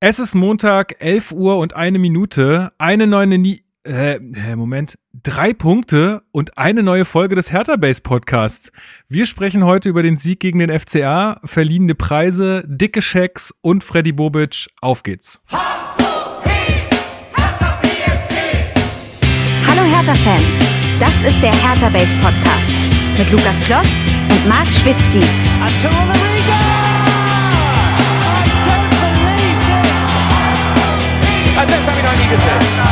[0.00, 2.70] Es ist Montag, 11 Uhr und eine Minute.
[2.78, 4.20] Eine neue, Nie äh,
[4.54, 8.70] Moment, drei Punkte und eine neue Folge des Hertha Base Podcasts.
[9.08, 14.12] Wir sprechen heute über den Sieg gegen den FCA, verliehene Preise, dicke Schecks und Freddy
[14.12, 14.68] Bobic.
[14.80, 15.42] Auf geht's.
[15.50, 15.64] Hallo
[19.82, 20.62] Hertha-Fans,
[21.00, 22.70] das ist der Hertha Base Podcast
[23.18, 23.90] mit Lukas Kloss
[24.30, 25.26] und Marc Schwitzky.
[25.58, 25.72] Das
[32.28, 32.88] gesehen.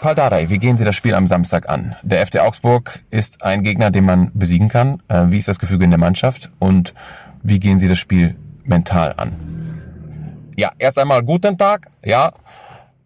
[0.00, 1.96] Paldadei, wie gehen Sie das Spiel am Samstag an?
[2.02, 5.02] Der FC Augsburg ist ein Gegner, den man besiegen kann.
[5.08, 6.50] Äh, wie ist das Gefüge in der Mannschaft?
[6.60, 6.94] Und
[7.42, 9.32] wie gehen Sie das Spiel mental an?
[10.56, 11.88] Ja, erst einmal guten Tag.
[12.04, 12.32] Ja,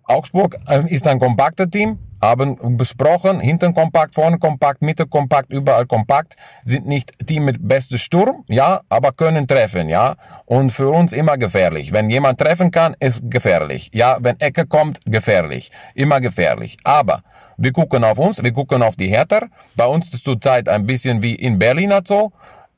[0.04, 5.86] Augsburg äh, ist ein kompakter Team haben besprochen, hinten kompakt, vorne kompakt, Mitte kompakt, überall
[5.86, 10.14] kompakt, sind nicht Team mit bestem Sturm, ja, aber können treffen, ja,
[10.46, 11.92] und für uns immer gefährlich.
[11.92, 16.76] Wenn jemand treffen kann, ist gefährlich, ja, wenn Ecke kommt, gefährlich, immer gefährlich.
[16.84, 17.22] Aber
[17.56, 19.48] wir gucken auf uns, wir gucken auf die Härter.
[19.74, 22.32] Bei uns ist zurzeit ein bisschen wie in Berlin hat so,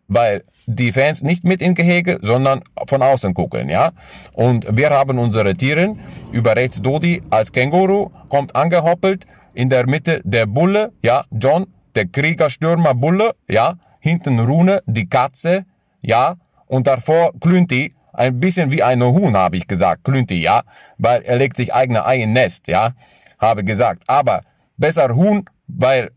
[0.08, 3.92] weil die Fans nicht mit in Gehege, sondern von außen gucken, ja.
[4.32, 5.96] Und wir haben unsere Tiere
[6.32, 12.06] über rechts Dodi als Känguru, kommt angehoppelt, in der Mitte der Bulle, ja, John, der
[12.06, 15.64] Kriegerstürmer Bulle, ja, hinten Rune, die Katze,
[16.02, 16.34] ja,
[16.66, 20.62] und davor Klünti, ein bisschen wie ein Huhn, habe ich gesagt, Klünti, ja,
[20.98, 22.92] weil er legt sich eigene Ei in Nest, ja,
[23.38, 24.04] habe gesagt.
[24.06, 24.42] Aber
[24.76, 26.10] besser Huhn, weil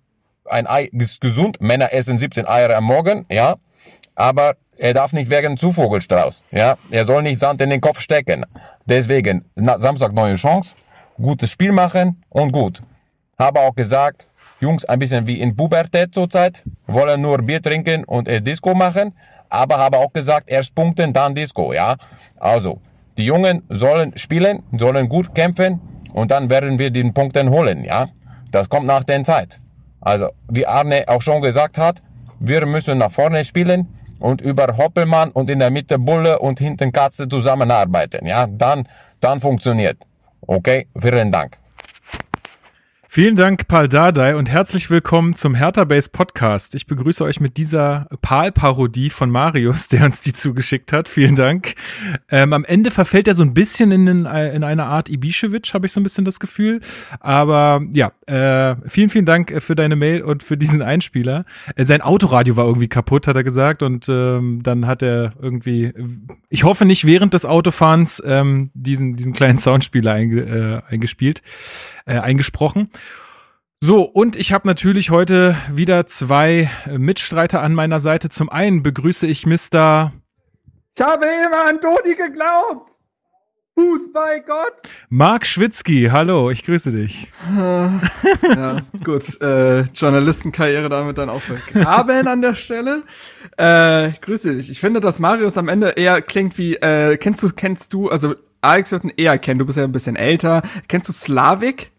[0.45, 3.55] ein Ei ist gesund, Männer essen 17 Eier am Morgen, ja,
[4.17, 6.43] aber er darf nicht wegen Zuvogelstrauß.
[6.51, 8.45] Ja, er soll nicht Sand in den Kopf stecken.
[8.85, 10.75] Deswegen Samstag neue Chance,
[11.21, 12.81] gutes Spiel machen und gut.
[13.39, 14.27] Habe auch gesagt,
[14.59, 19.13] Jungs ein bisschen wie in Pubertät zurzeit, wollen nur Bier trinken und äh, Disco machen,
[19.49, 21.95] aber habe auch gesagt, erst punkten, dann Disco, ja.
[22.39, 22.81] Also,
[23.17, 25.79] die Jungen sollen spielen, sollen gut kämpfen
[26.13, 28.07] und dann werden wir den Punkten holen, ja.
[28.51, 29.59] Das kommt nach der Zeit.
[30.01, 32.01] Also, wie Arne auch schon gesagt hat,
[32.39, 33.87] wir müssen nach vorne spielen,
[34.19, 38.25] und über Hoppelmann und in der Mitte Bulle und hinten Katze zusammenarbeiten.
[38.25, 38.87] Ja, dann,
[39.19, 39.97] dann funktioniert.
[40.41, 41.57] Okay, vielen Dank.
[43.17, 46.75] Vielen Dank, Paul Dardai, und herzlich willkommen zum Hertha Base Podcast.
[46.75, 51.09] Ich begrüße euch mit dieser Pal-Parodie von Marius, der uns die zugeschickt hat.
[51.09, 51.73] Vielen Dank.
[52.29, 55.87] Ähm, am Ende verfällt er so ein bisschen in, in, in eine Art Ibišević, habe
[55.87, 56.79] ich so ein bisschen das Gefühl.
[57.19, 61.45] Aber ja, äh, vielen, vielen Dank für deine Mail und für diesen Einspieler.
[61.75, 65.91] Äh, sein Autoradio war irgendwie kaputt, hat er gesagt, und ähm, dann hat er irgendwie,
[66.49, 70.41] ich hoffe nicht während des Autofahrens, ähm, diesen, diesen kleinen Soundspieler einge,
[70.87, 71.41] äh, eingespielt
[72.07, 72.89] äh, eingesprochen.
[73.79, 78.29] So, und ich habe natürlich heute wieder zwei Mitstreiter an meiner Seite.
[78.29, 80.11] Zum einen begrüße ich Mr.
[80.95, 82.89] Ich habe immer an Dodi geglaubt.
[83.77, 84.73] Fußball Gott.
[85.09, 87.31] Marc Schwitzky, hallo, ich grüße dich.
[87.55, 89.39] ja, gut.
[89.39, 93.03] Äh, Journalistenkarriere damit dann auch begraben an der Stelle.
[93.57, 94.71] Äh, grüße dich.
[94.71, 98.33] Ich finde, dass Marius am Ende eher klingt wie, äh, kennst du, kennst du, also
[98.61, 100.63] Alex wird ihn eher kennen, du bist ja ein bisschen älter.
[100.87, 101.91] Kennst du Slavik?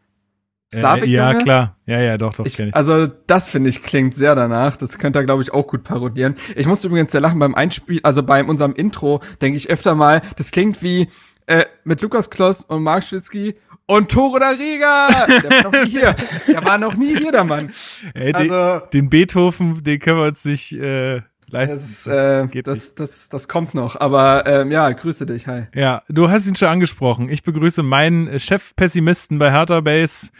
[0.72, 1.76] Slavik äh, ja, klar.
[1.86, 2.74] Ja, ja, doch, doch, ich, ich.
[2.74, 4.76] Also, das finde ich klingt sehr danach.
[4.76, 6.34] Das könnte er, glaube ich, auch gut parodieren.
[6.56, 10.20] Ich musste übrigens sehr lachen beim Einspiel, also bei unserem Intro, denke ich öfter mal,
[10.36, 11.08] das klingt wie
[11.46, 13.56] äh, mit Lukas Kloss und Mark Schitzky
[13.86, 15.08] und Tore der Riga.
[15.26, 16.14] Der war noch nie hier.
[16.46, 17.72] Der war noch nie hier, der Mann.
[18.14, 23.28] Ey, also, den, den Beethoven, den können wir uns nicht äh, das, äh, das, das,
[23.28, 23.98] das kommt noch.
[23.98, 25.64] Aber ähm, ja, grüße dich, hi.
[25.74, 27.30] Ja, du hast ihn schon angesprochen.
[27.30, 30.30] Ich begrüße meinen Chefpessimisten bei Hertha Base,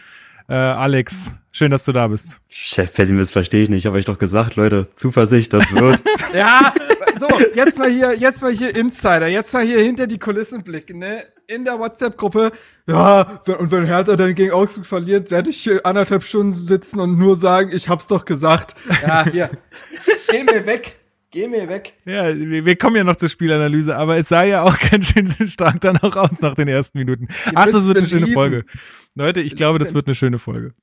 [0.49, 1.35] äh, Alex.
[1.51, 2.39] Schön, dass du da bist.
[2.47, 5.99] Chefpessimist verstehe ich nicht, habe ich doch gesagt, Leute, Zuversicht, das wird.
[6.33, 6.71] ja,
[7.19, 10.99] so, jetzt mal hier, jetzt mal hier Insider, jetzt mal hier hinter die Kulissen blicken,
[10.99, 11.25] ne?
[11.47, 12.51] In der WhatsApp-Gruppe,
[12.87, 17.17] ja, und wenn Hertha dann gegen Augsburg verliert, werde ich hier anderthalb Stunden sitzen und
[17.17, 18.75] nur sagen, ich hab's doch gesagt.
[19.01, 19.49] Ja, hier.
[20.29, 20.98] Geh mir weg.
[21.31, 21.93] Geh mir weg.
[22.05, 25.79] Ja, wir, kommen ja noch zur Spielanalyse, aber es sah ja auch ganz schön stark
[25.81, 27.27] dann auch aus nach den ersten Minuten.
[27.53, 28.65] Ach, das wird eine schöne Folge.
[29.13, 30.73] Leute, ich glaube, das wird eine schöne Folge.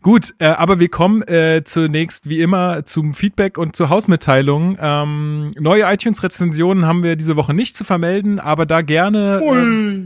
[0.00, 4.78] Gut, äh, aber wir kommen äh, zunächst wie immer zum Feedback und zur Hausmitteilung.
[4.80, 9.42] Ähm, neue iTunes-Rezensionen haben wir diese Woche nicht zu vermelden, aber da gerne,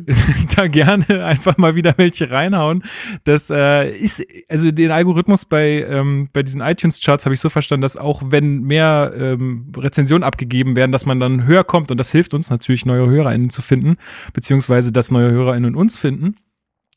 [0.09, 0.13] äh,
[0.57, 2.83] da gerne einfach mal wieder welche reinhauen.
[3.23, 7.83] Das äh, ist, also den Algorithmus bei, ähm, bei diesen iTunes-Charts habe ich so verstanden,
[7.83, 12.11] dass auch wenn mehr ähm, Rezensionen abgegeben werden, dass man dann höher kommt und das
[12.11, 13.99] hilft uns natürlich, neue HörerInnen zu finden,
[14.33, 16.35] beziehungsweise dass neue HörerInnen uns finden.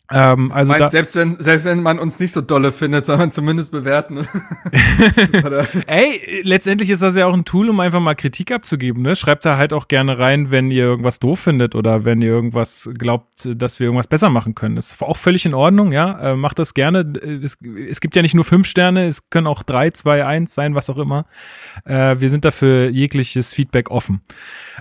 [0.10, 3.18] Ähm, also Meint, da, selbst wenn selbst wenn man uns nicht so dolle findet, soll
[3.18, 4.26] man zumindest bewerten.
[5.88, 9.02] Ey, letztendlich ist das ja auch ein Tool, um einfach mal Kritik abzugeben.
[9.04, 9.18] Ne?
[9.18, 12.90] Schreibt da halt auch gerne rein, wenn ihr irgendwas doof findet oder wenn ihr irgendwas
[12.98, 14.78] glaubt, dass wir irgendwas besser machen können.
[14.78, 16.18] Ist auch völlig in Ordnung, ja.
[16.20, 17.00] Äh, macht das gerne.
[17.44, 17.58] Es,
[17.90, 20.90] es gibt ja nicht nur fünf Sterne, es können auch drei, zwei, eins sein, was
[20.90, 21.26] auch immer.
[21.84, 24.22] Äh, wir sind dafür jegliches Feedback offen.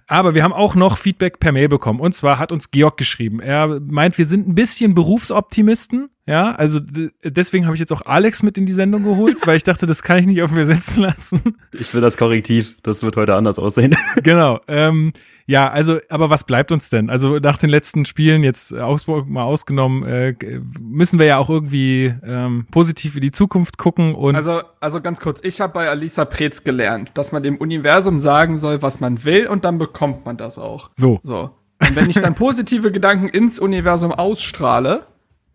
[0.07, 1.99] Aber wir haben auch noch Feedback per Mail bekommen.
[1.99, 3.41] Und zwar hat uns Georg geschrieben.
[3.41, 6.11] Er meint, wir sind ein bisschen Berufsoptimisten.
[6.27, 6.81] Ja, also
[7.25, 10.03] deswegen habe ich jetzt auch Alex mit in die Sendung geholt, weil ich dachte, das
[10.03, 11.57] kann ich nicht auf mir sitzen lassen.
[11.73, 12.77] Ich will das Korrektiv.
[12.83, 13.97] Das wird heute anders aussehen.
[14.23, 14.61] genau.
[14.67, 15.13] Ähm,
[15.47, 17.09] ja, also, aber was bleibt uns denn?
[17.09, 20.35] Also nach den letzten Spielen, jetzt Augsburg mal ausgenommen, äh,
[20.81, 25.21] müssen wir ja auch irgendwie ähm, positiv in die Zukunft gucken und Also, also ganz
[25.21, 29.25] kurz, ich habe bei Alisa Preetz gelernt, dass man dem Universum sagen soll, was man
[29.25, 30.91] will, und dann bekommt man das auch.
[30.93, 31.21] so.
[31.23, 31.51] So.
[31.81, 35.07] Und wenn ich dann positive Gedanken ins Universum ausstrahle,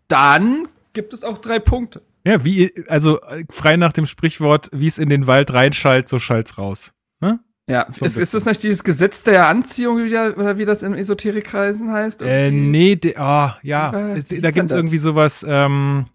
[0.08, 2.02] dann gibt es auch drei Punkte.
[2.24, 3.18] Ja, wie, also
[3.50, 6.92] frei nach dem Sprichwort, wie es in den Wald reinschallt, so schallt's raus.
[7.20, 7.40] Ne?
[7.68, 11.90] Ja, So ist, ist das nicht dieses Gesetz der Anziehung, oder wie das in Esoterikkreisen
[11.90, 12.22] heißt?
[12.22, 14.72] Äh, nee, de, ah, ja, Äh, es, da gibt's das?
[14.72, 16.06] irgendwie sowas, ähm,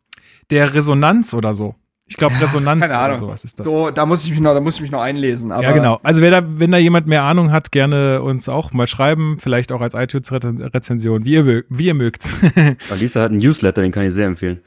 [0.50, 1.76] der Resonanz oder so.
[2.10, 3.66] Ich glaube, Resonanz Keine oder sowas ist das.
[3.66, 5.52] So, da muss ich mich noch, da muss ich mich noch einlesen.
[5.52, 6.00] Aber ja, genau.
[6.04, 9.74] Also wer da, wenn da jemand mehr Ahnung hat, gerne uns auch mal schreiben, vielleicht
[9.74, 12.30] auch als iTunes-Rezension, wie ihr, wie ihr mögt.
[12.90, 14.62] Alisa hat einen Newsletter, den kann ich sehr empfehlen.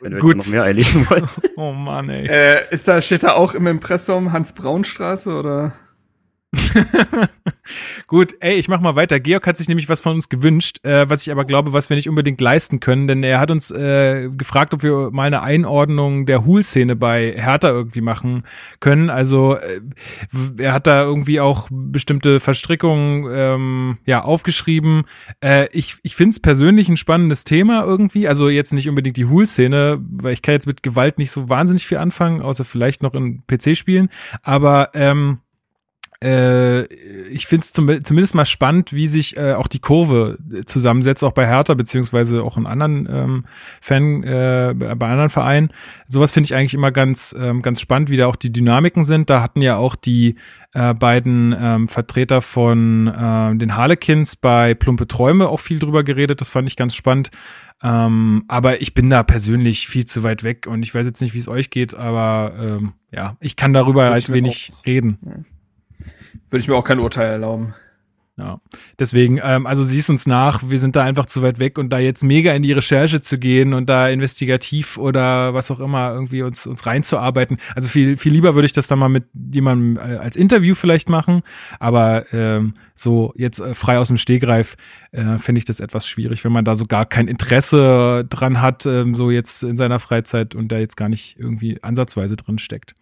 [0.00, 0.38] Wenn ihr Gut.
[0.38, 1.24] noch mehr einlesen wollt.
[1.56, 2.26] oh Mann, ey.
[2.26, 5.72] Äh, ist da, steht da auch im Impressum Hans-Braun-Straße oder?
[8.06, 9.20] Gut, ey, ich mach mal weiter.
[9.20, 11.96] Georg hat sich nämlich was von uns gewünscht, äh, was ich aber glaube, was wir
[11.96, 16.26] nicht unbedingt leisten können, denn er hat uns äh, gefragt, ob wir mal eine Einordnung
[16.26, 18.42] der Hool-Szene bei Hertha irgendwie machen
[18.80, 19.08] können.
[19.08, 19.80] Also äh,
[20.58, 25.04] er hat da irgendwie auch bestimmte Verstrickungen ähm, ja aufgeschrieben.
[25.40, 28.28] Äh, ich ich finde es persönlich ein spannendes Thema irgendwie.
[28.28, 31.86] Also jetzt nicht unbedingt die Hool-Szene, weil ich kann jetzt mit Gewalt nicht so wahnsinnig
[31.86, 34.10] viel anfangen, außer vielleicht noch in PC-Spielen.
[34.42, 35.38] Aber ähm,
[36.22, 36.84] äh,
[37.32, 41.24] ich finde es zum, zumindest mal spannend, wie sich äh, auch die Kurve äh, zusammensetzt,
[41.24, 43.44] auch bei Hertha, beziehungsweise auch in anderen ähm,
[43.80, 45.70] Fan, äh, bei anderen Vereinen.
[46.06, 49.30] Sowas finde ich eigentlich immer ganz, ähm, ganz spannend, wie da auch die Dynamiken sind.
[49.30, 50.36] Da hatten ja auch die
[50.74, 56.40] äh, beiden ähm, Vertreter von äh, den Harlequins bei Plumpe Träume auch viel drüber geredet.
[56.40, 57.30] Das fand ich ganz spannend.
[57.82, 61.34] Ähm, aber ich bin da persönlich viel zu weit weg und ich weiß jetzt nicht,
[61.34, 65.46] wie es euch geht, aber ähm, ja, ich kann darüber halt wenig reden.
[66.50, 67.74] Würde ich mir auch kein Urteil erlauben.
[68.38, 68.62] Ja,
[68.98, 71.98] deswegen, ähm, also siehst uns nach, wir sind da einfach zu weit weg und da
[71.98, 76.42] jetzt mega in die Recherche zu gehen und da investigativ oder was auch immer irgendwie
[76.42, 77.58] uns, uns reinzuarbeiten.
[77.76, 81.10] Also viel, viel lieber würde ich das dann mal mit jemandem äh, als Interview vielleicht
[81.10, 81.42] machen,
[81.78, 84.76] aber ähm, so jetzt äh, frei aus dem Stegreif
[85.10, 88.86] äh, finde ich das etwas schwierig, wenn man da so gar kein Interesse dran hat,
[88.86, 92.94] ähm, so jetzt in seiner Freizeit und da jetzt gar nicht irgendwie ansatzweise drin steckt.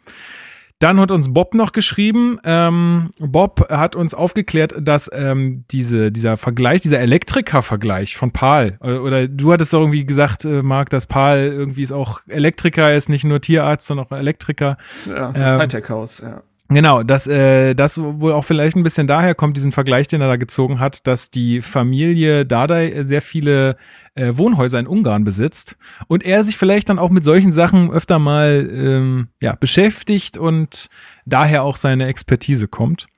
[0.80, 2.38] Dann hat uns Bob noch geschrieben.
[2.42, 9.02] Ähm, Bob hat uns aufgeklärt, dass ähm, diese, dieser Vergleich, dieser Elektriker-Vergleich von Paul, oder,
[9.02, 13.10] oder du hattest doch irgendwie gesagt, äh, Marc, dass Paul irgendwie ist auch Elektriker, ist
[13.10, 14.78] nicht nur Tierarzt, sondern auch Elektriker.
[15.06, 16.42] Ja, Ähm, das Hightech-Haus, ja.
[16.72, 20.28] Genau, dass äh, das wohl auch vielleicht ein bisschen daher kommt, diesen Vergleich, den er
[20.28, 23.76] da gezogen hat, dass die Familie Dardai sehr viele
[24.14, 25.76] äh, Wohnhäuser in Ungarn besitzt
[26.06, 30.86] und er sich vielleicht dann auch mit solchen Sachen öfter mal ähm, ja, beschäftigt und
[31.26, 33.08] daher auch seine Expertise kommt.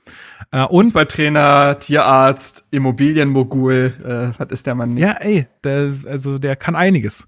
[0.50, 5.02] Äh, und Fußballtrainer, Tierarzt, Immobilienmogul, äh, was ist der Mann nicht?
[5.02, 7.26] Ja, ey, der, also der kann einiges.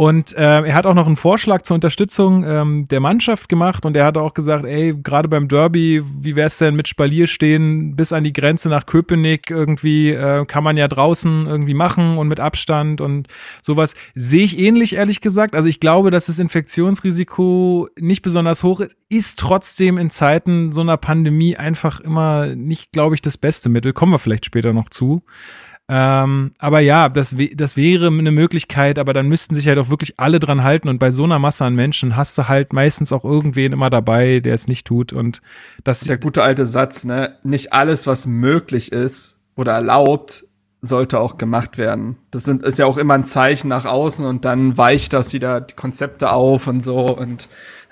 [0.00, 3.94] Und äh, er hat auch noch einen Vorschlag zur Unterstützung ähm, der Mannschaft gemacht und
[3.98, 8.14] er hat auch gesagt, ey, gerade beim Derby, wie wär's denn mit Spalier stehen bis
[8.14, 12.40] an die Grenze nach Köpenick irgendwie, äh, kann man ja draußen irgendwie machen und mit
[12.40, 13.28] Abstand und
[13.60, 13.94] sowas.
[14.14, 15.54] Sehe ich ähnlich, ehrlich gesagt.
[15.54, 20.80] Also ich glaube, dass das Infektionsrisiko nicht besonders hoch ist, ist trotzdem in Zeiten so
[20.80, 23.92] einer Pandemie einfach immer nicht, glaube ich, das beste Mittel.
[23.92, 25.22] Kommen wir vielleicht später noch zu.
[25.92, 30.20] Ähm, aber ja, das, das wäre eine Möglichkeit, aber dann müssten sich halt auch wirklich
[30.20, 33.24] alle dran halten und bei so einer Masse an Menschen hast du halt meistens auch
[33.24, 35.42] irgendwen immer dabei, der es nicht tut und
[35.82, 37.34] das, Der gute alte Satz, ne?
[37.42, 40.44] Nicht alles, was möglich ist oder erlaubt,
[40.80, 42.16] sollte auch gemacht werden.
[42.30, 45.60] Das sind, ist ja auch immer ein Zeichen nach außen und dann weicht das wieder
[45.60, 47.48] die Konzepte auf und so und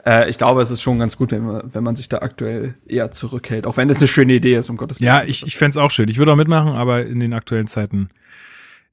[0.09, 2.75] äh, ich glaube, es ist schon ganz gut, wenn man, wenn man sich da aktuell
[2.87, 5.09] eher zurückhält, auch wenn das eine schöne Idee ist, um Gottes Willen.
[5.09, 6.09] ja, ich, ich fänd's auch schön.
[6.09, 8.09] Ich würde auch mitmachen, aber in den aktuellen Zeiten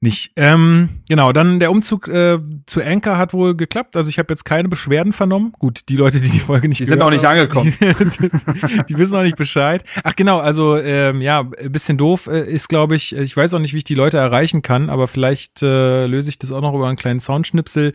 [0.00, 0.32] nicht.
[0.36, 3.96] Ähm, genau, dann der Umzug äh, zu Anchor hat wohl geklappt.
[3.96, 5.54] Also ich habe jetzt keine Beschwerden vernommen.
[5.58, 7.74] Gut, die Leute, die die Folge nicht Die sind noch nicht haben, angekommen.
[7.80, 9.84] Die, die wissen noch nicht Bescheid.
[10.04, 13.58] Ach genau, also ähm, ja, ein bisschen doof äh, ist, glaube ich, ich weiß auch
[13.58, 16.74] nicht, wie ich die Leute erreichen kann, aber vielleicht äh, löse ich das auch noch
[16.74, 17.92] über einen kleinen Soundschnipsel.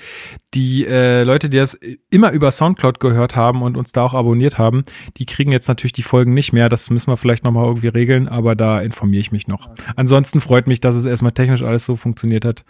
[0.53, 1.79] Die äh, Leute, die das
[2.09, 4.85] immer über Soundcloud gehört haben und uns da auch abonniert haben,
[5.17, 6.67] die kriegen jetzt natürlich die Folgen nicht mehr.
[6.67, 9.69] Das müssen wir vielleicht nochmal irgendwie regeln, aber da informiere ich mich noch.
[9.95, 12.65] Ansonsten freut mich, dass es erstmal technisch alles so funktioniert hat,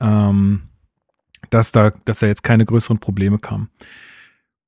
[0.00, 0.62] ähm,
[1.50, 3.70] dass da, dass da jetzt keine größeren Probleme kamen.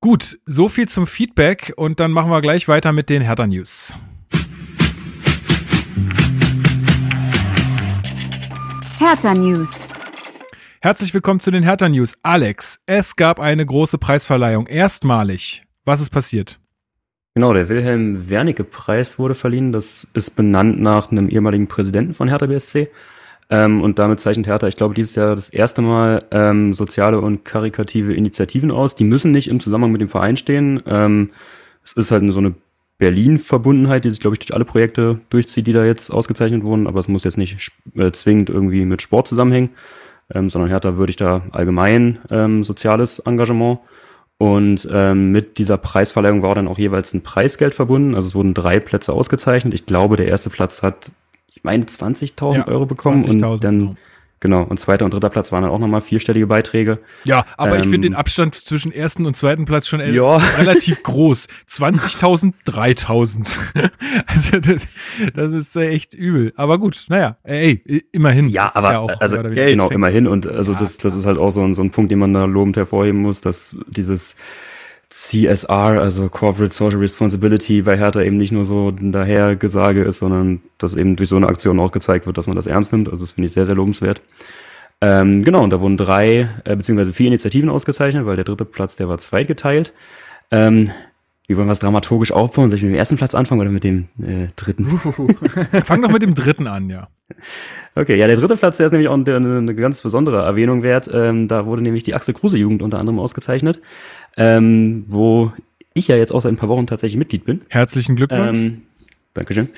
[0.00, 3.95] Gut, so viel zum Feedback und dann machen wir gleich weiter mit den Hertha News.
[8.99, 9.87] Hertha News.
[10.81, 12.17] Herzlich willkommen zu den Hertha News.
[12.23, 14.69] Alex, es gab eine große Preisverleihung.
[14.69, 15.65] Erstmalig.
[15.85, 16.61] Was ist passiert?
[17.35, 19.73] Genau, der Wilhelm Wernicke-Preis wurde verliehen.
[19.73, 22.91] Das ist benannt nach einem ehemaligen Präsidenten von Hertha BSC.
[23.50, 27.45] Ähm, und damit zeichnet Hertha, ich glaube, dieses Jahr das erste Mal ähm, soziale und
[27.45, 28.95] karikative Initiativen aus.
[28.95, 30.83] Die müssen nicht im Zusammenhang mit dem Verein stehen.
[30.87, 31.31] Ähm,
[31.83, 32.55] es ist halt so eine
[32.99, 36.87] Berlin-Verbundenheit, die sich, glaube ich, durch alle Projekte durchzieht, die da jetzt ausgezeichnet wurden.
[36.87, 39.71] Aber es muss jetzt nicht äh, zwingend irgendwie mit Sport zusammenhängen,
[40.35, 43.78] ähm, sondern Hertha würde ich da allgemein ähm, soziales Engagement.
[44.37, 48.14] Und ähm, mit dieser Preisverleihung war dann auch jeweils ein Preisgeld verbunden.
[48.14, 49.75] Also es wurden drei Plätze ausgezeichnet.
[49.75, 51.11] Ich glaube, der erste Platz hat,
[51.59, 53.23] ich meine, 20.000 Ja, Euro bekommen.
[53.25, 53.97] 20.000, und dann, genau.
[54.38, 57.00] genau, und zweiter und dritter Platz waren dann auch nochmal vierstellige Beiträge.
[57.25, 60.37] Ja, aber ich Ähm, finde den Abstand zwischen ersten und zweiten Platz schon Ja.
[60.59, 61.49] relativ groß.
[61.69, 63.57] 20.000, 3.000.
[64.27, 64.87] also das,
[65.35, 66.53] das ist echt übel.
[66.57, 68.49] Aber gut, naja, ey, immerhin.
[68.49, 70.27] Ja, Das aber auch also genau, immerhin.
[70.29, 71.19] Und also Ja, das, das klar.
[71.19, 73.77] ist halt auch so ein, so ein Punkt, den man da lobend hervorheben muss, dass
[73.88, 74.37] dieses
[75.11, 80.97] CSR, also Corporate Social Responsibility bei Hertha eben nicht nur so Dahergesage ist, sondern dass
[80.97, 83.09] eben durch so eine Aktion auch gezeigt wird, dass man das ernst nimmt.
[83.09, 84.21] Also das finde ich sehr, sehr lobenswert.
[85.00, 88.97] Ähm, genau, und da wurden drei, äh, beziehungsweise vier Initiativen ausgezeichnet, weil der dritte Platz,
[88.97, 89.95] der war zweitgeteilt.
[90.50, 90.91] Ähm,
[91.49, 92.69] wie wollen wir es dramaturgisch aufbauen?
[92.69, 94.87] Soll ich mit dem ersten Platz anfangen oder mit dem äh, dritten?
[95.85, 97.09] Fang doch mit dem dritten an, ja.
[97.95, 101.09] Okay, ja, der dritte Platz, der ist nämlich auch eine, eine ganz besondere Erwähnung wert.
[101.12, 103.81] Ähm, da wurde nämlich die Axel Kruse Jugend unter anderem ausgezeichnet,
[104.37, 105.52] ähm, wo
[105.95, 107.62] ich ja jetzt auch seit ein paar Wochen tatsächlich Mitglied bin.
[107.69, 108.59] Herzlichen Glückwunsch.
[108.59, 108.83] Ähm,
[109.33, 109.69] Dankeschön.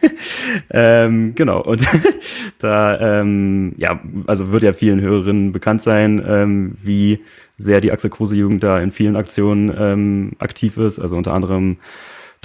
[0.70, 1.84] ähm, genau, und
[2.58, 7.20] da, ähm, ja, also wird ja vielen Hörerinnen bekannt sein, ähm, wie
[7.56, 11.78] sehr die Axel Kruse Jugend da in vielen Aktionen ähm, aktiv ist, also unter anderem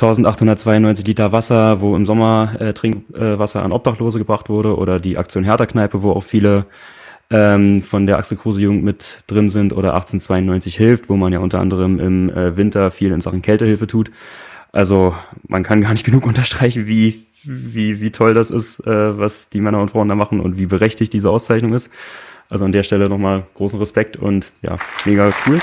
[0.02, 5.18] 1892 Liter Wasser, wo im Sommer äh, Trinkwasser äh, an Obdachlose gebracht wurde, oder die
[5.18, 6.66] Aktion Hertha-Kneipe, wo auch viele
[7.30, 11.40] ähm, von der Axel Kruse Jugend mit drin sind, oder 1892 hilft, wo man ja
[11.40, 14.12] unter anderem im äh, Winter viel in Sachen Kältehilfe tut.
[14.72, 15.14] Also
[15.48, 19.60] man kann gar nicht genug unterstreichen, wie, wie, wie toll das ist, äh, was die
[19.60, 21.92] Männer und Frauen da machen und wie berechtigt diese Auszeichnung ist.
[22.50, 25.62] Also an der Stelle nochmal großen Respekt und ja, mega cool.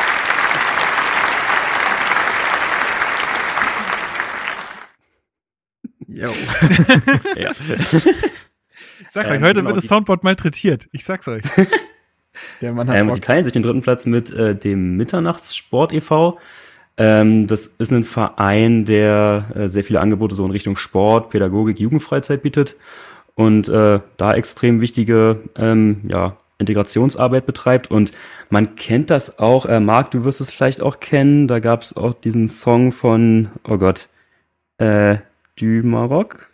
[6.09, 6.29] Yo.
[7.37, 7.53] Ja.
[8.99, 10.89] Ich sag euch, ähm, heute wird das die- Soundboard malträtiert.
[10.93, 11.43] Ich sag's euch.
[12.63, 13.23] Der Mann hat Ähm, die Bock.
[13.23, 16.39] teilen sich den dritten Platz mit äh, dem Mitternachtssport e.V.
[16.97, 21.79] Ähm, das ist ein Verein, der äh, sehr viele Angebote so in Richtung Sport, Pädagogik,
[21.79, 22.75] Jugendfreizeit bietet
[23.35, 27.91] und äh, da extrem wichtige ähm, ja, Integrationsarbeit betreibt.
[27.91, 28.13] Und
[28.51, 31.97] man kennt das auch, äh, Marc, du wirst es vielleicht auch kennen, da gab es
[31.97, 34.09] auch diesen Song von, oh Gott,
[34.79, 35.17] äh,
[35.59, 36.51] Du Maroc?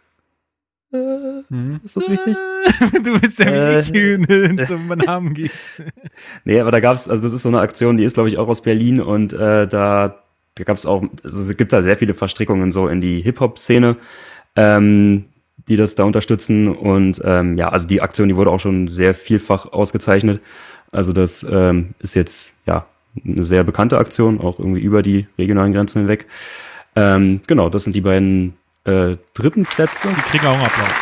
[0.92, 1.80] Äh, Mhm.
[1.84, 2.36] ist das richtig?
[3.04, 5.50] du bist ja Äh, wie ich zum Namen geht.
[6.44, 8.48] Nee, aber da gab's, also das ist so eine Aktion, die ist, glaube ich, auch
[8.48, 10.22] aus Berlin und äh, da,
[10.54, 13.96] da gab's auch, also es gibt da sehr viele Verstrickungen so in die Hip-Hop-Szene,
[14.56, 15.24] ähm,
[15.68, 16.68] die das da unterstützen.
[16.68, 20.40] Und ähm, ja, also die Aktion, die wurde auch schon sehr vielfach ausgezeichnet.
[20.90, 22.86] Also das ähm, ist jetzt ja
[23.24, 26.26] eine sehr bekannte Aktion, auch irgendwie über die regionalen Grenzen hinweg.
[26.96, 28.54] Ähm, genau, das sind die beiden
[28.84, 30.08] äh, dritten Plätze.
[30.08, 30.92] Die kriegen auch einen Applaus.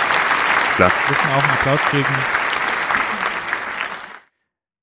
[0.76, 0.92] Klar.
[1.08, 2.06] Müssen auch einen Applaus kriegen.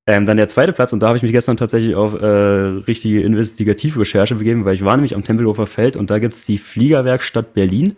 [0.10, 3.22] Ähm, dann der zweite Platz, und da habe ich mich gestern tatsächlich auf äh, richtige
[3.22, 7.98] Investigativrecherche begeben, weil ich war nämlich am Tempelhofer Feld und da gibt's die Fliegerwerkstatt Berlin,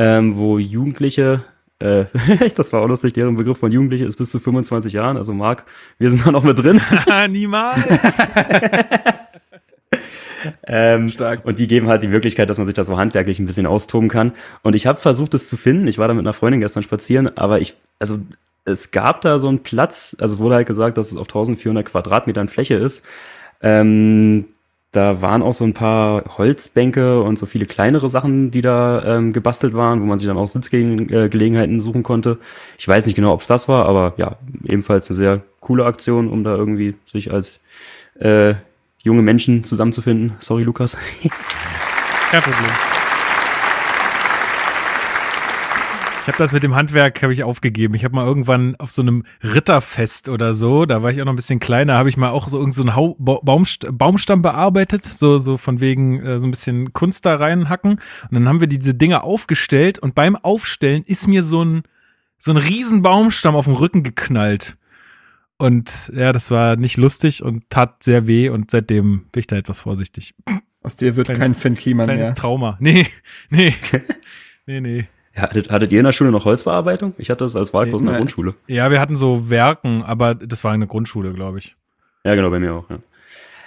[0.00, 1.44] ähm, wo Jugendliche,
[1.78, 2.06] äh,
[2.56, 5.64] das war auch lustig, deren Begriff von Jugendliche ist bis zu 25 Jahren, also Marc,
[5.98, 6.80] wir sind da noch mit drin.
[7.28, 7.78] Niemals.
[10.66, 11.44] Ähm, Stark.
[11.44, 14.08] Und die geben halt die Möglichkeit, dass man sich da so handwerklich ein bisschen austoben
[14.08, 14.32] kann.
[14.62, 15.86] Und ich habe versucht, es zu finden.
[15.86, 18.20] Ich war da mit einer Freundin gestern spazieren, aber ich, also
[18.64, 22.48] es gab da so einen Platz, also wurde halt gesagt, dass es auf 1400 Quadratmetern
[22.48, 23.04] Fläche ist.
[23.60, 24.46] Ähm,
[24.92, 29.32] da waren auch so ein paar Holzbänke und so viele kleinere Sachen, die da ähm,
[29.32, 32.38] gebastelt waren, wo man sich dann auch Sitzgelegenheiten suchen konnte.
[32.76, 36.28] Ich weiß nicht genau, ob es das war, aber ja, ebenfalls eine sehr coole Aktion,
[36.28, 37.60] um da irgendwie sich als
[38.18, 38.54] äh,
[39.02, 40.32] junge Menschen zusammenzufinden.
[40.40, 40.96] Sorry, Lukas.
[42.30, 42.70] Kein Problem.
[46.19, 47.94] Ich habe das mit dem Handwerk habe ich aufgegeben.
[47.94, 51.32] Ich habe mal irgendwann auf so einem Ritterfest oder so, da war ich auch noch
[51.32, 55.56] ein bisschen kleiner, habe ich mal auch so irgendeinen so Baumst Baumstamm bearbeitet, so so
[55.56, 57.92] von wegen äh, so ein bisschen Kunst da reinhacken.
[57.92, 61.82] Und dann haben wir diese Dinge aufgestellt und beim Aufstellen ist mir so ein
[62.38, 64.76] so ein riesen Baumstamm auf den Rücken geknallt.
[65.58, 69.56] Und ja, das war nicht lustig und tat sehr weh und seitdem bin ich da
[69.56, 70.34] etwas vorsichtig.
[70.82, 72.16] Aus dir wird kleines, kein Finn Kliman mehr.
[72.16, 72.76] Kleines Trauma.
[72.80, 73.06] Nee,
[73.50, 73.74] nee,
[74.66, 75.08] nee, nee.
[75.40, 77.14] Hattet, hattet ihr in der Schule noch Holzbearbeitung?
[77.18, 78.54] Ich hatte das als Wahlkurs in der Grundschule.
[78.66, 81.76] Ja, wir hatten so Werken, aber das war eine Grundschule, glaube ich.
[82.24, 82.98] Ja, genau, bei mir auch, ja.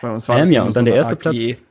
[0.01, 1.19] Bei uns war ähm, ja, und dann der erste AG.
[1.19, 1.63] Platz.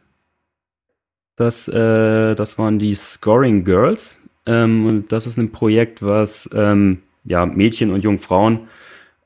[1.36, 4.22] Das, äh, das waren die Scoring Girls.
[4.46, 8.68] Ähm, und das ist ein Projekt, was ähm, ja, Mädchen und jungen Frauen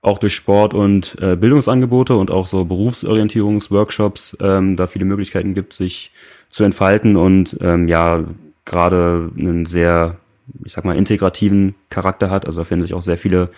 [0.03, 5.73] auch durch Sport und äh, Bildungsangebote und auch so Berufsorientierungsworkshops ähm, da viele Möglichkeiten gibt,
[5.73, 6.13] sich
[6.51, 8.25] zu entfalten und ähm, ja,
[8.65, 10.17] gerade einen sehr
[10.65, 12.47] ich sag mal, integrativen Charakter hat.
[12.47, 13.51] Also da finden sich auch sehr viele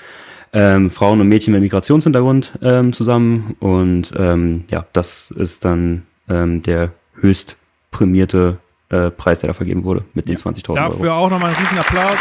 [0.53, 3.57] ähm, Frauen und Mädchen mit Migrationshintergrund ähm, zusammen.
[3.61, 7.57] Und ähm, ja, das ist dann ähm, der höchst
[7.91, 8.59] prämierte
[8.91, 10.45] äh, Preis, der da vergeben wurde mit den ja.
[10.45, 10.91] 20.000 Euro.
[10.91, 12.17] Dafür auch nochmal einen riesen Applaus.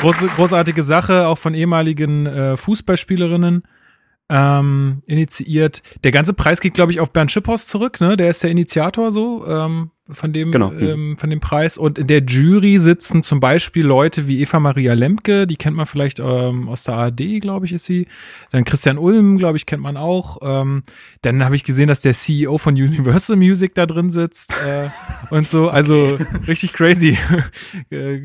[0.00, 3.62] Große, großartige Sache, auch von ehemaligen äh, Fußballspielerinnen
[4.28, 5.82] ähm, initiiert.
[6.04, 8.16] Der ganze Preis geht, glaube ich, auf Bernd Schipphaus zurück, ne?
[8.16, 10.72] Der ist der Initiator so ähm, von dem genau.
[10.72, 11.76] ähm, von dem Preis.
[11.76, 15.86] Und in der Jury sitzen zum Beispiel Leute wie Eva Maria Lemke, die kennt man
[15.86, 18.06] vielleicht ähm, aus der ARD, glaube ich, ist sie.
[18.52, 20.38] Dann Christian Ulm, glaube ich, kennt man auch.
[20.42, 20.82] Ähm,
[21.20, 24.88] dann habe ich gesehen, dass der CEO von Universal Music da drin sitzt äh,
[25.28, 25.68] und so.
[25.68, 27.18] Also richtig crazy.
[27.90, 28.20] Äh,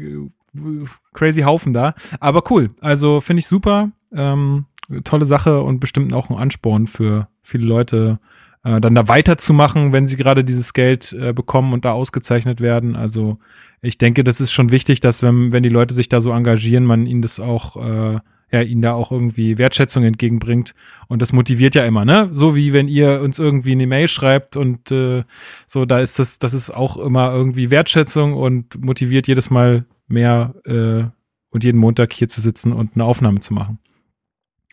[1.13, 1.94] crazy Haufen da.
[2.20, 2.70] Aber cool.
[2.80, 3.92] Also finde ich super.
[4.13, 4.66] Ähm,
[5.03, 8.20] tolle Sache und bestimmt auch ein Ansporn für viele Leute,
[8.63, 12.96] äh, dann da weiterzumachen, wenn sie gerade dieses Geld äh, bekommen und da ausgezeichnet werden.
[12.96, 13.38] Also
[13.82, 16.84] ich denke, das ist schon wichtig, dass wenn, wenn die Leute sich da so engagieren,
[16.84, 18.20] man ihnen das auch, äh,
[18.51, 20.74] ja, ihnen da auch irgendwie Wertschätzung entgegenbringt.
[21.08, 22.29] Und das motiviert ja immer, ne?
[22.32, 25.24] So wie wenn ihr uns irgendwie eine Mail schreibt und äh,
[25.67, 30.56] so, da ist das, das ist auch immer irgendwie Wertschätzung und motiviert jedes Mal mehr
[30.65, 31.03] äh,
[31.50, 33.79] und jeden Montag hier zu sitzen und eine Aufnahme zu machen.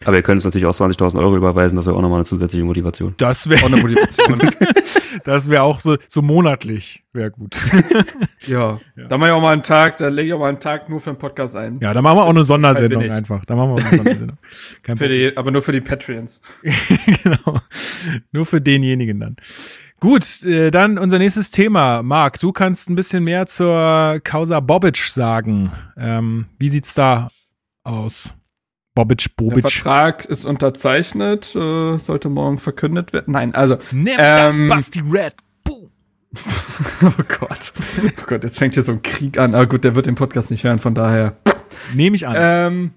[0.04, 2.64] Aber ihr könnt uns natürlich auch 20.000 Euro überweisen, das wäre auch nochmal eine zusätzliche
[2.64, 3.14] Motivation.
[3.16, 4.40] Das wäre auch eine Motivation.
[5.24, 7.57] das wäre auch so, so monatlich, wäre gut.
[8.46, 8.79] ja.
[8.96, 9.07] ja.
[9.09, 11.00] Da mache ich auch mal einen Tag, da lege ich auch mal einen Tag nur
[11.00, 11.79] für einen Podcast ein.
[11.81, 13.44] Ja, da machen wir auch eine Sondersendung einfach.
[13.44, 14.38] Da machen wir auch eine Sondersendung.
[14.96, 16.42] für die, aber nur für die Patreons.
[17.22, 17.61] genau.
[18.33, 19.37] Nur für denjenigen dann.
[20.00, 22.02] Gut, äh, dann unser nächstes Thema.
[22.02, 25.72] Marc, du kannst ein bisschen mehr zur Causa Bobic sagen.
[25.96, 27.31] Ähm, wie sieht's da
[27.85, 28.35] aus?
[28.94, 29.62] Bobic, Bobic.
[29.62, 33.33] Der Vertrag ist unterzeichnet, äh, sollte morgen verkündet werden.
[33.33, 33.76] Nein, also.
[33.90, 35.35] Nimm ähm, das, Basti Red.
[35.64, 35.90] Boom.
[37.02, 37.72] oh Gott.
[38.02, 39.54] Oh Gott, jetzt fängt hier so ein Krieg an.
[39.54, 41.37] Aber gut, der wird den Podcast nicht hören, von daher.
[41.94, 42.35] Nehme ich an.
[42.38, 42.90] Ähm,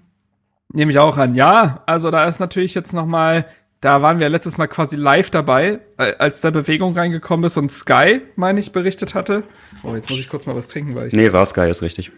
[0.72, 1.34] Nehme ich auch an.
[1.34, 3.46] Ja, also da ist natürlich jetzt noch mal,
[3.80, 8.20] da waren wir letztes Mal quasi live dabei, als da Bewegung reingekommen ist und Sky,
[8.36, 9.44] meine ich, berichtet hatte.
[9.82, 11.14] Oh, jetzt muss ich kurz mal was trinken, weil ich.
[11.14, 12.12] Nee, war Sky, ist richtig.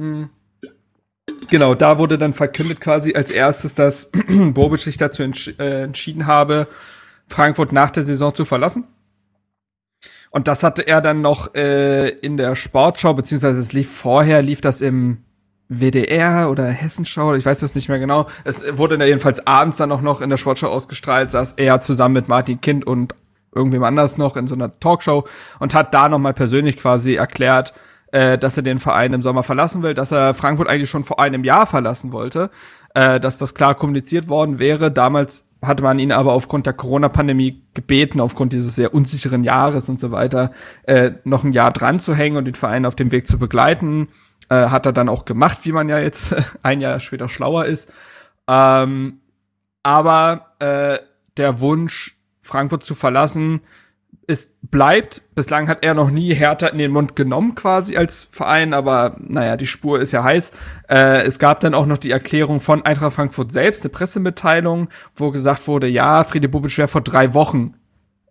[0.00, 0.30] Hm.
[1.50, 6.26] Genau, da wurde dann verkündet quasi als erstes, dass Bobic sich dazu entsch äh, entschieden
[6.26, 6.68] habe,
[7.28, 8.84] Frankfurt nach der Saison zu verlassen.
[10.30, 14.60] Und das hatte er dann noch äh, in der Sportschau, beziehungsweise es lief vorher, lief
[14.60, 15.24] das im
[15.68, 18.26] WDR oder Hessenschau, ich weiß das nicht mehr genau.
[18.44, 22.14] Es wurde dann jedenfalls abends dann auch noch in der Sportschau ausgestrahlt, saß er zusammen
[22.14, 23.14] mit Martin Kind und
[23.52, 25.26] irgendwem anders noch in so einer Talkshow
[25.58, 27.72] und hat da nochmal persönlich quasi erklärt,
[28.12, 31.20] äh, dass er den Verein im Sommer verlassen will, dass er Frankfurt eigentlich schon vor
[31.20, 32.50] einem Jahr verlassen wollte,
[32.94, 34.90] äh, dass das klar kommuniziert worden wäre.
[34.90, 40.00] Damals hatte man ihn aber aufgrund der Corona-Pandemie gebeten, aufgrund dieses sehr unsicheren Jahres und
[40.00, 40.52] so weiter,
[40.84, 44.08] äh, noch ein Jahr dran zu hängen und den Verein auf dem Weg zu begleiten.
[44.48, 47.92] Äh, hat er dann auch gemacht, wie man ja jetzt ein Jahr später schlauer ist.
[48.48, 49.20] Ähm,
[49.82, 50.98] aber äh,
[51.36, 53.60] der Wunsch, Frankfurt zu verlassen,
[54.30, 55.22] es bleibt.
[55.34, 59.56] Bislang hat er noch nie härter in den Mund genommen, quasi als Verein, aber naja,
[59.56, 60.52] die Spur ist ja heiß.
[60.88, 65.30] Äh, es gab dann auch noch die Erklärung von Eintracht Frankfurt selbst, eine Pressemitteilung, wo
[65.30, 67.74] gesagt wurde, ja, Friede Bubic wäre vor drei Wochen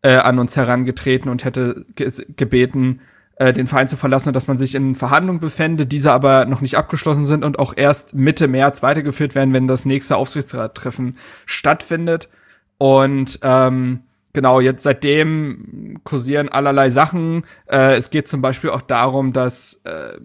[0.02, 3.02] äh, an uns herangetreten und hätte ge gebeten,
[3.36, 6.62] äh, den Verein zu verlassen und dass man sich in Verhandlungen befände, diese aber noch
[6.62, 12.30] nicht abgeschlossen sind und auch erst Mitte März weitergeführt werden, wenn das nächste Aufsichtsrattreffen stattfindet.
[12.78, 14.02] Und ähm,
[14.34, 17.44] genau, jetzt seitdem kursieren allerlei Sachen.
[17.68, 20.20] Äh, es geht zum Beispiel auch darum, dass äh,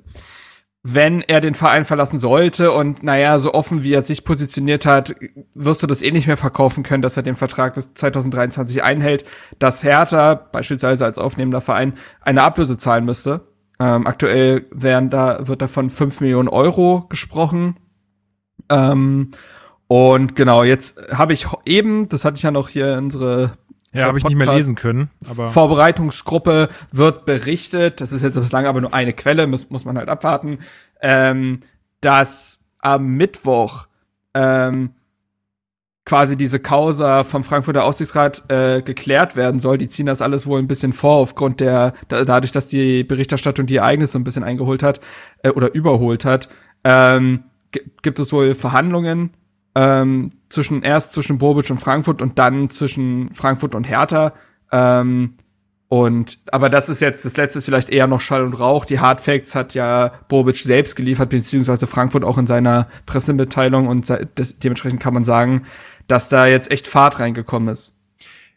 [0.87, 5.17] wenn er den Verein verlassen sollte und naja, so offen wie er sich positioniert hat,
[5.55, 9.25] wirst du das eh nicht mehr verkaufen können, dass er den Vertrag bis 2023 einhält,
[9.59, 13.49] dass Hertha beispielsweise als aufnehmender Verein eine Ablöse zahlen müsste.
[13.81, 17.77] Ähm, aktuell werden da, wird da von 5 Millionen Euro gesprochen.
[18.69, 19.31] Ähm,
[19.89, 23.57] und genau, jetzt habe ich eben, das hatte ich ja noch hier in unsere
[23.95, 25.11] ja, habe ich nicht mehr lesen können.
[25.29, 29.97] Aber Vorbereitungsgruppe wird berichtet, das ist jetzt bislang aber nur eine Quelle, muss, muss man
[29.97, 30.59] halt abwarten,
[31.01, 31.61] ähm,
[32.01, 33.87] dass am Mittwoch
[34.35, 34.91] ähm,
[36.05, 39.79] quasi diese Causa vom Frankfurter Aufsichtsrat äh, geklärt werden soll.
[39.79, 43.67] Die ziehen das alles wohl ein bisschen vor, aufgrund der, da, dadurch, dass die Berichterstattung
[43.67, 45.01] die Ereignisse ein bisschen eingeholt hat
[45.43, 46.49] äh, oder überholt hat,
[46.85, 47.45] ähm,
[48.03, 49.31] gibt es wohl Verhandlungen
[49.75, 54.33] ähm, zwischen erst zwischen Bobic und Frankfurt und dann zwischen Frankfurt und Hertha.
[54.71, 55.35] Ähm,
[55.89, 58.85] und aber das ist jetzt das letzte ist vielleicht eher noch Schall und Rauch.
[58.85, 64.13] Die Hard Facts hat ja Bobic selbst geliefert beziehungsweise Frankfurt auch in seiner Pressemitteilung und
[64.35, 65.63] das, dementsprechend kann man sagen,
[66.09, 67.95] dass da jetzt echt Fahrt reingekommen ist.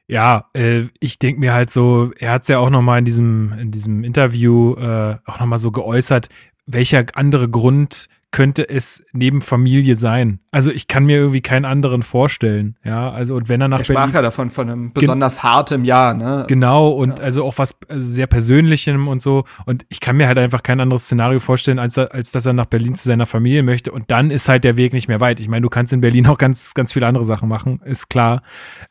[0.07, 3.05] Ja, äh, ich denke mir halt so, er hat es ja auch noch mal in
[3.05, 6.29] diesem in diesem Interview äh, auch noch mal so geäußert,
[6.65, 10.39] welcher andere Grund könnte es neben Familie sein.
[10.51, 12.75] Also ich kann mir irgendwie keinen anderen vorstellen.
[12.83, 15.85] Ja, also und wenn er nach er sprach Berlin, ja davon von einem besonders hartem
[15.85, 16.45] Jahr, ne?
[16.47, 17.25] Genau und ja.
[17.25, 19.45] also auch was also sehr Persönlichem und so.
[19.65, 22.65] Und ich kann mir halt einfach kein anderes Szenario vorstellen, als, als dass er nach
[22.65, 23.91] Berlin zu seiner Familie möchte.
[23.91, 25.39] Und dann ist halt der Weg nicht mehr weit.
[25.39, 28.41] Ich meine, du kannst in Berlin auch ganz, ganz viele andere Sachen machen, ist klar.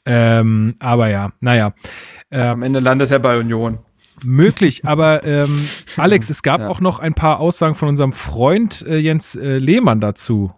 [0.07, 1.75] Ähm, aber ja, naja.
[2.31, 3.79] Äh, Am Ende landet er bei Union
[4.25, 4.85] möglich.
[4.85, 6.69] Aber ähm, Alex, es gab ja.
[6.69, 10.53] auch noch ein paar Aussagen von unserem Freund äh, Jens äh, Lehmann dazu.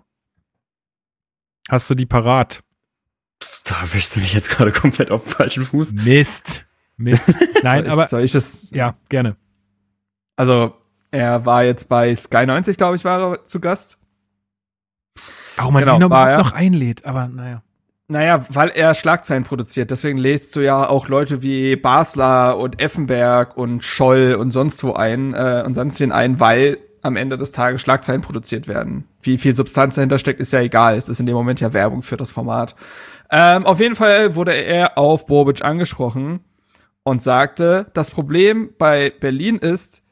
[1.68, 2.62] Hast du die parat?
[3.64, 5.92] Da wischst du mich jetzt gerade komplett auf den falschen Fuß.
[5.92, 6.66] Mist.
[6.97, 7.35] Mist.
[7.62, 8.07] Nein, aber.
[8.09, 8.71] Soll ich das?
[8.71, 9.37] Ja, gerne.
[10.37, 10.75] Also,
[11.11, 13.99] er war jetzt bei Sky 90, glaube ich, war er zu Gast.
[15.57, 17.62] Warum man genau, ihn noch, noch einlädt, aber naja.
[18.11, 19.90] Naja, weil er Schlagzeilen produziert.
[19.90, 24.94] Deswegen lädst du ja auch Leute wie Basler und Effenberg und Scholl und sonst wo
[24.94, 29.07] ein äh, und sonst wen ein, weil am Ende des Tages Schlagzeilen produziert werden.
[29.21, 30.97] Wie viel Substanz dahinter steckt, ist ja egal.
[30.97, 32.75] Es ist in dem Moment ja Werbung für das Format.
[33.31, 36.40] Ähm, auf jeden Fall wurde er auf Bobic angesprochen
[37.03, 40.03] und sagte, das Problem bei Berlin ist,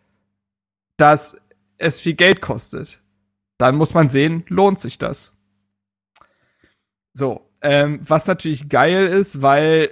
[0.98, 1.38] dass
[1.78, 3.00] es viel Geld kostet.
[3.56, 5.34] Dann muss man sehen, lohnt sich das.
[7.14, 9.90] So, ähm, was natürlich geil ist, weil,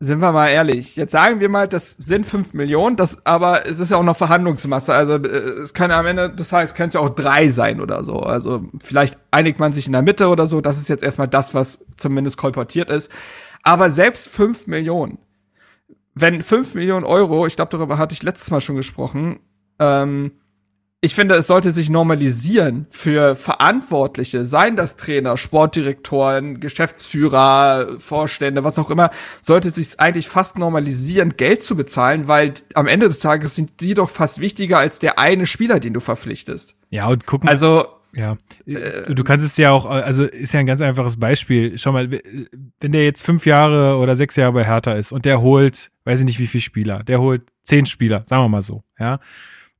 [0.00, 3.78] sind wir mal ehrlich, jetzt sagen wir mal, das sind fünf Millionen, das, aber es
[3.78, 4.94] ist ja auch noch Verhandlungsmasse.
[4.94, 8.04] Also äh, es kann am Ende des Tages können es ja auch drei sein oder
[8.04, 8.20] so.
[8.20, 10.60] Also vielleicht einigt man sich in der Mitte oder so.
[10.60, 13.10] Das ist jetzt erstmal das, was zumindest kolportiert ist.
[13.62, 15.18] Aber selbst fünf Millionen,
[16.14, 19.40] wenn fünf Millionen Euro, ich glaube, darüber hatte ich letztes Mal schon gesprochen,
[19.78, 20.32] ähm,
[21.04, 28.78] ich finde, es sollte sich normalisieren für Verantwortliche, seien das Trainer, Sportdirektoren, Geschäftsführer, Vorstände, was
[28.78, 29.10] auch immer,
[29.40, 33.80] sollte es sich eigentlich fast normalisieren, Geld zu bezahlen, weil am Ende des Tages sind
[33.80, 36.76] die doch fast wichtiger als der eine Spieler, den du verpflichtest.
[36.90, 37.48] Ja, und gucken.
[37.48, 37.84] Also,
[38.14, 38.36] ja,
[38.66, 41.76] äh, du kannst es ja auch, also ist ja ein ganz einfaches Beispiel.
[41.78, 42.12] Schau mal,
[42.78, 46.20] wenn der jetzt fünf Jahre oder sechs Jahre bei Hertha ist und der holt, weiß
[46.20, 49.18] ich nicht wie viele Spieler, der holt zehn Spieler, sagen wir mal so, ja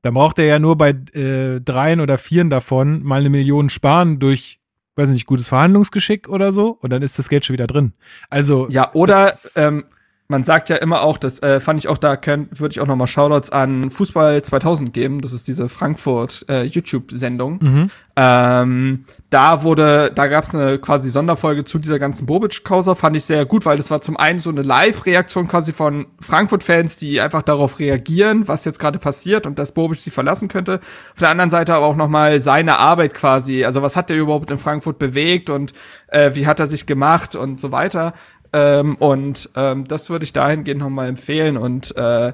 [0.02, 4.18] dann braucht er ja nur bei äh, dreien oder vieren davon mal eine Million sparen
[4.18, 4.60] durch,
[4.96, 6.70] weiß nicht, gutes Verhandlungsgeschick oder so.
[6.80, 7.92] Und dann ist das Geld schon wieder drin.
[8.28, 8.68] Also.
[8.68, 9.84] Ja, oder ähm,
[10.28, 12.96] man sagt ja immer auch, das äh, fand ich auch, da würde ich auch noch
[12.96, 15.20] mal Shoutouts an Fußball 2000 geben.
[15.20, 17.58] Das ist diese Frankfurt äh, YouTube-Sendung.
[17.60, 17.90] Mhm.
[18.14, 23.24] Ähm, da wurde, da gab es eine quasi Sonderfolge zu dieser ganzen Bobic-Causa, fand ich
[23.24, 27.40] sehr gut, weil das war zum einen so eine Live-Reaktion quasi von Frankfurt-Fans, die einfach
[27.40, 30.80] darauf reagieren, was jetzt gerade passiert und dass Bobic sie verlassen könnte.
[31.14, 34.16] Auf der anderen Seite aber auch noch mal seine Arbeit quasi, also was hat er
[34.16, 35.72] überhaupt in Frankfurt bewegt und
[36.08, 38.12] äh, wie hat er sich gemacht und so weiter.
[38.52, 41.56] Ähm, und ähm, das würde ich dahingehend nochmal empfehlen.
[41.56, 42.32] Und äh,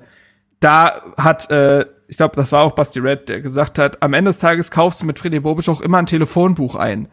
[0.61, 4.31] da hat, äh, ich glaube, das war auch Basti Red, der gesagt hat, am Ende
[4.31, 7.09] des Tages kaufst du mit Freddy Bobic auch immer ein Telefonbuch ein.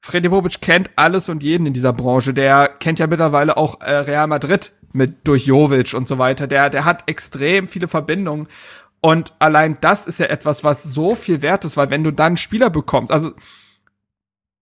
[0.00, 2.34] Freddy Bobic kennt alles und jeden in dieser Branche.
[2.34, 6.46] Der kennt ja mittlerweile auch äh, Real Madrid mit durch Jovic und so weiter.
[6.46, 8.48] Der, der hat extrem viele Verbindungen.
[9.00, 12.36] Und allein das ist ja etwas, was so viel wert ist, weil wenn du dann
[12.36, 13.32] Spieler bekommst, also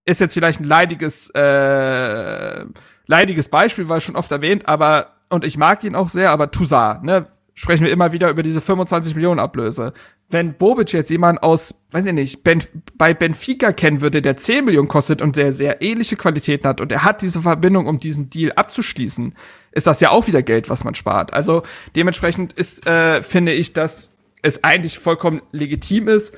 [0.05, 2.65] ist jetzt vielleicht ein leidiges äh,
[3.07, 7.03] leidiges Beispiel, weil schon oft erwähnt, aber, und ich mag ihn auch sehr, aber Toussaint,
[7.03, 7.27] ne?
[7.55, 9.93] sprechen wir immer wieder über diese 25 Millionen Ablöse.
[10.29, 12.63] Wenn Bobic jetzt jemand aus, weiß ich nicht, ben,
[12.95, 16.91] bei Benfica kennen würde, der 10 Millionen kostet und der sehr ähnliche Qualitäten hat und
[16.91, 19.35] er hat diese Verbindung, um diesen Deal abzuschließen,
[19.71, 21.33] ist das ja auch wieder Geld, was man spart.
[21.33, 21.61] Also
[21.95, 26.35] dementsprechend ist, äh, finde ich, dass es eigentlich vollkommen legitim ist,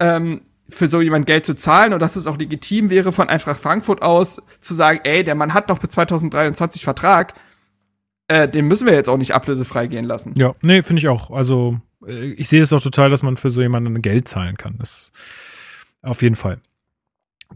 [0.00, 3.60] ähm, für so jemand Geld zu zahlen und dass es auch legitim wäre von Eintracht
[3.60, 7.34] Frankfurt aus zu sagen, ey, der Mann hat noch bis 2023 Vertrag,
[8.28, 10.34] äh, den müssen wir jetzt auch nicht ablösefrei gehen lassen.
[10.36, 11.30] Ja, nee, finde ich auch.
[11.30, 14.76] Also äh, ich sehe es auch total, dass man für so jemanden Geld zahlen kann.
[14.78, 15.12] Das
[16.02, 16.60] auf jeden Fall.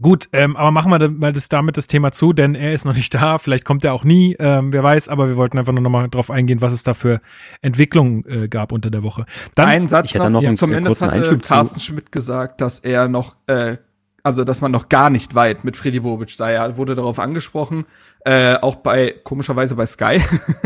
[0.01, 2.95] Gut, ähm, aber machen wir mal das damit das Thema zu, denn er ist noch
[2.95, 3.37] nicht da.
[3.37, 5.07] Vielleicht kommt er auch nie, ähm, wer weiß.
[5.09, 7.21] Aber wir wollten einfach nur noch mal drauf eingehen, was es da für
[7.61, 9.25] Entwicklungen äh, gab unter der Woche.
[9.55, 13.77] Dann, Ein Satz noch, noch ja, zumindest hatte Carsten Schmidt gesagt, dass er noch äh,
[14.23, 16.53] also dass man noch gar nicht weit mit Freddy Bobic sei.
[16.53, 17.85] Er wurde darauf angesprochen,
[18.25, 20.21] äh, auch bei, komischerweise bei Sky.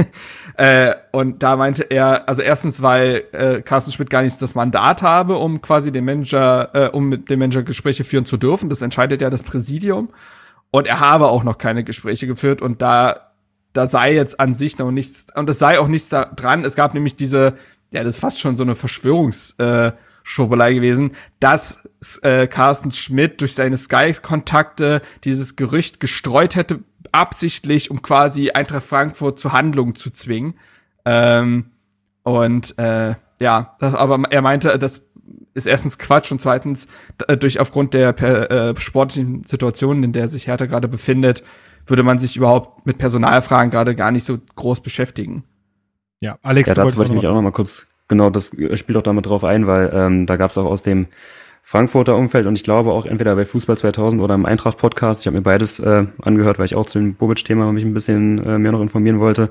[0.58, 5.02] äh, und da meinte er, also erstens, weil äh, Carsten Schmidt gar nicht das Mandat
[5.02, 8.70] habe, um quasi den Manager, äh, um mit dem Manager Gespräche führen zu dürfen.
[8.70, 10.10] Das entscheidet ja das Präsidium.
[10.70, 13.32] Und er habe auch noch keine Gespräche geführt und da,
[13.74, 16.66] da sei jetzt an sich noch nichts, und es sei auch nichts da dran.
[16.66, 17.54] Es gab nämlich diese,
[17.92, 19.94] ja, das ist fast schon so eine Verschwörungs- äh,
[20.30, 21.90] Schobelei gewesen, dass
[22.22, 29.40] äh, Carsten Schmidt durch seine Sky-Kontakte dieses Gerücht gestreut hätte, absichtlich, um quasi Eintracht Frankfurt
[29.40, 30.56] zur Handlung zu zwingen.
[31.06, 31.72] Ähm,
[32.24, 35.04] und äh, ja, das, aber er meinte, das
[35.54, 36.88] ist erstens Quatsch und zweitens
[37.28, 41.44] äh, durch aufgrund der per, äh, sportlichen Situation, in der sich Hertha gerade befindet,
[41.86, 45.44] würde man sich überhaupt mit Personalfragen gerade gar nicht so groß beschäftigen.
[46.20, 49.04] Ja, Alex, ja, dazu wollte ich mich auch noch mal kurz Genau, das spielt auch
[49.04, 51.08] damit drauf ein, weil ähm, da gab es auch aus dem
[51.70, 55.36] Frankfurter Umfeld und ich glaube auch entweder bei Fußball 2000 oder im Eintracht-Podcast, ich habe
[55.36, 58.72] mir beides äh, angehört, weil ich auch zu dem Bobic-Thema mich ein bisschen äh, mehr
[58.72, 59.50] noch informieren wollte,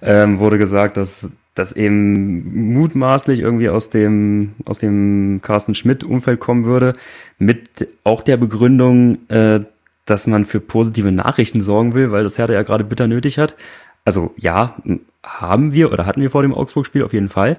[0.00, 6.66] ähm, wurde gesagt, dass das eben mutmaßlich irgendwie aus dem aus dem Carsten Schmidt-Umfeld kommen
[6.66, 6.92] würde,
[7.38, 9.58] mit auch der Begründung, äh,
[10.04, 13.56] dass man für positive Nachrichten sorgen will, weil das Hertha ja gerade bitter nötig hat.
[14.04, 14.76] Also ja,
[15.24, 17.58] haben wir oder hatten wir vor dem Augsburg-Spiel auf jeden Fall.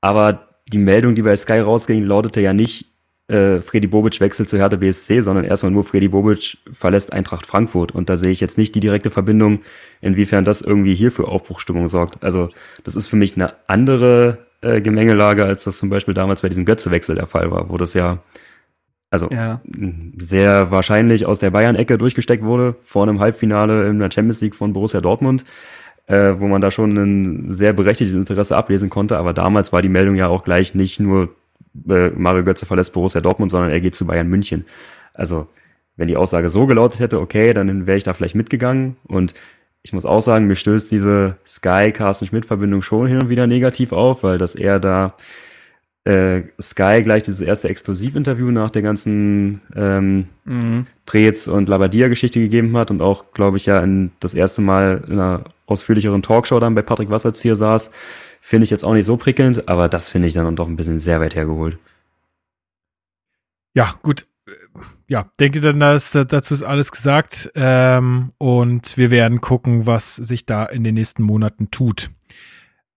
[0.00, 2.89] Aber die Meldung, die bei Sky rausging, lautete ja nicht,
[3.30, 7.92] äh, Freddy Bobic wechselt zu Hertha BSC, sondern erstmal nur Freddy Bobic verlässt Eintracht Frankfurt.
[7.92, 9.60] Und da sehe ich jetzt nicht die direkte Verbindung,
[10.00, 12.22] inwiefern das irgendwie hier für Aufbruchstimmung sorgt.
[12.22, 12.50] Also
[12.84, 16.64] das ist für mich eine andere äh, Gemengelage, als das zum Beispiel damals bei diesem
[16.64, 18.22] Götze-Wechsel der Fall war, wo das ja
[19.12, 19.60] also ja.
[20.18, 24.72] sehr wahrscheinlich aus der Bayern-Ecke durchgesteckt wurde, vor einem Halbfinale in der Champions League von
[24.72, 25.44] Borussia Dortmund
[26.10, 29.16] äh, wo man da schon ein sehr berechtigtes Interesse ablesen konnte.
[29.16, 31.36] Aber damals war die Meldung ja auch gleich nicht nur
[31.88, 34.64] äh, Mario Götze verlässt Borussia Dortmund, sondern er geht zu Bayern München.
[35.14, 35.48] Also
[35.96, 38.96] wenn die Aussage so gelautet hätte, okay, dann wäre ich da vielleicht mitgegangen.
[39.04, 39.34] Und
[39.82, 44.38] ich muss auch sagen, mir stößt diese Sky-Carsten-Schmidt-Verbindung schon hin und wieder negativ auf, weil
[44.38, 45.14] das eher da
[46.04, 50.86] äh, Sky gleich dieses erste Exklusivinterview nach der ganzen ähm, mhm.
[51.04, 55.14] Preetz und Labadia-Geschichte gegeben hat und auch, glaube ich, ja in, das erste Mal in
[55.14, 57.92] einer ausführlicheren Talkshow dann bei Patrick Wasserzieher saß,
[58.40, 60.98] finde ich jetzt auch nicht so prickelnd, aber das finde ich dann doch ein bisschen
[60.98, 61.78] sehr weit hergeholt.
[63.74, 64.26] Ja, gut.
[65.06, 67.50] Ja, denke dann, dass dazu ist alles gesagt.
[67.54, 72.10] Ähm, und wir werden gucken, was sich da in den nächsten Monaten tut.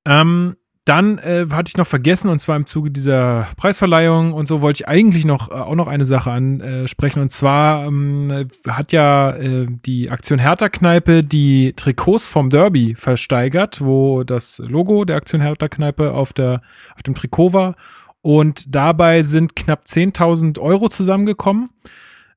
[0.05, 4.61] Ähm, dann äh, hatte ich noch vergessen, und zwar im Zuge dieser Preisverleihung und so
[4.61, 7.21] wollte ich eigentlich noch äh, auch noch eine Sache ansprechen.
[7.21, 13.79] Und zwar ähm, hat ja äh, die Aktion Hertha Kneipe die Trikots vom Derby versteigert,
[13.79, 16.61] wo das Logo der Aktion Hertha Kneipe auf, der,
[16.95, 17.75] auf dem Trikot war.
[18.21, 21.69] Und dabei sind knapp 10.000 Euro zusammengekommen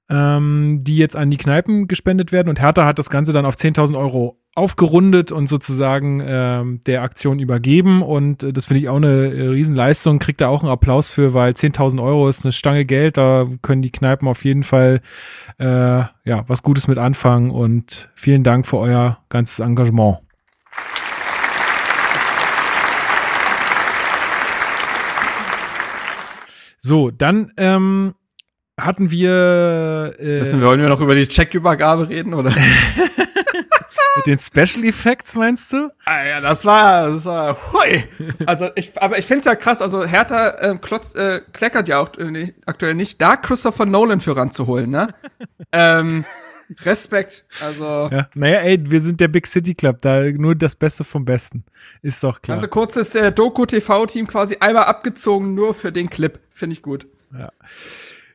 [0.08, 2.48] ähm, die jetzt an die Kneipen gespendet werden.
[2.48, 7.38] Und Hertha hat das Ganze dann auf 10.000 Euro aufgerundet und sozusagen ähm, der Aktion
[7.38, 8.02] übergeben.
[8.02, 10.18] Und äh, das finde ich auch eine äh, Riesenleistung.
[10.18, 13.18] Kriegt da auch einen Applaus für, weil 10.000 Euro ist eine Stange Geld.
[13.18, 15.00] Da können die Kneipen auf jeden Fall
[15.58, 17.50] äh, ja was Gutes mit anfangen.
[17.50, 20.18] Und vielen Dank für euer ganzes Engagement.
[26.78, 28.14] So, dann ähm,
[28.78, 30.14] hatten wir.
[30.18, 32.54] Äh, Wissen wir, wollen wir noch über die Checkübergabe reden, oder?
[34.16, 35.90] Mit den Special Effects meinst du?
[36.06, 38.04] Ah, ja, das war, das war, hui.
[38.46, 39.82] Also ich, aber ich find's ja krass.
[39.82, 44.34] Also Hertha äh, klotz, äh, kleckert ja auch äh, aktuell nicht, da Christopher Nolan für
[44.34, 45.08] ranzuholen, ne?
[45.72, 46.24] ähm,
[46.82, 47.44] Respekt.
[47.62, 48.08] Also.
[48.10, 51.64] Ja, naja, ey, wir sind der Big City Club, da nur das Beste vom Besten.
[52.02, 52.56] Ist doch klar.
[52.56, 56.40] Also kurz ist der Doku TV Team quasi einmal abgezogen nur für den Clip.
[56.50, 57.06] Finde ich gut.
[57.38, 57.52] Ja.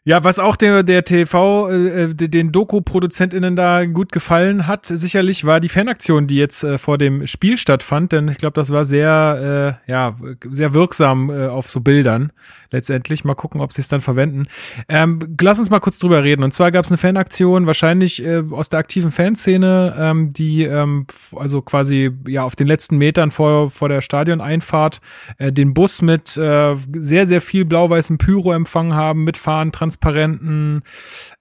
[0.03, 5.59] Ja, was auch der, der TV, äh, den Doku-ProduzentInnen da gut gefallen hat, sicherlich war
[5.59, 9.77] die Fanaktion, die jetzt äh, vor dem Spiel stattfand, denn ich glaube, das war sehr,
[9.85, 10.17] äh, ja,
[10.49, 12.31] sehr wirksam äh, auf so Bildern
[12.71, 13.23] letztendlich.
[13.23, 14.47] Mal gucken, ob sie es dann verwenden.
[14.89, 16.43] Ähm, lass uns mal kurz drüber reden.
[16.43, 21.05] Und zwar gab es eine Fanaktion, wahrscheinlich äh, aus der aktiven Fanszene, ähm, die ähm,
[21.35, 25.01] also quasi ja auf den letzten Metern vor, vor der Stadioneinfahrt
[25.37, 30.83] äh, den Bus mit äh, sehr, sehr viel blau-weißem Pyro empfangen haben, mit Fahnen, Transparenten.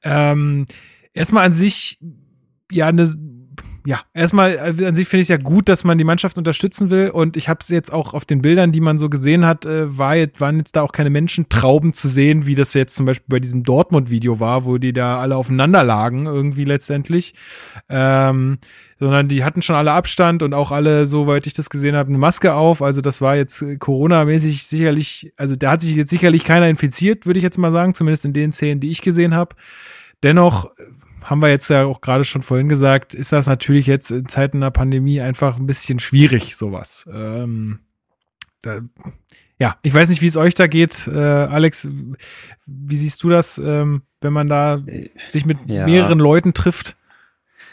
[0.03, 0.67] Ähm,
[1.15, 1.99] erstmal an sich
[2.71, 3.07] ja eine
[3.87, 6.91] ja, erstmal äh, an sich finde ich es ja gut, dass man die Mannschaft unterstützen
[6.91, 7.11] will.
[7.11, 9.97] Und ich habe es jetzt auch auf den Bildern, die man so gesehen hat, äh,
[9.97, 13.27] war jetzt, waren jetzt da auch keine Menschentrauben zu sehen, wie das jetzt zum Beispiel
[13.29, 17.35] bei diesem Dortmund-Video war, wo die da alle aufeinander lagen, irgendwie letztendlich.
[17.89, 18.59] Ähm,
[18.99, 22.19] sondern die hatten schon alle Abstand und auch alle, soweit ich das gesehen habe, eine
[22.19, 22.83] Maske auf.
[22.83, 27.39] Also das war jetzt Corona-mäßig sicherlich, also da hat sich jetzt sicherlich keiner infiziert, würde
[27.39, 29.57] ich jetzt mal sagen, zumindest in den Szenen, die ich gesehen habe.
[30.23, 30.71] Dennoch
[31.23, 34.61] haben wir jetzt ja auch gerade schon vorhin gesagt, ist das natürlich jetzt in Zeiten
[34.61, 37.09] der Pandemie einfach ein bisschen schwierig, sowas.
[37.13, 37.81] Ähm,
[38.63, 38.81] da,
[39.59, 41.07] ja, ich weiß nicht, wie es euch da geht.
[41.07, 41.89] Äh, Alex,
[42.67, 44.83] wie siehst du das, ähm, wenn man da
[45.29, 45.85] sich mit ja.
[45.87, 46.97] mehreren Leuten trifft?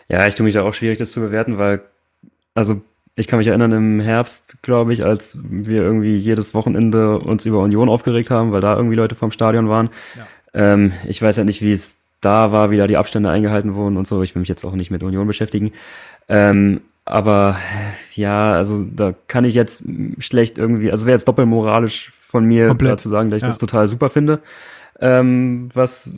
[0.09, 1.81] Ja, ich tue mich da auch schwierig, das zu bewerten, weil,
[2.53, 2.81] also
[3.15, 7.59] ich kann mich erinnern, im Herbst, glaube ich, als wir irgendwie jedes Wochenende uns über
[7.59, 9.89] Union aufgeregt haben, weil da irgendwie Leute vom Stadion waren.
[10.15, 10.27] Ja.
[10.53, 13.95] Ähm, ich weiß ja nicht, wie es da war, wie da die Abstände eingehalten wurden
[13.95, 14.21] und so.
[14.21, 15.71] Ich will mich jetzt auch nicht mit Union beschäftigen.
[16.27, 17.55] Ähm, aber
[18.15, 19.83] ja, also da kann ich jetzt
[20.19, 22.99] schlecht irgendwie, also wäre jetzt doppelmoralisch von mir Komplett.
[22.99, 23.47] zu sagen, dass ich ja.
[23.47, 24.41] das total super finde,
[24.99, 26.13] ähm, was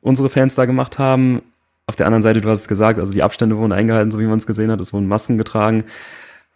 [0.00, 1.42] unsere Fans da gemacht haben.
[1.86, 4.26] Auf der anderen Seite, du hast es gesagt, also die Abstände wurden eingehalten, so wie
[4.26, 5.84] man es gesehen hat, es wurden Masken getragen.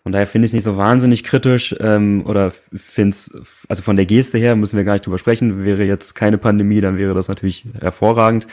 [0.02, 3.38] Von daher finde ich es nicht so wahnsinnig kritisch ähm, oder finde es,
[3.68, 5.64] also von der Geste her müssen wir gar nicht drüber sprechen.
[5.64, 8.46] Wäre jetzt keine Pandemie, dann wäre das natürlich hervorragend.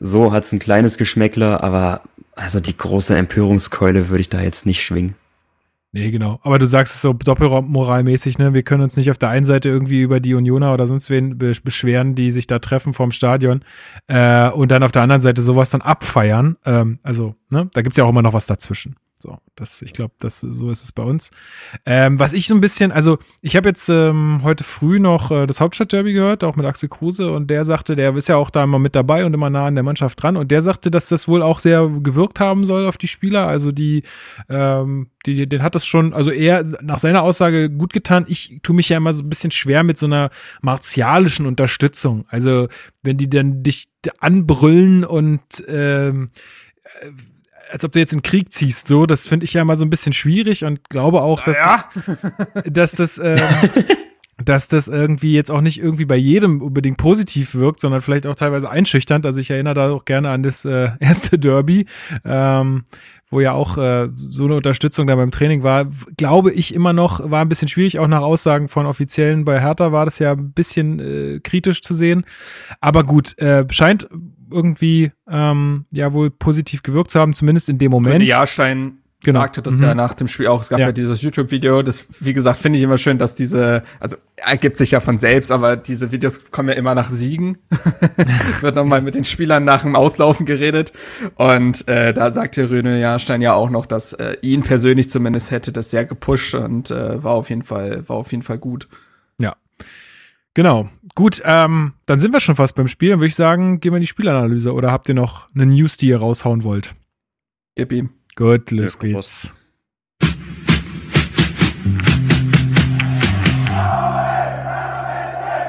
[0.00, 2.00] So hat's ein kleines Geschmäckler, aber
[2.34, 5.14] also die große Empörungskeule würde ich da jetzt nicht schwingen.
[5.92, 6.38] Nee, genau.
[6.42, 8.54] Aber du sagst es so doppelmoralmäßig, ne?
[8.54, 11.36] Wir können uns nicht auf der einen Seite irgendwie über die Unioner oder sonst wen
[11.36, 13.62] beschweren, die sich da treffen vorm Stadion,
[14.06, 16.56] äh, und dann auf der anderen Seite sowas dann abfeiern.
[16.64, 17.68] Ähm, also, ne?
[17.72, 18.96] Da gibt's ja auch immer noch was dazwischen.
[19.22, 21.30] So, das, ich glaube, das so ist es bei uns.
[21.84, 25.44] Ähm, was ich so ein bisschen, also ich habe jetzt ähm, heute früh noch äh,
[25.46, 28.64] das Hauptstadtderby gehört, auch mit Axel Kruse, und der sagte, der ist ja auch da
[28.64, 31.28] immer mit dabei und immer nah an der Mannschaft dran, und der sagte, dass das
[31.28, 33.46] wohl auch sehr gewirkt haben soll auf die Spieler.
[33.46, 34.04] Also die,
[34.48, 38.24] ähm, die, den hat das schon, also er nach seiner Aussage gut getan.
[38.26, 40.30] Ich tue mich ja immer so ein bisschen schwer mit so einer
[40.62, 42.24] martialischen Unterstützung.
[42.28, 42.68] Also
[43.02, 46.30] wenn die dann dich anbrüllen und ähm,
[47.70, 49.90] als ob du jetzt in Krieg ziehst, so, das finde ich ja mal so ein
[49.90, 51.84] bisschen schwierig und glaube auch, dass ja.
[52.64, 53.38] das, dass das, ähm,
[54.44, 58.34] dass das irgendwie jetzt auch nicht irgendwie bei jedem unbedingt positiv wirkt, sondern vielleicht auch
[58.34, 59.26] teilweise einschüchternd.
[59.26, 61.86] Also ich erinnere da auch gerne an das äh, erste Derby,
[62.24, 62.84] ähm,
[63.30, 67.30] wo ja auch äh, so eine Unterstützung da beim Training war, glaube ich immer noch,
[67.30, 70.52] war ein bisschen schwierig, auch nach Aussagen von Offiziellen bei Hertha war das ja ein
[70.52, 72.24] bisschen äh, kritisch zu sehen.
[72.80, 74.08] Aber gut, äh, scheint
[74.52, 78.22] irgendwie ähm, ja wohl positiv gewirkt zu haben, zumindest in dem Moment.
[78.22, 79.40] Jahrstein genau.
[79.40, 79.82] sagte das mhm.
[79.82, 80.62] ja nach dem Spiel auch.
[80.62, 81.82] Es gab ja, ja dieses YouTube-Video.
[81.82, 85.52] Das, wie gesagt, finde ich immer schön, dass diese, also ergibt sich ja von selbst,
[85.52, 87.58] aber diese Videos kommen ja immer nach Siegen.
[88.60, 90.92] Wird nochmal mit den Spielern nach dem Auslaufen geredet.
[91.36, 95.72] Und äh, da sagte Röne Jahrstein ja auch noch, dass äh, ihn persönlich zumindest hätte
[95.72, 98.88] das sehr gepusht und äh, war auf jeden Fall, war auf jeden Fall gut.
[100.54, 100.88] Genau.
[101.14, 103.10] Gut, ähm, dann sind wir schon fast beim Spiel.
[103.10, 104.72] Dann würde ich sagen, gehen wir in die Spielanalyse.
[104.72, 106.94] Oder habt ihr noch eine News, die ihr raushauen wollt?
[107.76, 108.10] Gib ihm.
[108.36, 109.54] Gut, los ja, geht's.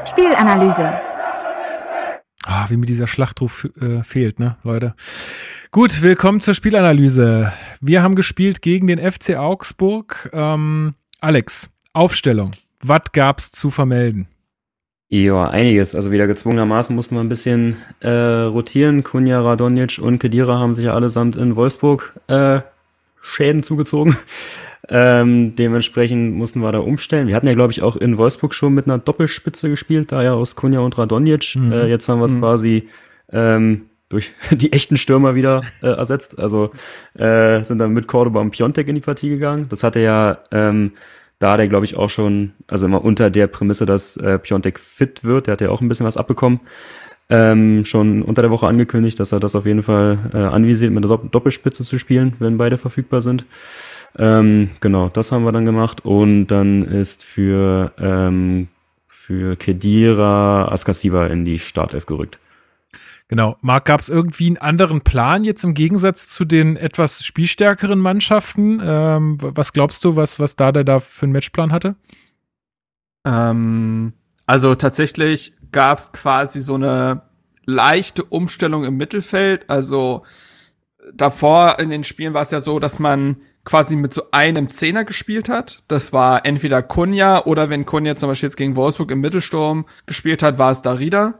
[0.10, 0.94] Spielanalyse.
[2.44, 4.96] Ah, wie mir dieser Schlachtruf äh, fehlt, ne, Leute.
[5.72, 7.54] Gut, willkommen zur Spielanalyse.
[7.80, 10.30] Wir haben gespielt gegen den FC Augsburg.
[10.34, 12.52] Ähm, Alex, Aufstellung.
[12.82, 14.28] Was gab's zu vermelden?
[15.13, 15.93] Ja, einiges.
[15.93, 19.04] Also wieder gezwungenermaßen mussten wir ein bisschen äh, rotieren.
[19.04, 22.62] Kunja, Radonjic und Kedira haben sich ja allesamt in Wolfsburg äh,
[23.21, 24.17] Schäden zugezogen.
[24.93, 27.28] Ähm, dementsprechend mussten wir da umstellen.
[27.28, 30.34] Wir hatten ja, glaube ich, auch in Wolfsburg schon mit einer Doppelspitze gespielt, da ja
[30.34, 31.56] aus Kunja und Radonjic.
[31.56, 31.71] Mhm.
[31.71, 32.39] Äh, jetzt haben wir es mhm.
[32.39, 32.89] quasi
[33.32, 36.39] ähm, durch die echten Stürmer wieder äh, ersetzt.
[36.39, 36.71] Also
[37.13, 39.67] äh, sind dann mit Cordoba und Piontek in die Partie gegangen.
[39.69, 40.91] Das hatte ja ähm,
[41.41, 45.23] da der, glaube ich, auch schon, also immer unter der Prämisse, dass äh, Piontek fit
[45.23, 46.60] wird, der hat ja auch ein bisschen was abbekommen,
[47.30, 51.04] ähm, schon unter der Woche angekündigt, dass er das auf jeden Fall äh, anvisiert, mit
[51.04, 53.45] der Doppelspitze zu spielen, wenn beide verfügbar sind.
[54.19, 58.67] Ähm, genau, das haben wir dann gemacht und dann ist für, ähm,
[59.08, 62.38] für Kedira Askasiva in die Startelf gerückt.
[63.32, 63.56] Genau.
[63.62, 68.82] Marc, gab es irgendwie einen anderen Plan jetzt im Gegensatz zu den etwas spielstärkeren Mannschaften?
[68.84, 71.96] Ähm, was glaubst du, was, was Dada da für einen Matchplan hatte?
[73.25, 74.12] Ähm,
[74.48, 77.21] also tatsächlich gab es quasi so eine
[77.63, 79.69] leichte Umstellung im Mittelfeld.
[79.69, 80.23] Also
[81.13, 85.06] davor in den Spielen war es ja so, dass man quasi mit so einem Zehner
[85.06, 85.84] gespielt hat.
[85.88, 90.44] Das war entweder Kunja oder wenn Kunja zum Beispiel jetzt gegen Wolfsburg im Mittelsturm gespielt
[90.44, 91.40] hat, war es Darida.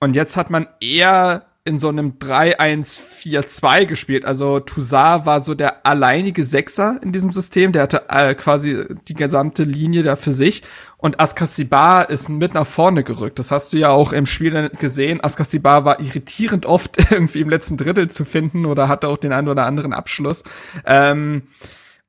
[0.00, 4.24] Und jetzt hat man eher in so einem 3-1-4-2 gespielt.
[4.24, 7.72] Also Toussaint war so der alleinige Sechser in diesem System.
[7.72, 10.62] Der hatte äh, quasi die gesamte Linie da für sich.
[10.96, 13.40] Und Askasibar ist mit nach vorne gerückt.
[13.40, 15.22] Das hast du ja auch im Spiel gesehen.
[15.22, 19.48] Askasibar war irritierend oft irgendwie im letzten Drittel zu finden oder hatte auch den einen
[19.48, 20.44] oder anderen Abschluss.
[20.84, 21.48] Ähm,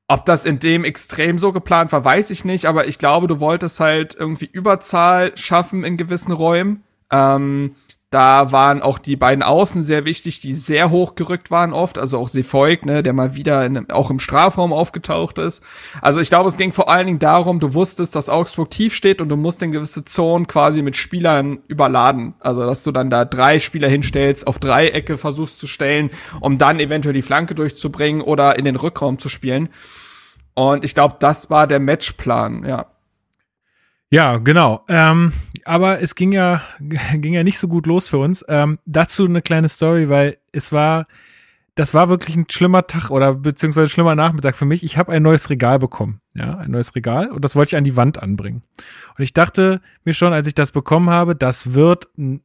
[0.08, 2.66] ob das in dem Extrem so geplant war, weiß ich nicht.
[2.68, 6.84] Aber ich glaube, du wolltest halt irgendwie Überzahl schaffen in gewissen Räumen.
[7.12, 7.76] Ähm,
[8.10, 11.98] da waren auch die beiden Außen sehr wichtig, die sehr hoch gerückt waren oft.
[11.98, 15.62] Also auch Sefolk, ne, der mal wieder in, auch im Strafraum aufgetaucht ist.
[16.02, 19.22] Also ich glaube, es ging vor allen Dingen darum, du wusstest, dass Augsburg tief steht
[19.22, 22.36] und du musst in gewisse Zonen quasi mit Spielern überladen.
[22.40, 26.80] Also dass du dann da drei Spieler hinstellst, auf Dreiecke versuchst zu stellen, um dann
[26.80, 29.68] eventuell die Flanke durchzubringen oder in den Rückraum zu spielen.
[30.54, 32.86] Und ich glaube, das war der Matchplan, ja.
[34.10, 34.86] Ja, genau.
[34.88, 35.34] Ähm,
[35.66, 38.44] aber es ging ja, ging ja nicht so gut los für uns.
[38.48, 41.08] Ähm, dazu eine kleine Story, weil es war,
[41.76, 44.84] das war wirklich ein schlimmer Tag oder beziehungsweise schlimmer Nachmittag für mich.
[44.84, 46.22] Ich habe ein neues Regal bekommen.
[46.34, 48.64] Ja, ein neues Regal und das wollte ich an die Wand anbringen.
[49.18, 52.42] Und ich dachte mir schon, als ich das bekommen habe, das wird ein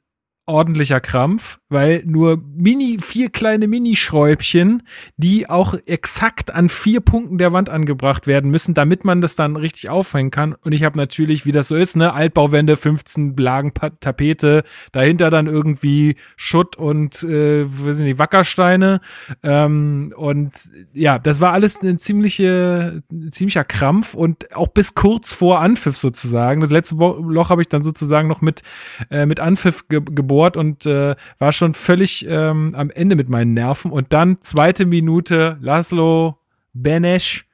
[0.52, 4.82] ordentlicher Krampf, weil nur mini, vier kleine Minischräubchen,
[5.16, 9.56] die auch exakt an vier Punkten der Wand angebracht werden müssen, damit man das dann
[9.56, 10.54] richtig aufhängen kann.
[10.54, 15.46] Und ich habe natürlich, wie das so ist, ne, Altbauwände, 15 Lagen Tapete, dahinter dann
[15.46, 19.00] irgendwie Schutt und, äh, weiß nicht, Wackersteine.
[19.42, 20.52] Ähm, und
[20.92, 25.96] ja, das war alles eine ziemliche, ein ziemlicher Krampf und auch bis kurz vor Anpfiff
[25.96, 26.60] sozusagen.
[26.60, 28.62] Das letzte Loch habe ich dann sozusagen noch mit,
[29.10, 33.28] äh, mit Anpfiff ge geboren gebohrt und äh, war schon völlig ähm, am Ende mit
[33.28, 33.90] meinen Nerven.
[33.90, 36.38] Und dann zweite Minute, Laszlo
[36.72, 37.46] Benesch,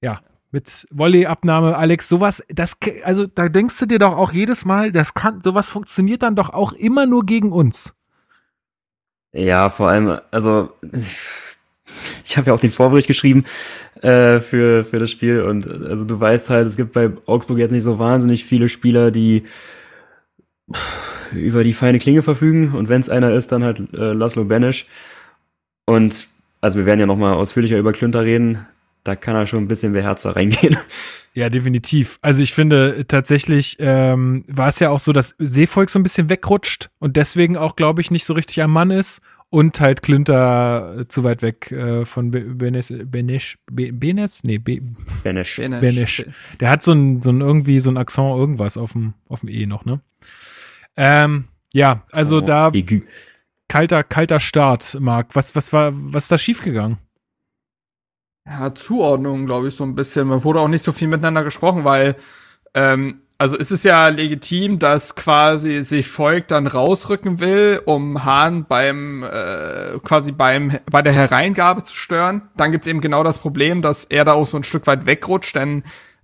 [0.00, 4.92] ja, mit Volleyabnahme, Alex, sowas, das, also da denkst du dir doch auch jedes Mal,
[4.92, 7.94] das kann, sowas funktioniert dann doch auch immer nur gegen uns.
[9.32, 10.70] Ja, vor allem, also
[12.24, 13.44] ich habe ja auch den Vorbericht geschrieben
[14.00, 17.72] äh, für, für das Spiel und also du weißt halt, es gibt bei Augsburg jetzt
[17.72, 19.44] nicht so wahnsinnig viele Spieler, die
[21.32, 24.86] über die feine Klinge verfügen und wenn es einer ist, dann halt äh, Laszlo Benesch.
[25.84, 26.28] Und
[26.60, 28.66] also wir werden ja nochmal ausführlicher über Klünter reden.
[29.04, 30.76] Da kann er schon ein bisschen beherzter reingehen.
[31.32, 32.18] Ja, definitiv.
[32.22, 36.30] Also ich finde tatsächlich ähm, war es ja auch so, dass Seevolk so ein bisschen
[36.30, 39.20] wegrutscht und deswegen auch, glaube ich, nicht so richtig am Mann ist
[39.50, 44.44] und halt Klünter zu weit weg äh, von Benes, Benesch, Benes?
[44.44, 44.80] Nee, Be
[45.22, 45.56] Benesch.
[45.56, 46.24] Benesch.
[46.58, 49.50] Der hat so ein, so ein irgendwie so ein Akzent irgendwas auf dem, auf dem
[49.50, 50.00] E noch, ne?
[50.96, 53.02] Ähm, ja, also so, da aigu.
[53.68, 55.34] kalter, kalter Start, Marc.
[55.34, 56.98] Was, was war, was ist da schiefgegangen?
[58.46, 60.28] Ja, Zuordnung, glaube ich, so ein bisschen.
[60.28, 62.16] Man wurde auch nicht so viel miteinander gesprochen, weil
[62.74, 68.64] ähm, also ist es ja legitim, dass quasi sich Volk dann rausrücken will, um Hahn
[68.64, 72.42] beim äh, quasi beim bei der Hereingabe zu stören.
[72.56, 75.54] Dann gibt's eben genau das Problem, dass er da auch so ein Stück weit wegrutscht,
[75.54, 75.82] dann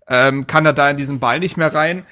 [0.09, 2.07] ähm, kann er da in diesen Ball nicht mehr rein.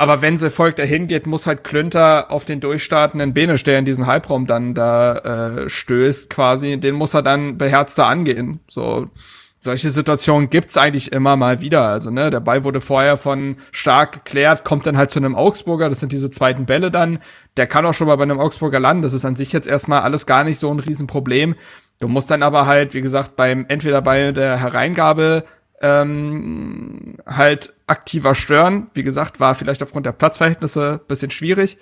[0.00, 3.84] Aber wenn sie Volk dahin geht, muss halt Klünter auf den durchstartenden Benisch, der in
[3.84, 8.60] diesen Halbraum dann da äh, stößt, quasi, den muss er dann beherzter angehen.
[8.66, 9.10] So
[9.58, 11.86] solche Situationen gibt's eigentlich immer mal wieder.
[11.86, 15.90] Also, ne, der Ball wurde vorher von stark geklärt, kommt dann halt zu einem Augsburger,
[15.90, 17.18] das sind diese zweiten Bälle dann.
[17.58, 19.02] Der kann auch schon mal bei einem Augsburger landen.
[19.02, 21.56] Das ist an sich jetzt erstmal alles gar nicht so ein Riesenproblem.
[21.98, 25.44] Du musst dann aber halt, wie gesagt, beim, entweder bei der Hereingabe
[25.80, 28.90] ähm, halt aktiver stören.
[28.94, 31.78] Wie gesagt, war vielleicht aufgrund der Platzverhältnisse bisschen schwierig.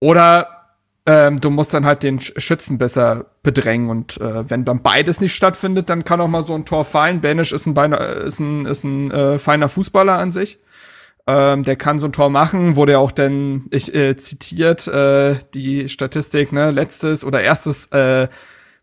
[0.00, 0.58] Oder
[1.06, 5.34] ähm, du musst dann halt den Schützen besser bedrängen und äh, wenn dann beides nicht
[5.34, 7.22] stattfindet, dann kann auch mal so ein Tor fallen.
[7.22, 10.58] Banish ist ein, Beiner, ist ein, ist ein äh, feiner Fußballer an sich.
[11.26, 15.36] Ähm, der kann so ein Tor machen, wurde ja auch denn ich äh, zitiert äh,
[15.54, 18.28] die Statistik, ne, letztes oder erstes äh,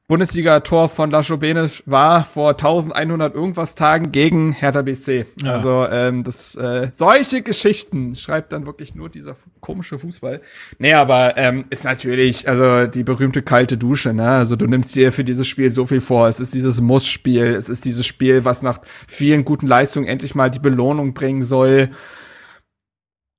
[0.08, 5.26] Bundesliga-Tor von Lascho Benes war vor 1100 irgendwas Tagen gegen Hertha BC.
[5.42, 5.54] Ja.
[5.54, 10.42] Also ähm, das äh, solche Geschichten schreibt dann wirklich nur dieser komische Fußball.
[10.78, 14.14] Nee, aber ähm, ist natürlich also die berühmte kalte Dusche.
[14.14, 14.30] Ne?
[14.30, 16.28] Also du nimmst dir für dieses Spiel so viel vor.
[16.28, 17.56] Es ist dieses Muss-Spiel.
[17.56, 21.90] Es ist dieses Spiel, was nach vielen guten Leistungen endlich mal die Belohnung bringen soll.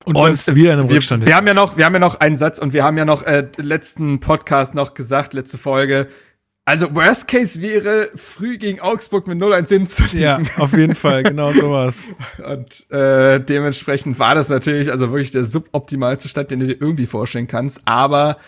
[0.04, 1.26] Und, Und wieder in einem wir, Rückstand.
[1.26, 3.24] wir haben ja noch, wir haben ja noch einen Satz und wir haben ja noch
[3.24, 6.06] äh, letzten Podcast noch gesagt, letzte Folge.
[6.68, 10.20] Also Worst Case wäre früh gegen Augsburg mit 0-1 hinzulegen.
[10.20, 12.02] ja, auf jeden Fall, genau sowas.
[12.44, 17.06] Und äh, dementsprechend war das natürlich also wirklich der suboptimalste Stand, den du dir irgendwie
[17.06, 17.82] vorstellen kannst.
[17.84, 18.38] Aber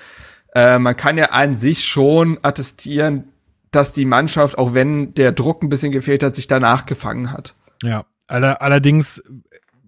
[0.53, 3.29] äh, man kann ja an sich schon attestieren,
[3.71, 7.55] dass die Mannschaft, auch wenn der Druck ein bisschen gefehlt hat, sich danach gefangen hat.
[7.85, 9.23] Ja, aller, allerdings,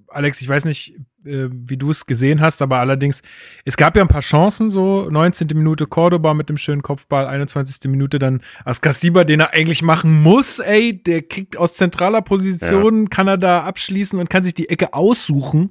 [0.07, 0.95] Alex, ich weiß nicht,
[1.25, 3.23] äh, wie du es gesehen hast, aber allerdings,
[3.65, 5.49] es gab ja ein paar Chancen, so 19.
[5.55, 7.91] Minute Cordoba mit dem schönen Kopfball, 21.
[7.91, 13.29] Minute dann Askasiba, den er eigentlich machen muss, ey, der kriegt aus zentraler Position, kann
[13.29, 15.71] er da abschließen und kann sich die Ecke aussuchen.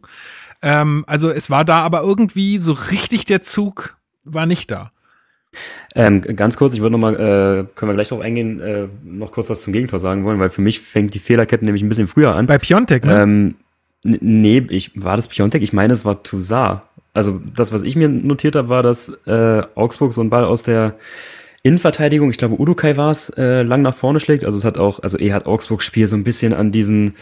[0.62, 4.92] Ähm, also es war da aber irgendwie so richtig der Zug war nicht da.
[5.96, 9.32] Ähm, ganz kurz, ich würde noch mal, äh, können wir gleich darauf eingehen, äh, noch
[9.32, 12.08] kurz was zum Gegentor sagen wollen, weil für mich fängt die Fehlerkette nämlich ein bisschen
[12.08, 12.46] früher an.
[12.46, 13.24] Bei Piontek, ne?
[13.24, 13.56] Ähm,
[14.04, 15.62] nee, ich, war das Piontek?
[15.62, 16.82] Ich meine, es war Toussaint.
[17.14, 20.64] Also das, was ich mir notiert habe, war, dass äh, Augsburg so einen Ball aus
[20.64, 20.96] der
[21.64, 24.46] Innenverteidigung, ich glaube Udukai war es, äh, lang nach vorne schlägt.
[24.46, 27.16] Also es hat auch, also er hat Augsburg Spiel so ein bisschen an diesen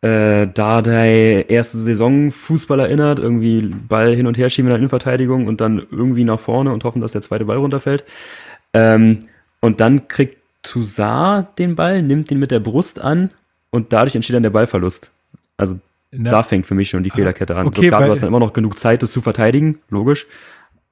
[0.00, 5.46] äh, Dardai erste Saison Fußball erinnert, irgendwie Ball hin und her schieben in der Innenverteidigung
[5.46, 8.04] und dann irgendwie nach vorne und hoffen, dass der zweite Ball runterfällt.
[8.74, 9.20] Ähm,
[9.60, 13.30] und dann kriegt Toussaint den Ball, nimmt ihn mit der Brust an
[13.70, 15.10] und dadurch entsteht dann der Ballverlust.
[15.56, 15.78] Also
[16.12, 17.66] Der- da fängt für mich schon die Fehlerkette an.
[17.66, 20.26] okay, so, klar, weil- du hast dann immer noch genug Zeit, das zu verteidigen, logisch.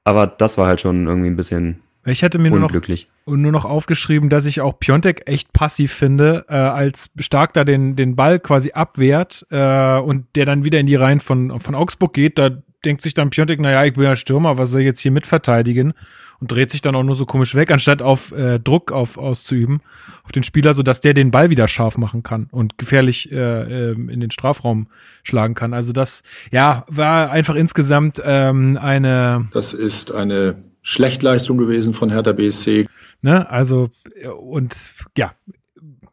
[0.03, 3.09] Aber das war halt schon irgendwie ein bisschen ich hatte mir nur noch unglücklich.
[3.25, 7.65] und nur noch aufgeschrieben, dass ich auch Piontek echt passiv finde, äh, als Stark da
[7.65, 11.75] den, den Ball quasi abwehrt äh, und der dann wieder in die Reihen von, von
[11.75, 12.37] Augsburg geht.
[12.37, 12.49] Da
[12.85, 15.93] denkt sich dann Piontek, naja, ich bin ja Stürmer, was soll ich jetzt hier mitverteidigen?
[16.39, 19.81] Und dreht sich dann auch nur so komisch weg, anstatt auf äh, Druck auf, auszuüben
[20.23, 24.09] auf den Spieler, sodass der den Ball wieder scharf machen kann und gefährlich äh, ähm,
[24.09, 24.87] in den Strafraum
[25.23, 25.73] schlagen kann.
[25.73, 26.21] Also das,
[26.51, 32.87] ja, war einfach insgesamt ähm, eine Das ist eine Schlechtleistung gewesen von Hertha BSC.
[33.21, 33.49] Ne?
[33.49, 33.89] Also,
[34.37, 34.75] und
[35.17, 35.33] ja,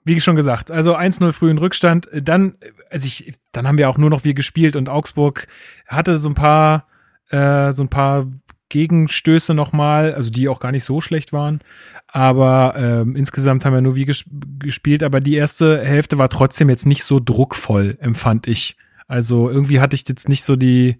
[0.04, 2.08] wie schon gesagt, also 1-0 früh in Rückstand.
[2.12, 2.56] Dann,
[2.90, 5.46] also ich, dann haben wir auch nur noch wir gespielt und Augsburg
[5.86, 6.86] hatte so ein paar,
[7.30, 8.26] äh, so ein paar
[8.74, 11.60] Gegenstöße nochmal, also die auch gar nicht so schlecht waren.
[12.08, 14.24] Aber ähm, insgesamt haben wir nur wie ges
[14.58, 18.76] gespielt, aber die erste Hälfte war trotzdem jetzt nicht so druckvoll, empfand ich.
[19.06, 20.98] Also irgendwie hatte ich jetzt nicht so die,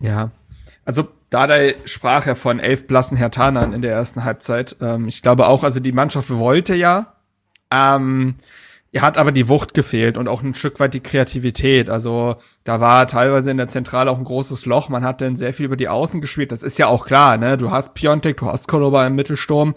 [0.00, 0.32] Ja.
[0.84, 4.76] Also Dardai sprach ja von elf blassen Hertanern in der ersten Halbzeit.
[4.80, 7.14] Ähm, ich glaube auch, also die Mannschaft wollte ja.
[7.70, 8.34] Ähm,
[8.94, 11.88] er hat aber die Wucht gefehlt und auch ein Stück weit die Kreativität.
[11.88, 14.90] Also da war teilweise in der Zentrale auch ein großes Loch.
[14.90, 16.52] Man hat dann sehr viel über die Außen gespielt.
[16.52, 17.56] Das ist ja auch klar, ne?
[17.56, 19.74] Du hast Piontek, du hast Koloba im Mittelsturm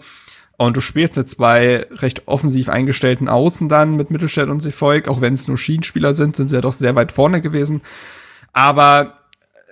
[0.58, 5.08] und du spielst mit zwei recht offensiv eingestellten Außen dann mit Mittelstädt und Sefolk.
[5.08, 7.80] Auch wenn es nur Schienenspieler sind, sind sie ja doch sehr weit vorne gewesen.
[8.52, 9.14] Aber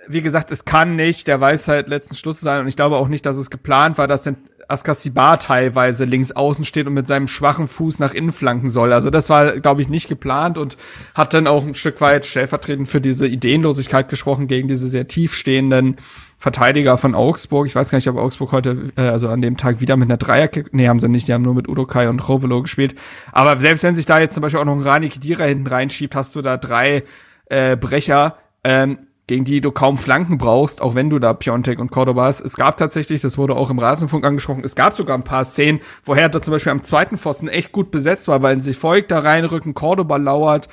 [0.07, 3.25] wie gesagt, es kann nicht der Weisheit letzten Schluss sein und ich glaube auch nicht,
[3.27, 4.37] dass es geplant war, dass denn
[4.67, 8.93] Askasibar teilweise links außen steht und mit seinem schwachen Fuß nach innen flanken soll.
[8.93, 10.77] Also das war, glaube ich, nicht geplant und
[11.13, 15.35] hat dann auch ein Stück weit stellvertretend für diese Ideenlosigkeit gesprochen gegen diese sehr tief
[15.35, 15.97] stehenden
[16.37, 17.67] Verteidiger von Augsburg.
[17.67, 20.17] Ich weiß gar nicht, ob Augsburg heute, äh, also an dem Tag wieder mit einer
[20.17, 22.95] Dreier, nee, haben sie nicht, die haben nur mit Udokai und Rovelo gespielt.
[23.31, 26.15] Aber selbst wenn sich da jetzt zum Beispiel auch noch ein Rani Kedira hinten reinschiebt,
[26.15, 27.03] hast du da drei
[27.45, 31.91] äh, Brecher, ähm, gegen die du kaum Flanken brauchst, auch wenn du da Piontek und
[31.91, 32.41] Cordoba hast.
[32.41, 35.81] Es gab tatsächlich, das wurde auch im Rasenfunk angesprochen, es gab sogar ein paar Szenen,
[36.03, 39.19] wo Hertha zum Beispiel am zweiten Pfosten echt gut besetzt war, weil sie folgt da
[39.19, 40.69] reinrücken, Cordoba lauert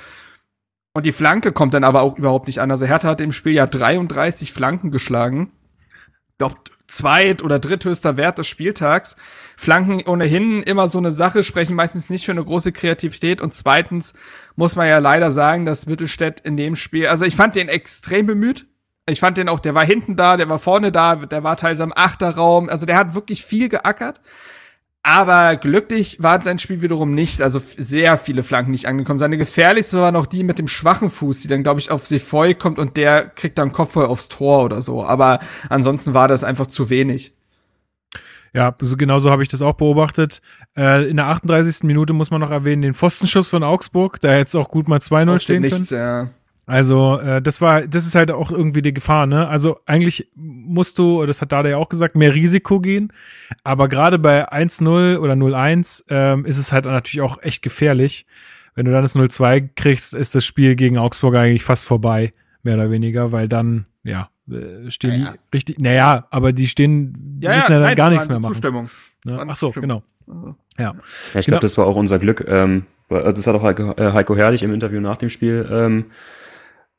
[0.93, 2.69] und die Flanke kommt dann aber auch überhaupt nicht an.
[2.69, 5.51] Also Hertha hat im Spiel ja 33 Flanken geschlagen.
[6.29, 6.55] Ich glaube,
[6.93, 9.15] zweit- oder dritthöchster Wert des Spieltags.
[9.57, 13.41] Flanken ohnehin immer so eine Sache, sprechen meistens nicht für eine große Kreativität.
[13.41, 14.13] Und zweitens
[14.55, 18.25] muss man ja leider sagen, dass Mittelstädt in dem Spiel, also ich fand den extrem
[18.25, 18.65] bemüht.
[19.05, 21.81] Ich fand den auch, der war hinten da, der war vorne da, der war teils
[21.81, 22.69] am Achterraum.
[22.69, 24.21] Also der hat wirklich viel geackert.
[25.05, 27.41] Aber glücklich war sein Spiel wiederum nicht.
[27.41, 29.19] Also sehr viele Flanken nicht angekommen.
[29.19, 32.55] Seine gefährlichste war noch die mit dem schwachen Fuß, die dann, glaube ich, auf Sefoy
[32.55, 35.03] kommt und der kriegt dann Kopfball aufs Tor oder so.
[35.03, 37.33] Aber ansonsten war das einfach zu wenig.
[38.53, 40.41] Ja, so genau so habe ich das auch beobachtet.
[40.77, 41.83] Äh, in der 38.
[41.83, 44.99] Minute muss man noch erwähnen, den Pfostenschuss von Augsburg, da hätte es auch gut mal
[44.99, 45.81] 2-0 Aus dem stehen können.
[45.81, 46.29] Nichts, ja.
[46.65, 49.47] Also, äh, das war, das ist halt auch irgendwie die Gefahr, ne?
[49.49, 53.11] Also eigentlich musst du, das hat Dada ja auch gesagt, mehr Risiko gehen.
[53.65, 58.25] Aber gerade bei 1-0 oder 0-1 ähm, ist es halt natürlich auch echt gefährlich.
[58.75, 62.33] Wenn du dann das 0-2 kriegst, ist das Spiel gegen Augsburg eigentlich fast vorbei,
[62.63, 65.33] mehr oder weniger, weil dann, ja, äh, stehen Naja.
[65.33, 68.53] die richtig, naja, aber die stehen, die müssen ja dann nein, gar nichts mehr machen.
[68.53, 68.89] Zustimmung.
[69.25, 69.45] Ne?
[69.47, 70.01] Ach so, genau.
[70.27, 70.53] Ja.
[70.79, 71.43] Ja, ich Genau.
[71.45, 72.45] glaube, das war auch unser Glück.
[72.47, 76.05] Ähm, weil- das hat auch Heiko, äh, Heiko Herrlich im Interview nach dem Spiel ähm,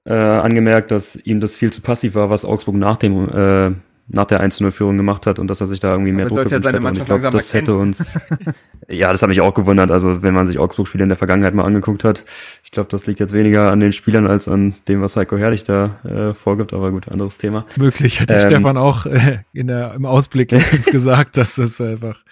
[0.05, 3.75] äh, angemerkt, dass ihm das viel zu passiv war, was Augsburg nach dem äh,
[4.07, 6.59] nach der 1-0-Führung gemacht hat und dass er sich da irgendwie mehr Aber Druck ja
[6.59, 6.81] seine.
[6.81, 8.05] Mannschaft Und ich glaube, das hätte uns,
[8.89, 9.91] ja, das hat mich auch gewundert.
[9.91, 12.25] Also wenn man sich Augsburg-Spiele in der Vergangenheit mal angeguckt hat,
[12.63, 15.65] ich glaube, das liegt jetzt weniger an den Spielern als an dem, was Heiko Herrlich
[15.65, 16.75] da äh, vorgibt.
[16.75, 17.65] Aber gut, anderes Thema.
[17.77, 22.23] Möglich, hätte Ähm, Stefan auch äh, in der, im Ausblick letztens gesagt, dass das einfach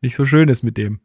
[0.00, 0.98] nicht so schön ist mit dem.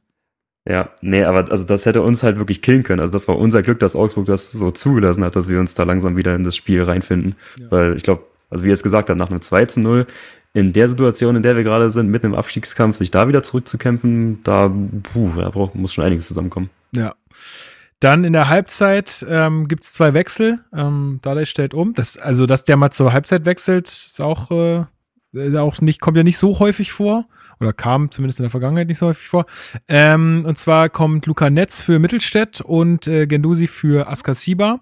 [0.68, 3.00] Ja, nee, aber also das hätte uns halt wirklich killen können.
[3.00, 5.84] Also das war unser Glück, dass Augsburg das so zugelassen hat, dass wir uns da
[5.84, 7.36] langsam wieder in das Spiel reinfinden.
[7.70, 10.06] Weil ich glaube, also wie er es gesagt hat, nach einem 2 zu 0,
[10.54, 14.42] in der Situation, in der wir gerade sind, mitten im Abstiegskampf, sich da wieder zurückzukämpfen,
[14.44, 14.68] da,
[15.14, 16.70] puh, da braucht, muss schon einiges zusammenkommen.
[16.92, 17.16] Ja.
[18.00, 20.60] Dann in der Halbzeit ähm, gibt es zwei Wechsel.
[20.74, 21.94] Ähm, Dardai stellt um.
[21.94, 24.86] Das, also, dass der mal zur Halbzeit wechselt, ist auch, äh,
[25.34, 27.26] ist auch nicht, kommt ja nicht so häufig vor.
[27.60, 29.46] Oder kam zumindest in der Vergangenheit nicht so häufig vor.
[29.88, 34.80] Ähm, und zwar kommt Luca Netz für Mittelstädt und äh, Gendusi für Askasiba.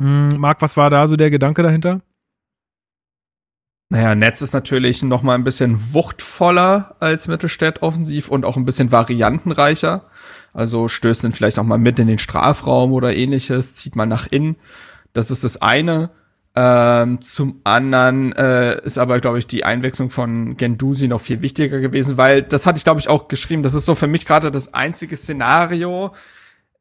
[0.00, 2.00] Hm, Marc, was war da so der Gedanke dahinter?
[3.92, 8.64] Naja, Netz ist natürlich noch mal ein bisschen wuchtvoller als Mittelstädt offensiv und auch ein
[8.64, 10.04] bisschen variantenreicher.
[10.52, 14.28] Also stößt dann vielleicht auch mal mit in den Strafraum oder ähnliches, zieht mal nach
[14.28, 14.56] innen.
[15.12, 16.10] Das ist das eine.
[16.56, 21.78] Ähm, zum anderen äh, ist aber, glaube ich, die Einwechslung von Gendusi noch viel wichtiger
[21.78, 23.62] gewesen, weil das hatte ich, glaube ich, auch geschrieben.
[23.62, 26.12] Das ist so für mich gerade das einzige Szenario,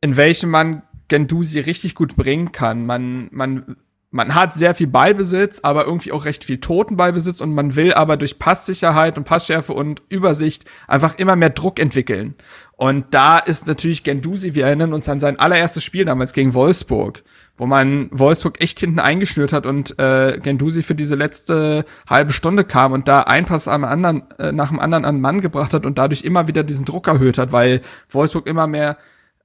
[0.01, 2.86] in welchem man Gendusi richtig gut bringen kann.
[2.86, 3.76] Man, man
[4.11, 7.93] man hat sehr viel Ballbesitz, aber irgendwie auch recht viel toten Ballbesitz und man will
[7.93, 12.34] aber durch Passsicherheit und Passschärfe und Übersicht einfach immer mehr Druck entwickeln.
[12.80, 17.23] Und da ist natürlich Gendusi, wir erinnern uns an sein allererstes Spiel damals gegen Wolfsburg,
[17.57, 22.63] wo man Wolfsburg echt hinten eingeschnürt hat und äh, Gendusi für diese letzte halbe Stunde
[22.63, 25.73] kam und da ein Pass am anderen, äh, nach dem anderen an den Mann gebracht
[25.73, 28.95] hat und dadurch immer wieder diesen Druck erhöht hat, weil Wolfsburg immer mehr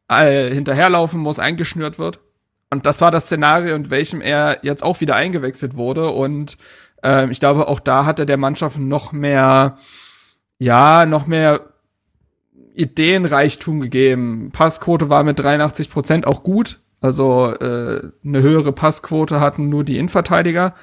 [0.09, 2.21] äh, hinterherlaufen muss, eingeschnürt wird.
[2.71, 6.11] Und das war das Szenario, in welchem er jetzt auch wieder eingewechselt wurde.
[6.11, 6.57] Und
[7.03, 9.77] ähm, ich glaube, auch da hatte der Mannschaft noch mehr,
[10.61, 11.74] ja, noch mehr
[12.75, 14.51] Ideenreichtum gegeben.
[14.53, 16.81] Passquote war mit 83 Prozent auch gut.
[17.01, 20.75] Also äh, eine höhere Passquote hatten nur die Innenverteidiger.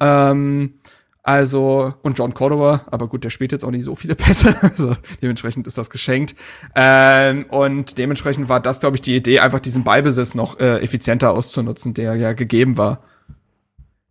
[0.00, 0.74] Ähm,
[1.22, 4.96] also, und John Cordova, aber gut, der spielt jetzt auch nicht so viele Pässe, also
[5.20, 6.34] dementsprechend ist das geschenkt.
[6.74, 11.32] Ähm, und dementsprechend war das, glaube ich, die Idee, einfach diesen Ballbesitz noch äh, effizienter
[11.32, 13.02] auszunutzen, der ja gegeben war.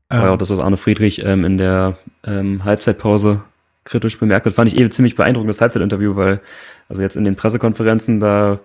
[0.09, 3.41] Aber ja, auch das, was Arne Friedrich ähm, in der ähm, Halbzeitpause
[3.83, 6.39] kritisch bemerkt hat, fand ich eh ziemlich beeindruckend, das Halbzeitinterview, weil,
[6.89, 8.59] also jetzt in den Pressekonferenzen, da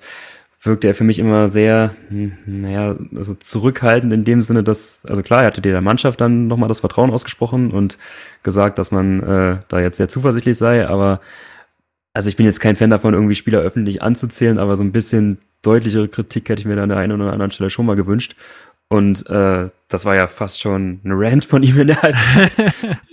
[0.62, 5.22] wirkte er für mich immer sehr, hm, naja, also zurückhaltend in dem Sinne, dass, also
[5.22, 7.98] klar, er hatte der Mannschaft dann nochmal das Vertrauen ausgesprochen und
[8.42, 11.20] gesagt, dass man äh, da jetzt sehr zuversichtlich sei, aber
[12.14, 15.38] also ich bin jetzt kein Fan davon, irgendwie Spieler öffentlich anzuzählen, aber so ein bisschen
[15.62, 18.36] deutlichere Kritik hätte ich mir da an der einen oder anderen Stelle schon mal gewünscht.
[18.92, 22.58] Und äh, das war ja fast schon ein Rant von ihm in der Halbzeit.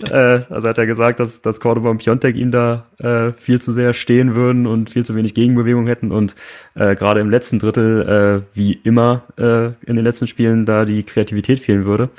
[0.00, 3.72] äh, also hat er gesagt, dass, dass Cordoba und Piontek ihm da äh, viel zu
[3.72, 6.36] sehr stehen würden und viel zu wenig Gegenbewegung hätten und
[6.74, 11.02] äh, gerade im letzten Drittel, äh, wie immer äh, in den letzten Spielen, da die
[11.02, 12.10] Kreativität fehlen würde.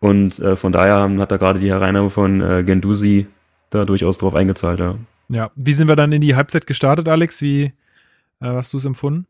[0.00, 3.26] Und äh, von daher hat er gerade die Hereinnahme von äh, Gendusi
[3.68, 4.94] da durchaus drauf eingezahlt, ja.
[5.28, 7.42] Ja, wie sind wir dann in die Halbzeit gestartet, Alex?
[7.42, 7.72] Wie äh,
[8.40, 9.26] hast du es empfunden?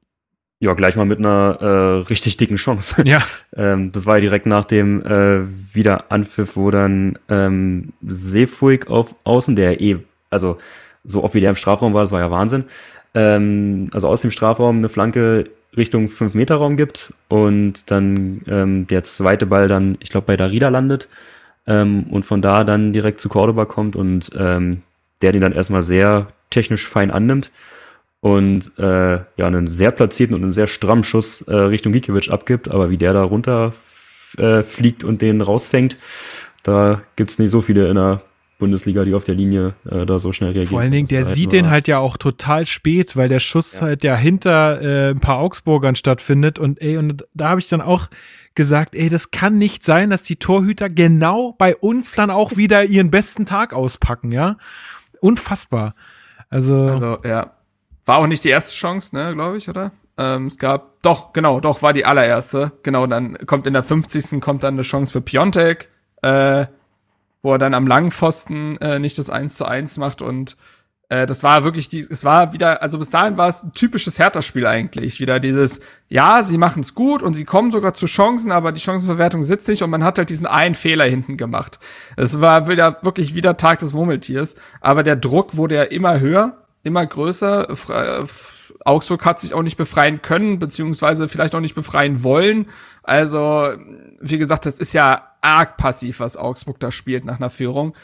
[0.65, 3.03] Ja, gleich mal mit einer äh, richtig dicken Chance.
[3.05, 3.23] Ja.
[3.55, 5.43] ähm, das war ja direkt nach dem äh,
[5.75, 9.99] Wiederanpfiff, wo dann ähm, Seefuig auf Außen, der eh,
[10.31, 10.57] also
[11.05, 12.65] so oft wie der im Strafraum war, das war ja Wahnsinn.
[13.13, 19.45] Ähm, also aus dem Strafraum eine Flanke Richtung 5-Meter-Raum gibt und dann ähm, der zweite
[19.45, 21.09] Ball dann, ich glaube, bei Darida landet
[21.67, 24.81] ähm, und von da dann direkt zu Cordoba kommt und ähm,
[25.21, 27.51] der den dann erstmal sehr technisch fein annimmt
[28.25, 32.71] und äh, ja einen sehr platzierten und einen sehr strammen Schuss äh, Richtung Gikiewicz abgibt,
[32.71, 33.75] aber wie der da runter
[34.39, 35.99] äh, fliegt und den rausfängt,
[36.63, 38.23] da gibt's nicht so viele in der
[38.59, 40.69] Bundesliga, die auf der Linie äh, da so schnell reagieren.
[40.69, 43.81] Vor allen Dingen, der sieht den halt ja auch total spät, weil der Schuss ja.
[43.83, 47.83] halt ja hinter äh, ein paar Augsburgern stattfindet und ey, und da habe ich dann
[47.83, 48.09] auch
[48.55, 52.85] gesagt, ey, das kann nicht sein, dass die Torhüter genau bei uns dann auch wieder
[52.85, 54.57] ihren besten Tag auspacken, ja?
[55.21, 55.95] Unfassbar.
[56.49, 57.51] Also, also ja,
[58.05, 59.93] war auch nicht die erste Chance, ne, glaube ich, oder?
[60.17, 62.73] Ähm, es gab, doch, genau, doch, war die allererste.
[62.83, 64.41] Genau, dann kommt in der 50.
[64.41, 65.89] kommt dann eine Chance für Piontek,
[66.23, 66.67] äh,
[67.43, 70.57] wo er dann am langen Pfosten äh, nicht das 1 zu 1 macht und
[71.09, 74.19] äh, das war wirklich die, es war wieder, also bis dahin war es ein typisches
[74.19, 75.21] Hertha-Spiel eigentlich.
[75.21, 78.81] Wieder dieses, ja, sie machen es gut und sie kommen sogar zu Chancen, aber die
[78.81, 81.79] Chancenverwertung sitzt nicht und man hat halt diesen einen Fehler hinten gemacht.
[82.17, 86.64] Es war wieder wirklich wieder Tag des Murmeltiers, aber der Druck wurde ja immer höher
[86.85, 87.69] immer größer.
[88.85, 92.67] Augsburg hat sich auch nicht befreien können, beziehungsweise vielleicht auch nicht befreien wollen.
[93.03, 93.69] Also,
[94.21, 97.95] wie gesagt, das ist ja arg passiv, was Augsburg da spielt nach einer Führung.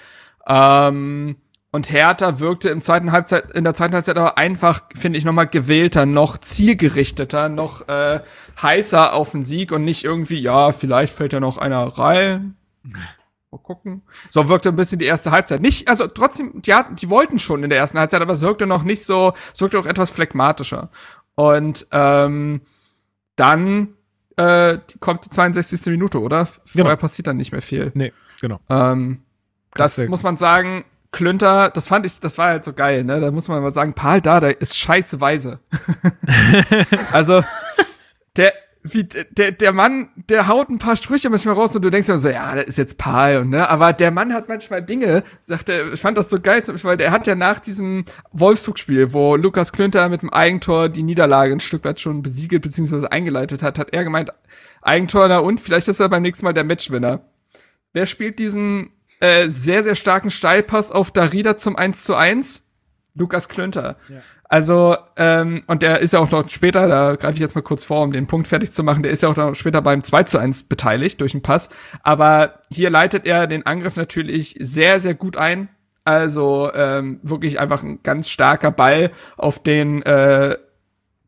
[0.46, 1.36] Ähm,
[1.72, 5.46] und Hertha wirkte im zweiten Halbzeit, in der zweiten Halbzeit aber einfach, finde ich, nochmal
[5.46, 8.20] gewählter, noch zielgerichteter, noch äh,
[8.60, 12.56] heißer auf den Sieg und nicht irgendwie, ja, vielleicht fällt ja noch einer rein.
[13.52, 14.02] Mal gucken.
[14.28, 15.60] So wirkte ein bisschen die erste Halbzeit.
[15.60, 18.66] Nicht, also trotzdem, die hatten, die wollten schon in der ersten Halbzeit, aber es wirkte
[18.66, 20.90] noch nicht so, es wirkte auch etwas phlegmatischer.
[21.34, 22.60] Und ähm,
[23.34, 23.88] dann
[24.36, 25.86] äh, kommt die 62.
[25.86, 26.46] Minute, oder?
[26.46, 26.96] Vorher Genau.
[26.96, 27.90] passiert dann nicht mehr viel.
[27.94, 28.60] Nee, genau.
[28.68, 29.22] Ähm,
[29.74, 33.20] das sehr muss man sagen, Klünter, das fand ich, das war halt so geil, ne?
[33.20, 35.58] Da muss man mal sagen, Paul Dada ist scheiße weise.
[37.12, 37.42] also,
[38.82, 42.16] wie, der, der Mann, der haut ein paar Sprüche manchmal raus und du denkst immer
[42.16, 43.68] so, ja, das ist jetzt Paul, und, ne?
[43.68, 47.10] Aber der Mann hat manchmal Dinge, sagt er, ich fand das so geil, weil der
[47.10, 51.84] hat ja nach diesem Wolfsburg-Spiel, wo Lukas Klünter mit dem Eigentor die Niederlage ein Stück
[51.84, 53.08] weit schon besiegelt bzw.
[53.08, 54.32] eingeleitet hat, hat er gemeint,
[54.80, 57.20] Eigentor, na und, vielleicht ist er beim nächsten Mal der Matchwinner.
[57.92, 62.66] Wer spielt diesen äh, sehr, sehr starken Steilpass auf Darida zum 1 zu 1?
[63.14, 63.96] Lukas Klünter.
[64.52, 67.84] Also, ähm, und der ist ja auch noch später, da greife ich jetzt mal kurz
[67.84, 70.24] vor, um den Punkt fertig zu machen, der ist ja auch noch später beim 2
[70.24, 71.70] zu 1 beteiligt durch den Pass.
[72.02, 75.68] Aber hier leitet er den Angriff natürlich sehr, sehr gut ein.
[76.02, 80.56] Also ähm, wirklich einfach ein ganz starker Ball, auf den äh,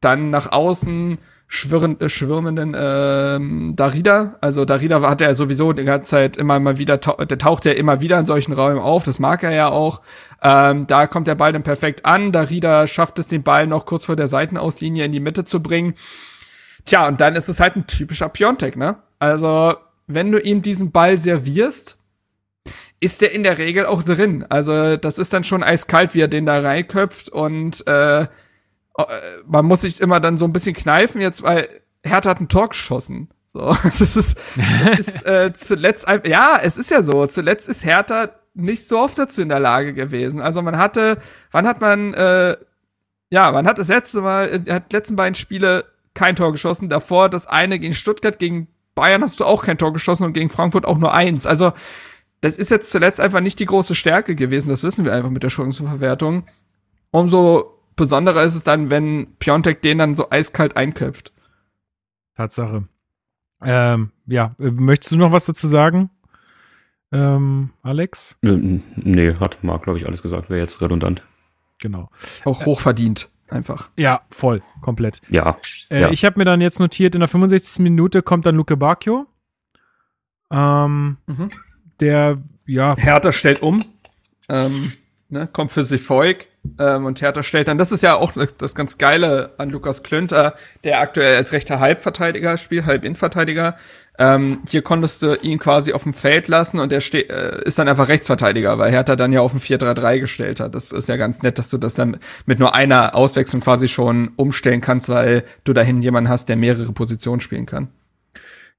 [0.01, 1.19] dann nach außen
[1.55, 4.37] schwirren, äh, schwirmenden ähm, Darida.
[4.41, 7.73] Also Darida hat er sowieso die ganze Zeit immer mal wieder, tau der taucht ja
[7.73, 10.01] immer wieder in solchen Räumen auf, das mag er ja auch.
[10.43, 12.33] Ähm, da kommt der Ball dann perfekt an.
[12.33, 15.93] Darida schafft es, den Ball noch kurz vor der Seitenauslinie in die Mitte zu bringen.
[16.87, 18.97] Tja, und dann ist es halt ein typischer Piontek, ne?
[19.19, 19.75] Also,
[20.07, 21.99] wenn du ihm diesen Ball servierst,
[22.99, 24.47] ist der in der Regel auch drin.
[24.49, 28.27] Also, das ist dann schon eiskalt, wie er den da reinköpft und äh,
[29.47, 31.69] man muss sich immer dann so ein bisschen kneifen jetzt, weil
[32.03, 33.29] Hertha hat ein Tor geschossen.
[33.49, 37.27] So, das ist, das ist äh, zuletzt, ja, es ist ja so.
[37.27, 40.41] Zuletzt ist Hertha nicht so oft dazu in der Lage gewesen.
[40.41, 41.19] Also man hatte,
[41.51, 42.57] wann hat man, äh,
[43.31, 45.85] ja, man hat das letzte Mal, er hat letzten beiden Spiele
[46.15, 46.89] kein Tor geschossen.
[46.89, 50.51] Davor das eine gegen Stuttgart, gegen Bayern hast du auch kein Tor geschossen und gegen
[50.51, 51.47] Frankfurt auch nur eins.
[51.47, 51.73] Also
[52.43, 54.69] das ist jetzt zuletzt einfach nicht die große Stärke gewesen.
[54.69, 56.45] Das wissen wir einfach mit der Chancenverwertung.
[57.11, 61.33] Umso besonderer ist es dann, wenn Piontek den dann so eiskalt einköpft.
[62.37, 62.89] Tatsache.
[63.63, 66.11] Ähm, ja, äh, möchtest du noch was dazu sagen,
[67.13, 68.39] ähm, Alex?
[68.43, 70.51] Äh, Nee, hat Marc, glaube ich, alles gesagt.
[70.51, 71.23] Wäre jetzt redundant.
[71.81, 72.11] Genau.
[72.45, 73.91] Auch hochverdient, einfach.
[73.97, 75.21] Ja, voll, komplett.
[75.29, 75.59] Ja.
[75.91, 76.11] Äh, Ja.
[76.11, 77.83] Ich habe mir dann jetzt notiert, in der 65.
[77.83, 79.27] Minute kommt dann Luke Bacchio.
[80.51, 81.51] Ähm, Mhm.
[82.01, 82.37] Der,
[82.67, 83.85] ja, Hertha stellt um,
[84.49, 84.93] ähm,
[85.29, 86.47] ne, kommt für sich Volk
[86.79, 90.55] ähm, und Hertha stellt dann, das ist ja auch das ganz Geile an Lukas Klünter,
[90.85, 93.77] der aktuell als rechter Halbverteidiger spielt, Halbinnenverteidiger.
[94.19, 97.89] Ähm, hier konntest du ihn quasi auf dem Feld lassen und er äh, ist dann
[97.89, 100.75] einfach Rechtsverteidiger, weil Hertha dann ja auf ein 4-3-3 gestellt hat.
[100.75, 104.33] Das ist ja ganz nett, dass du das dann mit nur einer Auswechslung quasi schon
[104.37, 107.89] umstellen kannst, weil du dahin jemanden hast, der mehrere Positionen spielen kann.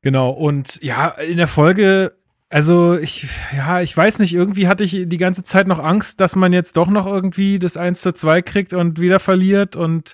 [0.02, 2.14] Genau, und ja, in der Folge,
[2.54, 3.28] also ich,
[3.58, 6.78] ja, ich weiß nicht, irgendwie hatte ich die ganze Zeit noch Angst, dass man jetzt
[6.78, 9.76] doch noch irgendwie das 1 zu 2 kriegt und wieder verliert.
[9.76, 10.14] Und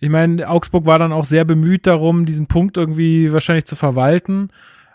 [0.00, 4.48] ich meine, Augsburg war dann auch sehr bemüht darum, diesen Punkt irgendwie wahrscheinlich zu verwalten.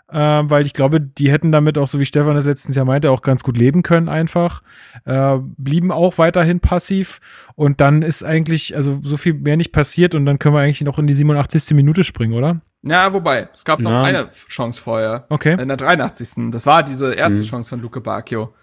[0.08, 3.12] Äh, weil ich glaube, die hätten damit auch, so wie Stefan das letztens ja meinte,
[3.12, 4.64] auch ganz gut leben können einfach.
[5.04, 7.20] Äh, blieben auch weiterhin passiv.
[7.54, 10.80] Und dann ist eigentlich, also so viel mehr nicht passiert und dann können wir eigentlich
[10.80, 11.70] noch in die 87.
[11.76, 12.62] Minute springen, oder?
[12.82, 14.02] Ja, wobei, es gab noch Na.
[14.04, 15.26] eine Chance vorher.
[15.28, 15.60] Okay.
[15.60, 16.50] In der 83.
[16.50, 17.44] Das war diese erste Mhm.
[17.44, 18.54] Chance von Luke Bacchio.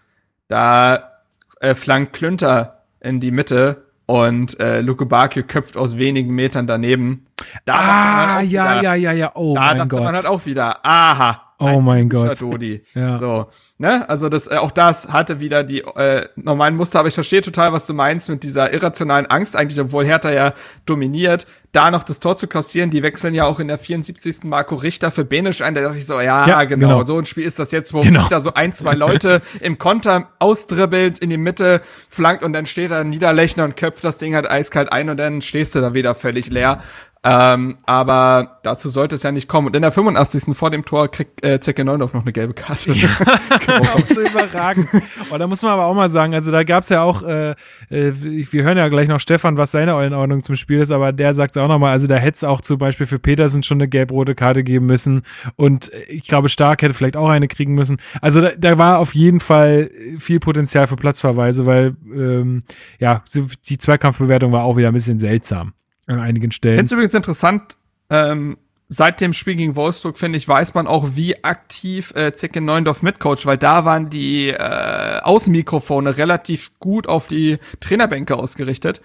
[0.48, 1.12] Da
[1.60, 7.26] äh, flankt Klünter in die Mitte und äh, Luke Bacchio köpft aus wenigen Metern daneben.
[7.66, 9.32] Da Ah, ja, wieder, ja, ja, ja.
[9.36, 10.04] Oh da mein Gott.
[10.04, 11.44] man halt auch wieder, aha.
[11.60, 12.40] Oh ein mein Gott.
[12.40, 12.84] Dodi.
[12.94, 13.18] Ja.
[13.18, 13.48] So,
[13.80, 14.08] ne?
[14.08, 17.74] Also das, äh, auch das hatte wieder die äh, normalen Muster, aber ich verstehe total,
[17.74, 20.54] was du meinst mit dieser irrationalen Angst, eigentlich, obwohl Hertha ja
[20.86, 21.48] dominiert,
[21.78, 22.90] da noch das Tor zu kassieren.
[22.90, 24.44] Die wechseln ja auch in der 74.
[24.46, 25.76] Marco Richter für Benisch ein.
[25.76, 27.04] Da dachte ich so, ja, Ja, genau, genau.
[27.04, 28.22] so ein Spiel ist das jetzt, wo Genau.
[28.22, 32.90] Richter so ein, zwei Leute im Konter ausdribbelt, in die Mitte flankt und dann steht
[32.90, 35.94] da ein Niederlechner und köpft das Ding halt eiskalt ein und dann stehst du da
[35.94, 36.82] wieder völlig leer.
[37.30, 39.68] Ähm, aber dazu sollte es ja nicht kommen.
[39.68, 40.56] Und in der 85.
[40.56, 42.92] vor dem Tor kriegt äh, Zecke Neundorf noch eine gelbe Karte.
[42.92, 44.88] auch so überragend.
[45.30, 47.52] Und da muss man aber auch mal sagen, also da gab's ja auch, äh,
[47.90, 51.34] äh, wir hören ja gleich noch Stefan, was seine Einordnung zum Spiel ist, aber der
[51.34, 53.90] sagt es auch nochmal, also da hätte es auch zum Beispiel für Petersen schon eine
[53.90, 55.24] gelb-rote Karte geben müssen
[55.58, 57.98] und ich glaube, Stark hätte vielleicht auch eine kriegen müssen.
[58.22, 62.64] Also da, da war auf jeden Fall viel Potenzial für Platzverweise, weil ähm,
[63.00, 63.24] ja,
[63.68, 65.74] die Zweikampfbewertung war auch wieder ein bisschen seltsam
[66.08, 66.76] an einigen Ich Stellen.
[66.76, 67.78] finde es übrigens interessant,
[68.10, 68.58] ähm,
[68.90, 73.04] seit dem Spiel gegen Wolfsburg, finde ich, weiß man auch, wie aktiv äh, Zecke Neundorf
[73.04, 79.02] mitcoacht, weil da waren die äh, Außenmikrofone relativ gut auf die Trainerbänke ausgerichtet.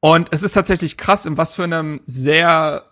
[0.00, 2.84] Und es ist tatsächlich krass, in was für einem sehr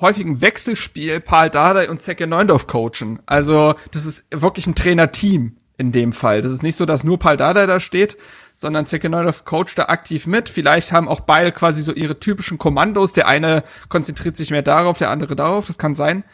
[0.00, 3.20] häufigen Wechselspiel Paul Dardai und Zecke Neundorf coachen.
[3.26, 6.40] Also, das ist wirklich ein Trainerteam in dem Fall.
[6.40, 8.16] Das ist nicht so, dass nur Paul Dardai da steht,
[8.58, 10.48] sondern Zecke Neundorf coacht da aktiv mit.
[10.48, 13.12] Vielleicht haben auch beide quasi so ihre typischen Kommandos.
[13.12, 15.68] Der eine konzentriert sich mehr darauf, der andere darauf.
[15.68, 16.24] Das kann sein.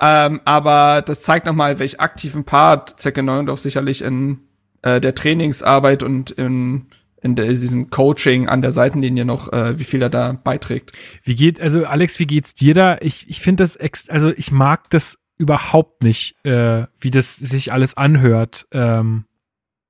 [0.00, 4.38] Ähm, aber das zeigt nochmal, welch aktiven Part Zecke Neundorf sicherlich in
[4.82, 6.86] äh, der Trainingsarbeit und in
[7.20, 10.90] in diesem Coaching an der Seitenlinie noch, äh, wie viel er da beiträgt.
[11.22, 12.96] Wie geht, also Alex, wie geht's dir da?
[13.00, 17.72] Ich, ich finde das, ex also ich mag das überhaupt nicht, äh, wie das sich
[17.72, 18.66] alles anhört.
[18.72, 19.24] Ähm,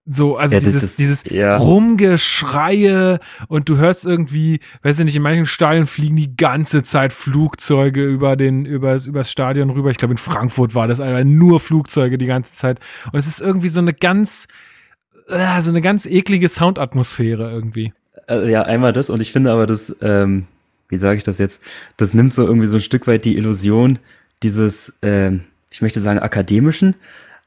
[0.05, 1.57] so, also Ja, dieses, das- dieses ja.
[1.59, 7.13] Rumgeschreie und du hörst irgendwie, weiß ich nicht, in manchen Stadien fliegen die ganze Zeit
[7.13, 9.91] Flugzeuge über den, übers, übers Stadion rüber.
[9.91, 12.81] Ich glaube, in Frankfurt war das einfach nur Flugzeuge die ganze Zeit.
[13.13, 14.49] Und es ist irgendwie so eine ganz,
[15.29, 17.93] äh, so eine ganz eklige Soundatmosphäre irgendwie.
[18.27, 20.47] Also, ja, einmal das und ich finde aber das, ähm,
[20.89, 21.63] wie sage ich das jetzt,
[21.97, 23.99] das nimmt so irgendwie so ein Stück weit die Illusion
[24.43, 26.95] dieses, ähm, ich möchte sagen, akademischen,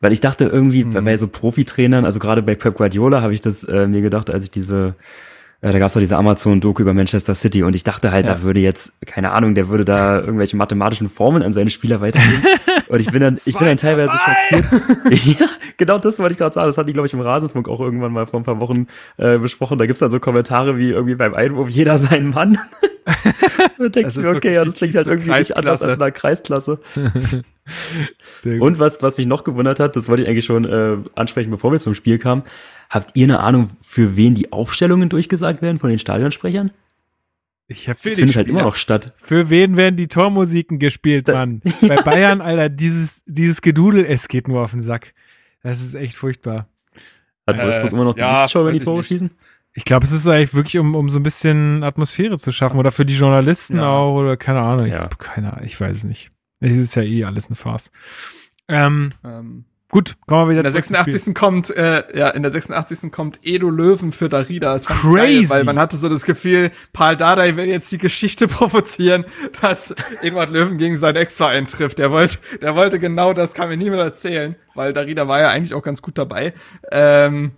[0.06, 3.41] weil ich dachte irgendwie, bei- bei so Profitrainern, also gerade bei Pep Guardiola habe ich
[3.41, 4.93] das äh, mir gedacht, als ich diese,
[5.66, 8.43] äh, da gab es doch diese Amazon-Doku über Manchester City und ich dachte halt, da
[8.43, 12.43] würde jetzt, keine Ahnung, der würde da irgendwelche mathematischen Formeln an seine Spieler weitergeben.
[12.88, 15.24] und ich bin dann, ich bin dann teilweise schockiert.
[15.39, 15.47] ja,
[15.78, 16.68] genau das wollte ich gerade sagen.
[16.68, 18.86] Das hatte ich, glaube ich, im Rasenfunk auch irgendwann mal vor ein paar Wochen
[19.18, 19.80] äh, besprochen.
[19.80, 22.59] Da gibt's dann so Kommentare wie irgendwie beim Einwurf, jeder sein Mann.
[23.80, 26.11] denkst Das du, ist okay, ja, das klingt halt irgendwie nicht anders als in einer
[26.11, 26.80] Kreisklasse.
[28.43, 28.61] Sehr gut.
[28.61, 31.72] Und was, was mich noch gewundert hat, das wollte ich eigentlich schon äh, ansprechen, bevor
[31.72, 32.43] wir zum Spiel kamen.
[32.90, 36.72] Habt ihr eine Ahnung, für wen die Aufstellungen durchgesagt werden von den Stadionsprechern?
[37.68, 39.14] Ich hab Für Das die findet halt immer noch statt.
[39.18, 41.62] Für wen werden die Tormusiken gespielt, Mann?
[41.88, 45.14] Bei Bayern, Alter, dieses, dieses Gedudel, es geht nur auf den Sack.
[45.64, 46.68] Das ist echt furchtbar.
[47.48, 49.32] Hat Äh, Wolfsburg immer noch die ja, Lichtschau, wenn die ich Tore schießen?
[49.74, 52.92] Ich glaube, es ist eigentlich wirklich, um, um so ein bisschen Atmosphäre zu schaffen oder
[52.92, 53.90] für die Journalisten Ja.
[53.98, 54.86] auch oder keine Ahnung.
[54.86, 55.00] Ich Ja.
[55.02, 56.30] hab keine Ahnung, ich weiß es nicht.
[56.60, 57.92] Es ist ja eh alles eine Farce.
[58.68, 59.66] Ähm, Ähm,
[59.96, 61.14] gut, kommen wir wieder in der zurück zum Spiel.
[61.14, 61.36] 86.
[61.36, 63.12] kommt, äh, ja, in der 86.
[63.14, 64.74] kommt Edo Löwen für Darida.
[64.74, 65.41] Das fand ich Crazy.
[65.41, 69.24] Geil, weil man hatte so das Gefühl, Paul Dardai will jetzt die Geschichte provozieren,
[69.62, 71.98] dass Eduard Löwen gegen seinen Ex-Verein trifft.
[71.98, 75.74] Der wollte, der wollte genau das, kann mir niemand erzählen, weil Darida war ja eigentlich
[75.74, 76.54] auch ganz gut dabei.
[76.91, 77.54] Ähm,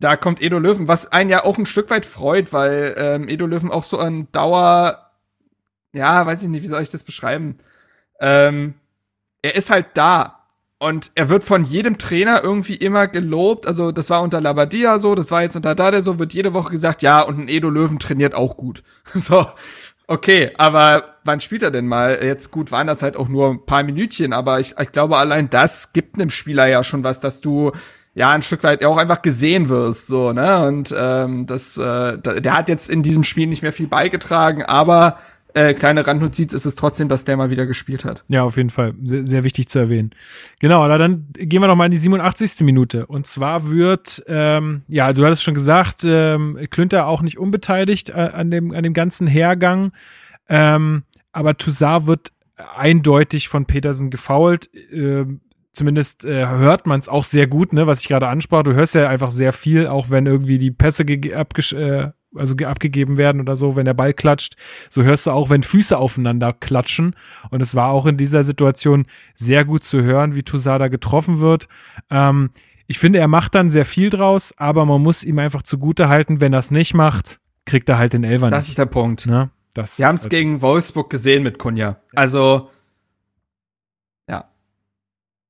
[0.00, 3.46] da kommt Edo Löwen, was einen ja auch ein Stück weit freut, weil ähm, Edo
[3.46, 5.10] Löwen auch so an Dauer,
[5.94, 7.56] ja, weiß ich nicht, wie soll ich das beschreiben?
[8.20, 8.74] Ähm,
[9.40, 10.37] er ist halt da.
[10.80, 13.66] Und er wird von jedem Trainer irgendwie immer gelobt.
[13.66, 16.70] Also, das war unter Labadia so, das war jetzt unter Dade so, wird jede Woche
[16.70, 18.82] gesagt, ja, und ein Edo Löwen trainiert auch gut.
[19.14, 19.46] So,
[20.06, 22.20] okay, aber wann spielt er denn mal?
[22.22, 25.50] Jetzt gut waren das halt auch nur ein paar Minütchen, aber ich, ich glaube, allein
[25.50, 27.72] das gibt einem Spieler ja schon was, dass du
[28.14, 30.66] ja ein Stück weit auch einfach gesehen wirst, so, ne?
[30.66, 35.18] Und ähm, das, äh, der hat jetzt in diesem Spiel nicht mehr viel beigetragen, aber
[35.54, 38.24] äh, kleine Randnotiz ist es trotzdem, dass der mal wieder gespielt hat.
[38.28, 38.94] Ja, auf jeden Fall.
[39.02, 40.10] Sehr, sehr wichtig zu erwähnen.
[40.58, 42.60] Genau, aber dann gehen wir noch mal in die 87.
[42.60, 43.06] Minute.
[43.06, 48.30] Und zwar wird, ähm, ja, du hattest schon gesagt, ähm, Klünter auch nicht unbeteiligt äh,
[48.32, 49.92] an, dem, an dem ganzen Hergang.
[50.48, 52.32] Ähm, aber Toussaint wird
[52.76, 54.68] eindeutig von Petersen gefoult.
[54.92, 55.40] Ähm,
[55.72, 58.64] zumindest äh, hört man es auch sehr gut, ne, was ich gerade ansprach.
[58.64, 62.66] Du hörst ja einfach sehr viel, auch wenn irgendwie die Pässe abgesch äh, also ge-
[62.66, 64.54] abgegeben werden oder so, wenn der Ball klatscht.
[64.88, 67.14] So hörst du auch, wenn Füße aufeinander klatschen.
[67.50, 71.40] Und es war auch in dieser Situation sehr gut zu hören, wie Toussaint da getroffen
[71.40, 71.68] wird.
[72.10, 72.50] Ähm,
[72.86, 76.40] ich finde, er macht dann sehr viel draus, aber man muss ihm einfach zugute halten,
[76.40, 78.70] wenn er es nicht macht, kriegt er halt den Elfer Das nicht.
[78.70, 79.26] ist der Punkt.
[79.26, 79.50] Ne?
[79.74, 81.96] Das Wir haben es halt- gegen Wolfsburg gesehen mit Kunja.
[82.14, 82.70] Also,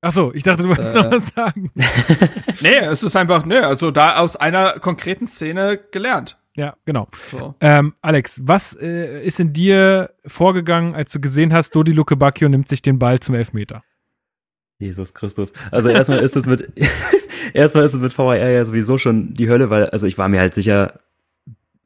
[0.00, 1.72] Ach so, ich dachte, du wolltest Äh, noch was sagen.
[2.60, 6.38] nee, es ist einfach, nee, also da aus einer konkreten Szene gelernt.
[6.58, 7.06] Ja, genau.
[7.30, 7.54] So.
[7.60, 12.48] Ähm, Alex, was äh, ist in dir vorgegangen, als du gesehen hast, Dodi Luke Bacchio
[12.48, 13.84] nimmt sich den Ball zum Elfmeter?
[14.80, 15.52] Jesus Christus.
[15.70, 16.68] Also erstmal ist es mit,
[17.54, 20.40] erstmal ist es mit VAR ja sowieso schon die Hölle, weil, also ich war mir
[20.40, 20.98] halt sicher,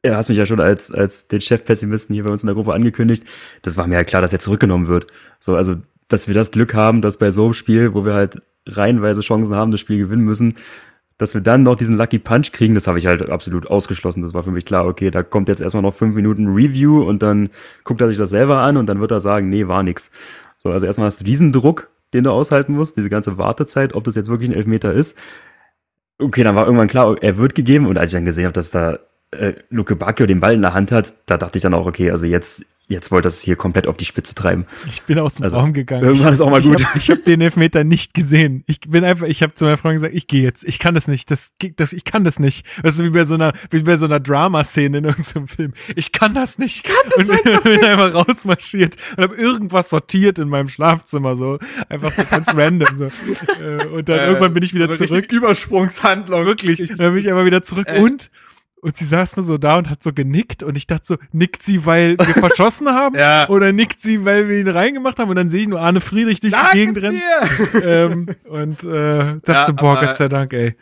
[0.01, 2.73] er hast mich ja schon als, als den Chefpessimisten hier bei uns in der Gruppe
[2.73, 3.25] angekündigt.
[3.61, 5.05] Das war mir halt klar, dass er zurückgenommen wird.
[5.39, 5.75] So, also,
[6.07, 9.53] dass wir das Glück haben, dass bei so einem Spiel, wo wir halt reihenweise Chancen
[9.53, 10.55] haben, das Spiel gewinnen müssen,
[11.17, 14.21] dass wir dann noch diesen Lucky Punch kriegen, das habe ich halt absolut ausgeschlossen.
[14.21, 17.21] Das war für mich klar, okay, da kommt jetzt erstmal noch fünf Minuten Review und
[17.21, 17.49] dann
[17.83, 20.11] guckt er sich das selber an und dann wird er sagen, nee, war nix.
[20.57, 24.03] So, also erstmal hast du diesen Druck, den du aushalten musst, diese ganze Wartezeit, ob
[24.03, 25.17] das jetzt wirklich ein Elfmeter ist.
[26.19, 28.71] Okay, dann war irgendwann klar, er wird gegeben und als ich dann gesehen habe, dass
[28.71, 28.99] da
[29.39, 32.11] äh, Luke Bacchio den Ball in der Hand hat, da dachte ich dann auch, okay,
[32.11, 34.65] also jetzt jetzt wollte das hier komplett auf die Spitze treiben.
[34.87, 36.03] Ich bin aus dem Also, Raum gegangen.
[36.03, 36.83] irgendwann ist auch mal ich gut.
[36.85, 38.63] Hab, ich habe den Elfmeter nicht gesehen.
[38.67, 40.63] Ich bin einfach, ich habe zu meiner Freundin gesagt, ich gehe jetzt.
[40.67, 41.31] Ich kann das nicht.
[41.31, 42.67] Das, das, ich kann das nicht.
[42.83, 45.73] Das ist wie bei so einer, wie bei so einer Drama-Szene in irgendeinem Film.
[45.95, 46.75] Ich kann das nicht.
[46.75, 51.35] Ich kann das und einfach bin einfach rausmarschiert und habe irgendwas sortiert in meinem Schlafzimmer
[51.37, 53.05] so, einfach so ganz random so.
[53.05, 55.31] Äh, Und dann irgendwann bin ich wieder zurück.
[55.31, 56.45] Übersprungshandlung.
[56.45, 56.81] Wirklich.
[56.91, 58.01] Und dann bin ich aber wieder zurück Äh.
[58.01, 58.29] und
[58.83, 61.63] und sie saß nur so da und hat so genickt und ich dachte so, nickt
[61.63, 63.17] sie, weil wir verschossen haben?
[63.17, 63.47] Ja.
[63.47, 65.29] Oder nickt sie, weil wir ihn reingemacht haben?
[65.29, 67.21] Und dann sehe ich nur Arne Friedrich durch Sag die Gegend rennen.
[67.81, 70.75] ähm, und äh, dachte, Ja, boah, Gott sei Dank, ey.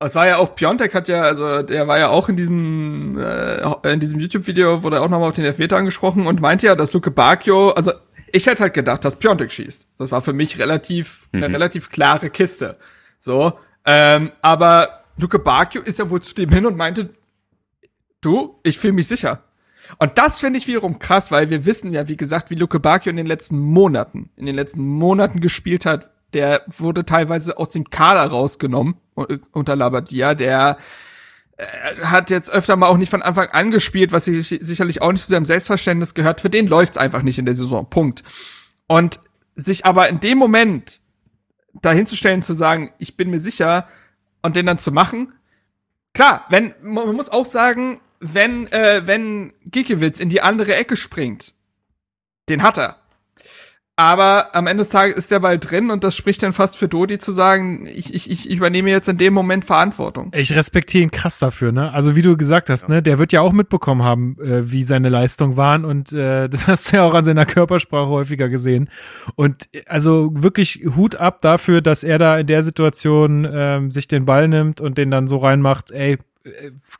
[0.00, 3.92] Es war ja auch, Piontek hat ja, also der war ja auch in diesem, äh,
[3.92, 7.10] in diesem YouTube-Video, wurde auch nochmal auf den Elfmeter angesprochen und meinte ja, dass Luke
[7.10, 7.92] Bacchio, also
[8.32, 9.88] ich hätte halt gedacht, dass Piontek schießt.
[9.98, 12.78] Das war für mich relativ, eine relativ klare Kiste.
[13.18, 13.52] So,
[13.84, 17.14] ähm, aber Luke Bacchio ist ja wohl zu dem hin und meinte,
[18.20, 19.44] du, ich fühle mich sicher.
[19.98, 23.10] Und das finde ich wiederum krass, weil wir wissen ja, wie gesagt, wie Luke Bacchio
[23.10, 26.10] in den letzten Monaten, in den letzten Monaten gespielt hat.
[26.34, 30.34] Der wurde teilweise aus dem Kader rausgenommen äh, unter Labadia.
[30.34, 30.78] Der
[31.56, 31.66] äh,
[32.04, 35.24] hat jetzt öfter mal auch nicht von Anfang an gespielt, was sich- sicherlich auch nicht
[35.24, 36.40] zu seinem Selbstverständnis gehört.
[36.40, 37.88] Für den läuft's einfach nicht in der Saison.
[37.90, 38.22] Punkt.
[38.86, 39.20] Und
[39.56, 41.00] sich aber in dem Moment
[41.82, 43.86] dahinzustellen, zu sagen, ich bin mir sicher,
[44.42, 45.32] und den dann zu machen,
[46.14, 51.54] klar, wenn, man muss auch sagen, wenn, äh, wenn Gikiewicz in die andere Ecke springt,
[52.48, 53.01] den hat er.
[53.96, 56.88] Aber am Ende des Tages ist der Ball drin und das spricht dann fast für
[56.88, 60.32] Dodi zu sagen, ich, ich, ich übernehme jetzt in dem Moment Verantwortung.
[60.34, 61.92] Ich respektiere ihn krass dafür, ne?
[61.92, 65.10] Also wie du gesagt hast, ne, der wird ja auch mitbekommen haben, äh, wie seine
[65.10, 68.88] Leistungen waren und äh, das hast du ja auch an seiner Körpersprache häufiger gesehen.
[69.34, 74.08] Und äh, also wirklich Hut ab dafür, dass er da in der Situation ähm, sich
[74.08, 76.18] den Ball nimmt und den dann so reinmacht, ey, äh,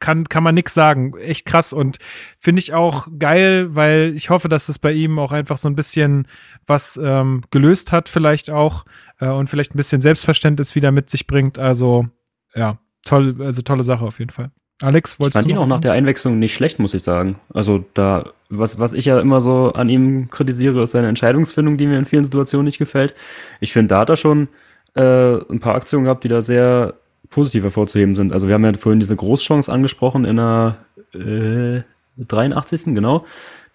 [0.01, 1.17] kann, kann man nix sagen.
[1.19, 1.99] Echt krass und
[2.39, 5.77] finde ich auch geil, weil ich hoffe, dass es bei ihm auch einfach so ein
[5.77, 6.27] bisschen
[6.67, 8.85] was ähm, gelöst hat, vielleicht auch
[9.21, 11.59] äh, und vielleicht ein bisschen Selbstverständnis wieder mit sich bringt.
[11.59, 12.07] Also
[12.55, 14.51] ja, toll, also tolle Sache auf jeden Fall.
[14.83, 17.37] Alex, Ich wolltest fand du ihn auch nach der Einwechslung nicht schlecht, muss ich sagen.
[17.55, 21.87] Also da, was, was ich ja immer so an ihm kritisiere, ist seine Entscheidungsfindung, die
[21.87, 23.15] mir in vielen Situationen nicht gefällt.
[23.61, 24.49] Ich finde, da hat er schon
[24.95, 26.95] äh, ein paar Aktionen gehabt, die da sehr
[27.33, 28.33] positiv hervorzuheben sind.
[28.33, 30.77] Also wir haben ja vorhin diese Großchance angesprochen in der
[31.15, 31.83] äh,
[32.19, 32.95] 83.
[32.95, 33.25] genau.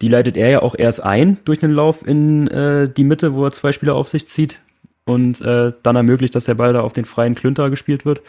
[0.00, 3.44] Die leitet er ja auch erst ein durch den Lauf in äh, die Mitte, wo
[3.44, 4.60] er zwei Spieler auf sich zieht
[5.04, 8.22] und äh, dann ermöglicht, dass der Ball da auf den freien Klünter gespielt wird.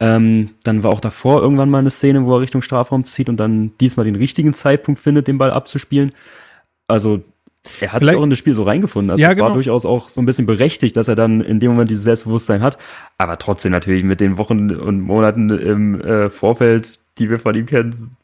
[0.00, 3.38] Ähm, dann war auch davor irgendwann mal eine Szene, wo er Richtung Strafraum zieht und
[3.38, 6.12] dann diesmal den richtigen Zeitpunkt findet, den Ball abzuspielen.
[6.88, 7.22] Also
[7.80, 9.10] er hat sich Vielleicht- auch in das Spiel so reingefunden.
[9.10, 9.54] Also Ja, es war genau.
[9.54, 12.78] durchaus auch so ein bisschen berechtigt, dass er dann in dem Moment dieses Selbstbewusstsein hat.
[13.18, 17.66] Aber trotzdem natürlich mit den Wochen und Monaten im äh, Vorfeld, die wir von ihm
[17.66, 18.16] kennen,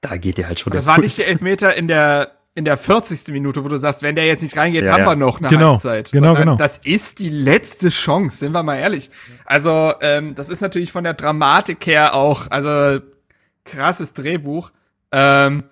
[0.00, 1.24] da geht er halt schon Das der war nicht Puls.
[1.24, 3.32] der Elfmeter in der in der 40.
[3.32, 5.06] Minute, wo du sagst, wenn der jetzt nicht reingeht, Ja, haben ja.
[5.08, 6.12] wir noch eine Genau, Halbzeit.
[6.12, 6.56] genau, Sondern genau.
[6.56, 9.10] Das ist die letzte Chance, sind wir mal ehrlich.
[9.44, 13.00] Also, ähm, das ist natürlich von der Dramatik her auch, also
[13.64, 14.70] krasses Drehbuch.
[15.10, 15.64] Ähm,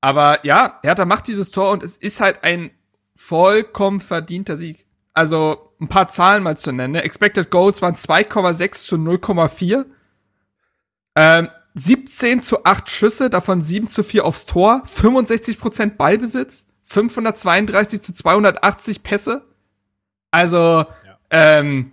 [0.00, 2.70] aber ja, Hertha macht dieses Tor und es ist halt ein
[3.16, 4.86] vollkommen verdienter Sieg.
[5.12, 6.92] Also ein paar Zahlen mal zu nennen.
[6.92, 7.02] ne?
[7.02, 9.84] Expected Goals waren 2,6 zu 0,4.
[11.16, 18.12] Ähm, 17 zu 8 Schüsse, davon 7 zu 4 aufs Tor, 65% Ballbesitz, 532 zu
[18.12, 19.44] 280 Pässe.
[20.30, 20.86] Also,
[21.30, 21.92] ähm,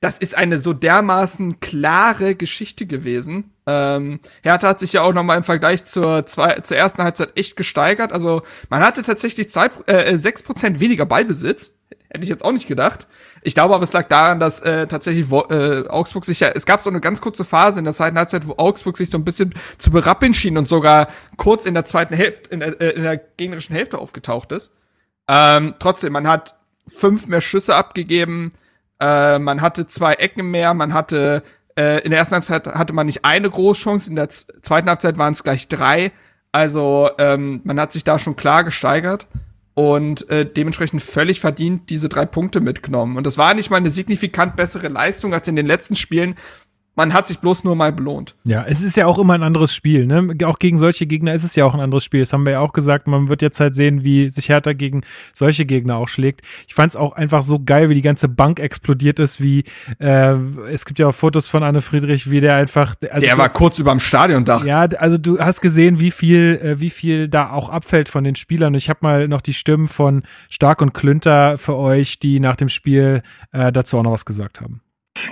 [0.00, 3.52] das ist eine so dermaßen klare Geschichte gewesen.
[3.66, 7.30] Ähm, Hertha hat sich ja auch noch mal im Vergleich zur, zwei, zur ersten Halbzeit
[7.34, 8.12] echt gesteigert.
[8.12, 11.78] Also man hatte tatsächlich zwei, äh, 6% weniger Ballbesitz.
[12.08, 13.08] Hätte ich jetzt auch nicht gedacht.
[13.42, 16.82] Ich glaube aber, es lag daran, dass äh, tatsächlich äh, Augsburg sich ja, es gab
[16.82, 19.54] so eine ganz kurze Phase in der zweiten Halbzeit, wo Augsburg sich so ein bisschen
[19.78, 23.16] zu berappeln schien und sogar kurz in der zweiten Hälfte, in der, äh, in der
[23.16, 24.72] gegnerischen Hälfte aufgetaucht ist.
[25.26, 26.54] Ähm, trotzdem, man hat
[26.86, 28.52] fünf mehr Schüsse abgegeben,
[29.00, 31.42] äh, man hatte zwei Ecken mehr, man hatte
[31.78, 35.32] äh, in der ersten Halbzeit hatte man nicht eine Großchance, in der zweiten Halbzeit waren
[35.32, 36.12] es gleich drei.
[36.52, 39.26] Also ähm, man hat sich da schon klar gesteigert
[39.74, 43.18] und äh, dementsprechend völlig verdient diese drei Punkte mitgenommen.
[43.18, 46.34] Und das war nicht mal eine signifikant bessere Leistung als in den letzten Spielen.
[46.96, 48.34] Man hat sich bloß nur mal belohnt.
[48.44, 50.34] Ja, es ist ja auch immer ein anderes Spiel, ne?
[50.46, 52.20] Auch gegen solche Gegner ist es ja auch ein anderes Spiel.
[52.20, 53.06] Das haben wir ja auch gesagt.
[53.06, 55.02] Man wird jetzt halt sehen, wie sich Hertha gegen
[55.34, 56.40] solche Gegner auch schlägt.
[56.66, 59.64] Ich fand es auch einfach so geil, wie die ganze Bank explodiert ist, wie
[59.98, 60.36] äh,
[60.72, 62.94] es gibt ja auch Fotos von Anne Friedrich, wie der einfach.
[63.10, 64.64] Also Der war kurz überm Stadiondach.
[64.64, 68.36] Ja, also du hast gesehen, wie viel, äh, wie viel da auch abfällt von den
[68.36, 68.74] Spielern.
[68.74, 72.70] Ich habe mal noch die Stimmen von Stark und Klünter für euch, die nach dem
[72.70, 73.22] Spiel
[73.52, 74.80] äh, dazu auch noch was gesagt haben.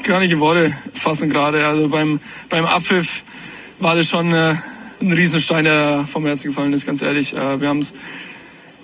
[0.03, 1.67] Gar nicht in Worte fassen gerade.
[1.67, 3.25] Also beim, beim Abpfiff
[3.79, 4.57] war das schon äh,
[5.01, 7.35] ein Riesenstein, der vom Herzen gefallen ist, ganz ehrlich.
[7.35, 7.95] Äh, wir haben es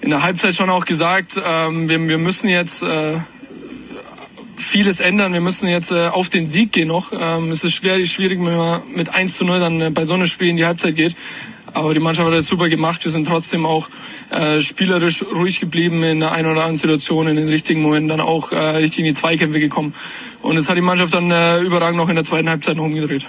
[0.00, 3.18] in der Halbzeit schon auch gesagt, ähm, wir, wir müssen jetzt äh,
[4.56, 5.32] vieles ändern.
[5.32, 7.12] Wir müssen jetzt äh, auf den Sieg gehen noch.
[7.18, 10.14] Ähm, es ist schwer, schwierig, wenn man mit 1 zu 0 dann äh, bei so
[10.14, 11.16] einem Spiel in die Halbzeit geht.
[11.72, 13.04] Aber die Mannschaft hat das super gemacht.
[13.04, 13.88] Wir sind trotzdem auch
[14.30, 18.20] äh, spielerisch ruhig geblieben in der einen oder anderen Situation, in den richtigen Momenten dann
[18.20, 19.94] auch äh, richtig in die Zweikämpfe gekommen.
[20.42, 23.26] Und es hat die Mannschaft dann äh, überragend noch in der zweiten Halbzeit noch umgedreht.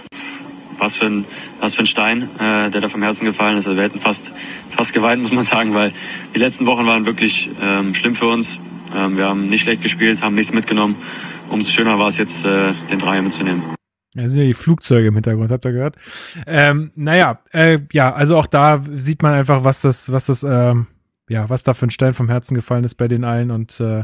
[0.78, 1.26] Was für ein,
[1.60, 3.68] was für ein Stein, äh, der da vom Herzen gefallen ist.
[3.68, 4.32] Also wir hätten fast,
[4.70, 5.94] fast geweint, muss man sagen, weil
[6.34, 8.60] die letzten Wochen waren wirklich ähm, schlimm für uns.
[8.96, 10.96] Ähm, wir haben nicht schlecht gespielt, haben nichts mitgenommen.
[11.50, 13.62] Umso schöner war es jetzt, äh, den Dreier mitzunehmen.
[14.14, 15.96] Ja, sind ja die Flugzeuge im Hintergrund, habt ihr gehört?
[16.46, 20.88] Ähm, naja, äh, ja, also auch da sieht man einfach, was das, was das, ähm,
[21.30, 24.04] ja, was da für ein Stein vom Herzen gefallen ist bei den allen und äh,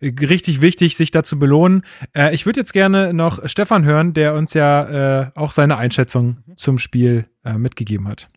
[0.00, 1.82] richtig wichtig, sich da zu belohnen.
[2.14, 6.38] Äh, ich würde jetzt gerne noch Stefan hören, der uns ja äh, auch seine Einschätzung
[6.56, 8.28] zum Spiel äh, mitgegeben hat.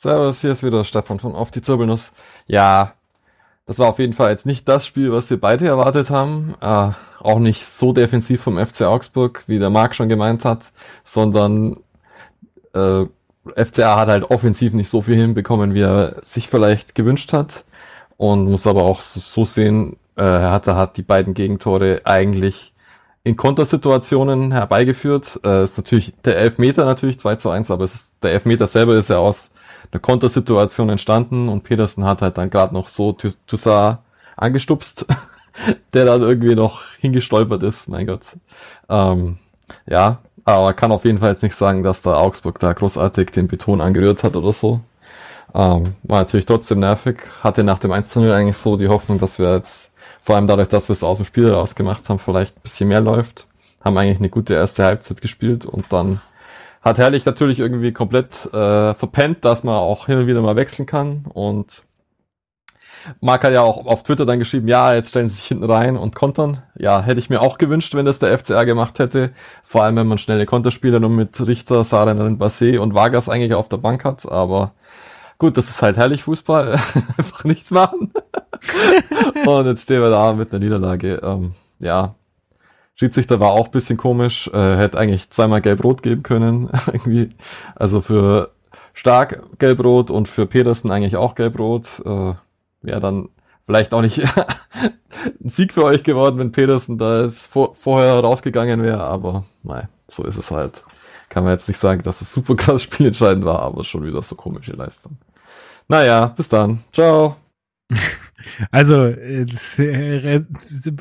[0.00, 2.12] Servus, hier ist wieder Stefan von Auf die Zirbelnuss.
[2.46, 2.94] Ja,
[3.68, 6.54] das war auf jeden Fall jetzt nicht das Spiel, was wir beide erwartet haben.
[6.62, 6.90] Äh,
[7.20, 10.64] auch nicht so defensiv vom FC Augsburg, wie der Marc schon gemeint hat,
[11.04, 11.76] sondern
[12.74, 13.04] äh,
[13.54, 17.64] FCA hat halt offensiv nicht so viel hinbekommen, wie er sich vielleicht gewünscht hat.
[18.16, 22.72] Und muss aber auch so, sehen, äh, er hat, hat die beiden Gegentore eigentlich
[23.22, 25.40] in Kontersituationen herbeigeführt.
[25.44, 28.94] Äh, ist natürlich der Elfmeter natürlich 2 zu 1, aber es ist, der Elfmeter selber
[28.94, 29.50] ist ja aus
[29.90, 33.98] einer Kontersituation entstanden und Petersen hat halt dann gerade noch so Toussaint
[34.36, 35.06] angestupst,
[35.94, 38.22] der dann irgendwie noch hingestolpert ist, mein Gott.
[38.88, 39.38] Ähm,
[39.86, 43.48] ja, aber kann auf jeden Fall jetzt nicht sagen, dass da Augsburg da großartig den
[43.48, 44.80] Beton angerührt hat oder so.
[45.54, 47.18] Ähm, war natürlich trotzdem nervig.
[47.42, 50.46] Hatte nach dem 1 zu 0 eigentlich so die Hoffnung, dass wir jetzt, vor allem
[50.46, 53.46] dadurch, dass wir es aus dem Spiel raus gemacht haben, vielleicht ein bisschen mehr läuft.
[53.82, 56.20] Haben eigentlich eine gute erste Halbzeit gespielt und dann
[56.88, 60.86] hat Herrlich natürlich irgendwie komplett äh, verpennt, dass man auch hin und wieder mal wechseln
[60.86, 61.82] kann und
[63.20, 65.96] Marc hat ja auch auf Twitter dann geschrieben, ja, jetzt stellen sie sich hinten rein
[65.96, 66.62] und kontern.
[66.78, 69.30] Ja, hätte ich mir auch gewünscht, wenn das der FCR gemacht hätte.
[69.62, 73.68] Vor allem, wenn man schnelle Konterspieler nur mit Richter, Sarenin, Basset und Vargas eigentlich auf
[73.68, 74.30] der Bank hat.
[74.30, 74.72] Aber
[75.38, 76.72] gut, das ist halt herrlich Fußball.
[77.16, 78.12] Einfach nichts machen.
[79.46, 81.20] und jetzt stehen wir da mit einer Niederlage.
[81.22, 82.14] Ähm, ja,
[82.98, 84.48] Schiedsrichter war auch bisschen komisch.
[84.52, 86.68] Äh, hätte eigentlich zweimal gelb-rot geben können.
[86.86, 87.30] irgendwie.
[87.76, 88.50] Also für
[88.92, 92.02] Stark gelb-rot und für Petersen eigentlich auch gelb-rot.
[92.04, 92.34] Äh,
[92.82, 93.28] wäre dann
[93.66, 94.18] vielleicht auch nicht
[95.44, 99.88] ein Sieg für euch geworden, wenn Petersen da jetzt vor, vorher rausgegangen wäre, aber nein,
[100.08, 100.82] so ist es halt.
[101.28, 104.34] Kann man jetzt nicht sagen, dass es super krass spielentscheidend war, aber schon wieder so
[104.34, 105.18] komische Leistung.
[105.86, 106.80] Naja, bis dann.
[106.92, 107.36] Ciao.
[108.70, 109.46] Also, äh,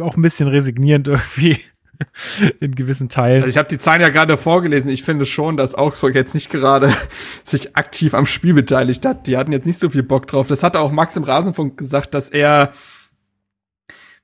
[0.01, 1.59] auch ein bisschen resignierend irgendwie.
[2.59, 3.43] in gewissen Teilen.
[3.43, 4.89] Also ich habe die Zahlen ja gerade vorgelesen.
[4.89, 6.93] Ich finde schon, dass Augsburg jetzt nicht gerade
[7.43, 9.27] sich aktiv am Spiel beteiligt hat.
[9.27, 10.47] Die hatten jetzt nicht so viel Bock drauf.
[10.47, 12.73] Das hatte auch Max im Rasenfunk gesagt, dass er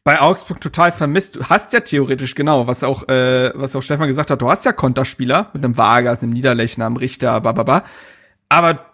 [0.04, 1.38] bei Augsburg total vermisst.
[1.38, 4.42] Du hast ja theoretisch genau, was auch äh, was auch Stefan gesagt hat.
[4.42, 7.84] Du hast ja Konterspieler mit einem Vargas, einem Niederlechner, einem Richter, bababa.
[8.50, 8.93] Aber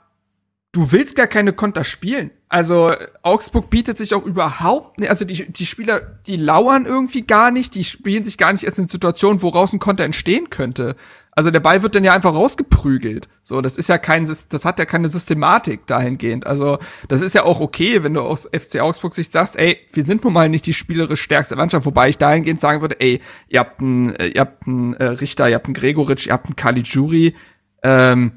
[0.72, 2.32] du willst gar keine Konter spielen.
[2.48, 2.92] Also
[3.22, 7.76] Augsburg bietet sich auch überhaupt nicht, also die, die Spieler, die lauern irgendwie gar nicht,
[7.76, 10.96] die spielen sich gar nicht erst in Situationen, woraus ein Konter entstehen könnte.
[11.32, 13.30] Also der Ball wird dann ja einfach rausgeprügelt.
[13.44, 16.46] So, das ist ja kein, das hat ja keine Systematik dahingehend.
[16.46, 20.04] Also das ist ja auch okay, wenn du aus FC Augsburg sich sagst, ey, wir
[20.04, 23.60] sind nun mal nicht die spielerisch stärkste Mannschaft, wobei ich dahingehend sagen würde, ey, ihr
[23.60, 27.36] habt einen, ihr habt einen äh, Richter, ihr habt einen Gregoritsch, ihr habt einen Caligiuri,
[27.84, 28.34] ähm,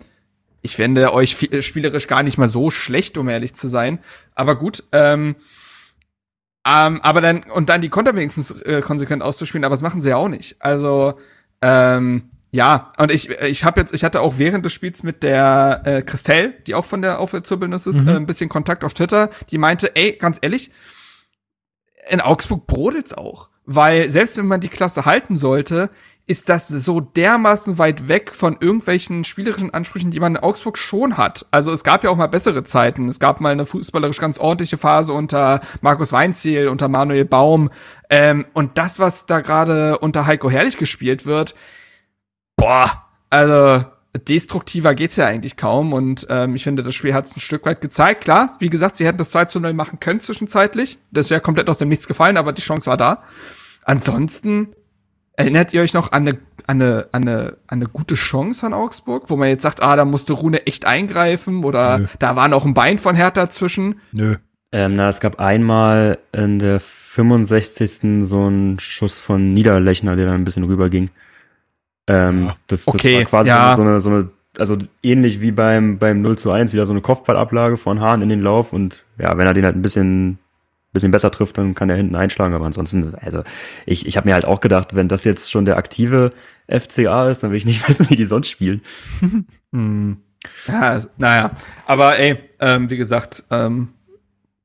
[0.63, 3.99] ich fände euch äh, spielerisch gar nicht mal so schlecht, um ehrlich zu sein.
[4.35, 5.37] Aber gut, ähm,
[6.67, 10.11] ähm, aber dann, und dann die Konter wenigstens äh, konsequent auszuspielen, aber das machen sie
[10.11, 10.57] ja auch nicht.
[10.61, 11.15] Also,
[11.61, 15.83] ähm, ja, und ich, ich habe jetzt, ich hatte auch während des Spiels mit der
[15.85, 18.09] äh, Christelle, die auch von der Aufwärtszurbildnis ist, mhm.
[18.09, 20.71] äh, ein bisschen Kontakt auf Twitter, die meinte, ey, ganz ehrlich,
[22.09, 23.49] in Augsburg brodelt's auch.
[23.65, 25.91] Weil selbst wenn man die Klasse halten sollte,
[26.33, 31.19] ist das so dermaßen weit weg von irgendwelchen spielerischen Ansprüchen, die man in Augsburg schon
[31.19, 31.45] hat.
[31.51, 33.07] Also es gab ja auch mal bessere Zeiten.
[33.07, 37.69] Es gab mal eine fußballerisch ganz ordentliche Phase unter Markus Weinziel, unter Manuel Baum.
[38.09, 41.55] Ähm, und das, was da gerade unter Heiko Herrlich gespielt wird,
[42.57, 42.91] boah,
[43.29, 43.85] also
[44.27, 45.93] destruktiver geht's ja eigentlich kaum.
[45.93, 48.25] Und ähm, ich finde, das Spiel hat es ein Stück weit gezeigt.
[48.25, 50.97] Klar, wie gesagt, sie hätten das 2 zu 0 machen können zwischenzeitlich.
[51.11, 53.23] Das wäre komplett aus dem Nichts gefallen, aber die Chance war da.
[53.85, 54.75] Ansonsten
[55.35, 58.75] Erinnert ihr euch noch an eine, an, eine, an, eine, an eine gute Chance an
[58.75, 62.07] Augsburg, wo man jetzt sagt, ah, da musste Rune echt eingreifen oder Nö.
[62.19, 64.01] da war noch ein Bein von Hertha zwischen?
[64.13, 64.37] Nö.
[64.73, 68.25] Ähm, na, es gab einmal in der 65.
[68.25, 71.11] so einen Schuss von Niederlechner, der dann ein bisschen rüberging.
[72.07, 73.77] Ähm, das, okay, das war quasi ja.
[73.77, 77.01] so, eine, so eine also ähnlich wie beim, beim 0 zu 1, wieder so eine
[77.01, 80.39] Kopfballablage von Hahn in den Lauf und ja, wenn er den halt ein bisschen,
[80.93, 83.43] bisschen besser trifft, dann kann er hinten einschlagen, aber ansonsten, also
[83.87, 86.33] ich, ich habe mir halt auch gedacht, wenn das jetzt schon der aktive
[86.69, 88.83] FCA ist, dann will ich nicht wissen, wie die sonst spielen.
[89.73, 90.19] hm.
[90.67, 91.53] Ja, naja,
[91.87, 93.91] aber ey, ähm, wie gesagt, ähm,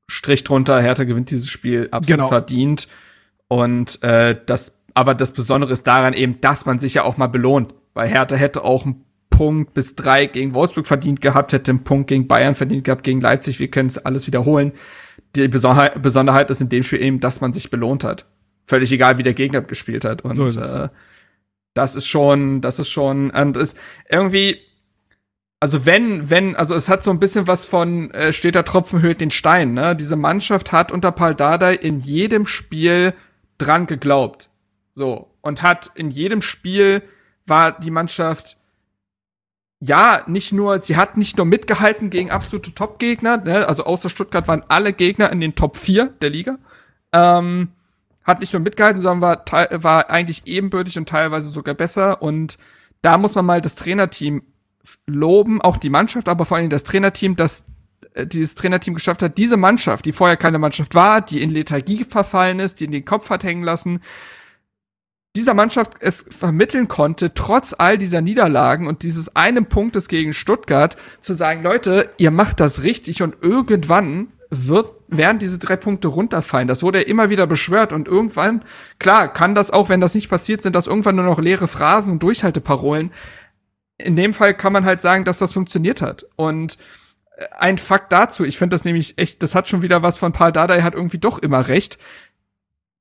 [0.08, 2.28] Strich drunter, Hertha gewinnt dieses Spiel absolut genau.
[2.28, 2.88] verdient
[3.46, 7.28] und äh, das, aber das Besondere ist daran eben, dass man sich ja auch mal
[7.28, 11.84] belohnt, weil Hertha hätte auch ein Punkt bis drei gegen Wolfsburg verdient gehabt, hätte einen
[11.84, 13.60] Punkt gegen Bayern verdient gehabt, gegen Leipzig.
[13.60, 14.72] Wir können es alles wiederholen.
[15.36, 18.26] Die Besonderheit, Besonderheit ist in dem Spiel eben, dass man sich belohnt hat.
[18.66, 20.22] Völlig egal, wie der Gegner gespielt hat.
[20.22, 20.88] Und so ist äh,
[21.78, 23.78] das ist schon, das ist schon, und ist
[24.08, 24.58] irgendwie,
[25.60, 29.00] also wenn, wenn, also es hat so ein bisschen was von äh, steht der Tropfen
[29.00, 29.94] höhlt den Stein, ne?
[29.94, 33.14] Diese Mannschaft hat unter Paul Dardai in jedem Spiel
[33.58, 34.50] dran geglaubt.
[34.94, 35.30] So.
[35.40, 37.02] Und hat in jedem Spiel
[37.46, 38.56] war die Mannschaft
[39.80, 43.66] ja, nicht nur, sie hat nicht nur mitgehalten gegen absolute Top-Gegner, ne?
[43.66, 46.58] also außer Stuttgart waren alle Gegner in den Top 4 der Liga.
[47.12, 47.68] Ähm,
[48.24, 52.20] hat nicht nur mitgehalten, sondern war, war eigentlich ebenbürtig und teilweise sogar besser.
[52.20, 52.58] Und
[53.00, 54.42] da muss man mal das Trainerteam
[55.06, 57.64] loben, auch die Mannschaft, aber vor allem das Trainerteam, das
[58.14, 62.04] äh, dieses Trainerteam geschafft hat, diese Mannschaft, die vorher keine Mannschaft war, die in Lethargie
[62.04, 64.00] verfallen ist, die in den Kopf hat hängen lassen,
[65.38, 70.96] dieser Mannschaft es vermitteln konnte, trotz all dieser Niederlagen und dieses einen Punktes gegen Stuttgart,
[71.20, 76.66] zu sagen, Leute, ihr macht das richtig und irgendwann wird, werden diese drei Punkte runterfallen.
[76.66, 78.64] Das wurde ja immer wieder beschwört und irgendwann,
[78.98, 82.14] klar, kann das auch, wenn das nicht passiert, sind das irgendwann nur noch leere Phrasen
[82.14, 83.12] und Durchhalteparolen.
[83.96, 86.26] In dem Fall kann man halt sagen, dass das funktioniert hat.
[86.34, 86.78] Und
[87.56, 90.50] ein Fakt dazu, ich finde das nämlich echt, das hat schon wieder was von Paul
[90.50, 91.98] Dardai hat irgendwie doch immer recht.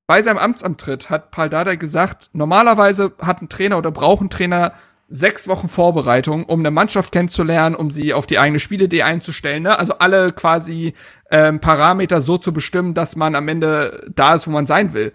[0.07, 4.71] Bei seinem Amtsantritt hat Paul Dardai gesagt, normalerweise hat ein Trainer oder braucht ein Trainer
[5.09, 9.63] sechs Wochen Vorbereitung, um eine Mannschaft kennenzulernen, um sie auf die eigene Spielidee einzustellen.
[9.63, 9.77] Ne?
[9.77, 10.93] Also alle quasi
[11.29, 15.13] ähm, Parameter so zu bestimmen, dass man am Ende da ist, wo man sein will.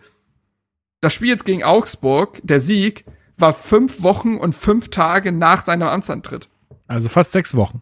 [1.00, 3.06] Das Spiel jetzt gegen Augsburg, der Sieg,
[3.38, 6.48] war fünf Wochen und fünf Tage nach seinem Amtsantritt.
[6.86, 7.80] Also fast sechs Wochen.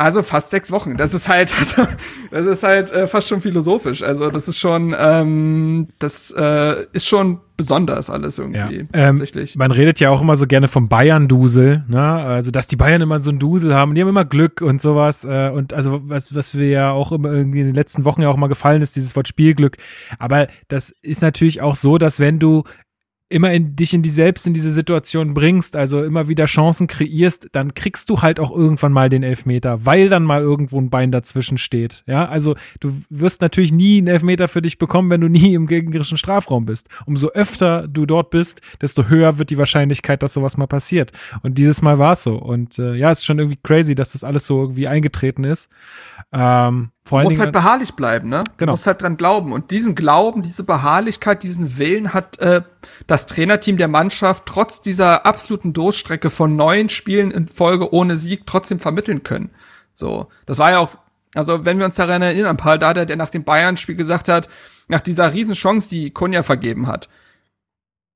[0.00, 0.96] Also fast sechs Wochen.
[0.96, 1.82] Das ist halt, also,
[2.30, 4.04] das ist halt äh, fast schon philosophisch.
[4.04, 8.58] Also das ist schon, ähm, das äh, ist schon besonders alles irgendwie.
[8.58, 8.68] Ja.
[8.92, 9.56] Ähm, tatsächlich.
[9.56, 12.00] Man redet ja auch immer so gerne vom Bayern-Dusel, ne?
[12.00, 15.24] Also dass die Bayern immer so ein Dusel haben, die haben immer Glück und sowas.
[15.24, 18.28] Äh, und also was, was wir ja auch immer irgendwie in den letzten Wochen ja
[18.28, 19.78] auch mal gefallen ist, dieses Wort Spielglück.
[20.20, 22.62] Aber das ist natürlich auch so, dass wenn du
[23.28, 27.48] immer in dich in die selbst in diese Situation bringst, also immer wieder Chancen kreierst,
[27.52, 31.12] dann kriegst du halt auch irgendwann mal den Elfmeter, weil dann mal irgendwo ein Bein
[31.12, 32.04] dazwischen steht.
[32.06, 35.66] Ja, also du wirst natürlich nie einen Elfmeter für dich bekommen, wenn du nie im
[35.66, 36.88] gegnerischen Strafraum bist.
[37.04, 41.12] Umso öfter du dort bist, desto höher wird die Wahrscheinlichkeit, dass sowas mal passiert.
[41.42, 42.36] Und dieses Mal war es so.
[42.36, 45.68] Und äh, ja, es ist schon irgendwie crazy, dass das alles so irgendwie eingetreten ist.
[46.32, 48.44] Ähm, vor du musst halt beharrlich bleiben, ne?
[48.58, 48.72] Genau.
[48.72, 49.52] Du musst halt dran glauben.
[49.52, 52.60] Und diesen Glauben, diese Beharrlichkeit, diesen Willen hat äh,
[53.06, 58.46] das Trainerteam der Mannschaft trotz dieser absoluten Durststrecke von neun Spielen in Folge ohne Sieg
[58.46, 59.50] trotzdem vermitteln können.
[59.94, 60.90] So, das war ja auch,
[61.34, 64.48] also wenn wir uns daran erinnern, Paul Dada, der nach dem Bayern-Spiel gesagt hat,
[64.88, 67.08] nach dieser Riesenchance, die Kunja vergeben hat,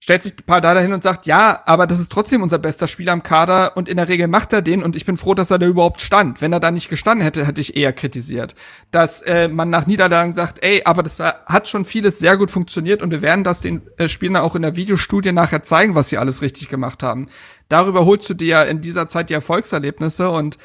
[0.03, 3.13] stellt sich Paul Dada hin und sagt, ja, aber das ist trotzdem unser bester Spieler
[3.13, 5.61] am Kader und in der Regel macht er den und ich bin froh, dass er
[5.61, 6.43] da überhaupt stand.
[6.43, 8.57] Wenn er da nicht gestanden hätte, hätte ich eher kritisiert.
[8.91, 13.01] Dass äh, man nach Niederlagen sagt, ey, aber das hat schon vieles sehr gut funktioniert
[13.01, 16.19] und wir werden das den äh, Spielern auch in der Videostudie nachher zeigen, was sie
[16.19, 17.29] alles richtig gemacht haben.
[17.69, 20.59] Darüber holst du dir ja in dieser Zeit die Erfolgserlebnisse und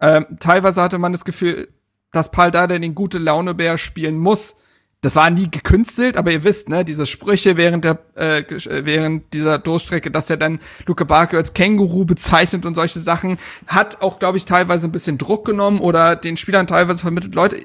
[0.00, 1.68] äh, teilweise hatte man das Gefühl,
[2.10, 4.56] dass Paul Dada den gute Launebär spielen muss
[5.02, 9.32] das war nie gekünstelt, aber ihr wisst, ne, diese Sprüche während der äh, äh, während
[9.32, 14.18] dieser Durchstrecke, dass er dann Luke Barker als Känguru bezeichnet und solche Sachen, hat auch,
[14.18, 17.56] glaube ich, teilweise ein bisschen Druck genommen oder den Spielern teilweise vermittelt, Leute,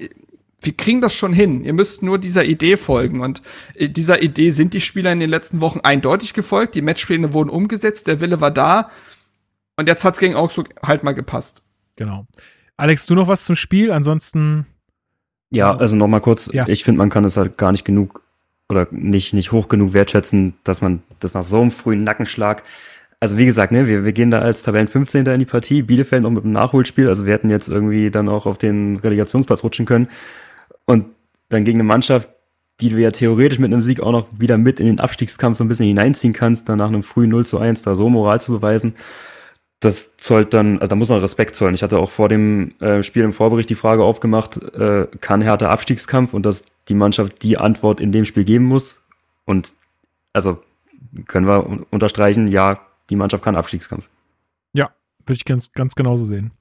[0.62, 1.64] wir kriegen das schon hin.
[1.64, 3.20] Ihr müsst nur dieser Idee folgen.
[3.20, 3.42] Und
[3.76, 6.76] äh, dieser Idee sind die Spieler in den letzten Wochen eindeutig gefolgt.
[6.76, 8.90] Die Matchpläne wurden umgesetzt, der Wille war da.
[9.78, 11.64] Und jetzt hat's gegen Augsburg halt mal gepasst.
[11.98, 12.26] Genau.
[12.78, 13.92] Alex, du noch was zum Spiel?
[13.92, 14.66] Ansonsten
[15.50, 15.82] ja, genau.
[15.82, 16.68] also nochmal kurz, ja.
[16.68, 18.24] ich finde, man kann es halt gar nicht genug
[18.70, 22.64] oder nicht, nicht hoch genug wertschätzen, dass man das nach so einem frühen Nackenschlag,
[23.20, 25.26] also wie gesagt, ne, wir, wir gehen da als Tabellen 15.
[25.26, 28.46] in die Partie, Bielefeld noch mit einem Nachholspiel, also wir hätten jetzt irgendwie dann auch
[28.46, 30.10] auf den Relegationsplatz rutschen können
[30.86, 31.06] und
[31.50, 32.30] dann gegen eine Mannschaft,
[32.82, 35.64] die du ja theoretisch mit einem Sieg auch noch wieder mit in den Abstiegskampf so
[35.64, 38.52] ein bisschen hineinziehen kannst, dann nach einem frühen 0 zu 1 da so Moral zu
[38.52, 38.96] beweisen
[39.86, 41.76] das zollt dann, also da muss man Respekt zollen.
[41.76, 45.70] Ich hatte auch vor dem äh, Spiel im Vorbericht die Frage aufgemacht, äh, kann Hertha
[45.70, 49.06] Abstiegskampf und dass die Mannschaft die Antwort in dem Spiel geben muss.
[49.46, 49.72] Und
[50.34, 50.62] also
[51.28, 52.80] können wir unterstreichen, ja,
[53.10, 54.10] die Mannschaft kann Abstiegskampf.
[54.74, 54.92] Ja,
[55.26, 56.52] würde ich ganz, ganz genauso sehen.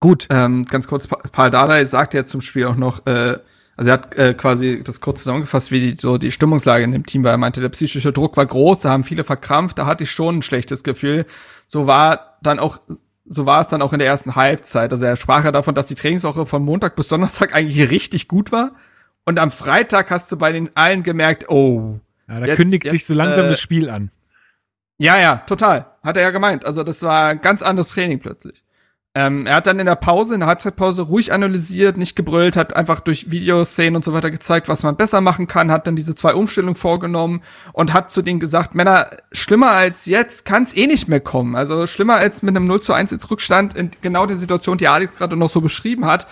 [0.00, 0.26] Gut.
[0.30, 3.38] Ähm, ganz kurz, Paul Dardai sagt ja zum Spiel auch noch, äh,
[3.80, 7.06] also er hat äh, quasi das kurz zusammengefasst, wie die, so die Stimmungslage in dem
[7.06, 7.30] Team war.
[7.30, 10.36] Er meinte, der psychische Druck war groß, da haben viele verkrampft, da hatte ich schon
[10.36, 11.24] ein schlechtes Gefühl.
[11.66, 12.82] So war dann auch,
[13.24, 14.92] so war es dann auch in der ersten Halbzeit.
[14.92, 18.52] Also er sprach ja davon, dass die Trainingswoche von Montag bis Donnerstag eigentlich richtig gut
[18.52, 18.72] war.
[19.24, 22.00] Und am Freitag hast du bei den allen gemerkt, oh.
[22.28, 24.10] Ja, da jetzt, kündigt jetzt, sich so langsam äh, das Spiel an.
[24.98, 25.86] Ja, ja, total.
[26.02, 26.66] Hat er ja gemeint.
[26.66, 28.62] Also das war ein ganz anderes Training plötzlich.
[29.12, 32.76] Ähm, er hat dann in der Pause, in der Halbzeitpause ruhig analysiert, nicht gebrüllt, hat
[32.76, 36.14] einfach durch Videoszenen und so weiter gezeigt, was man besser machen kann, hat dann diese
[36.14, 37.42] zwei Umstellungen vorgenommen
[37.72, 41.56] und hat zu denen gesagt, Männer, schlimmer als jetzt kann es eh nicht mehr kommen.
[41.56, 44.86] Also schlimmer als mit einem 0 zu 1 ins Rückstand in genau der Situation, die
[44.86, 46.28] Alex gerade noch so beschrieben hat.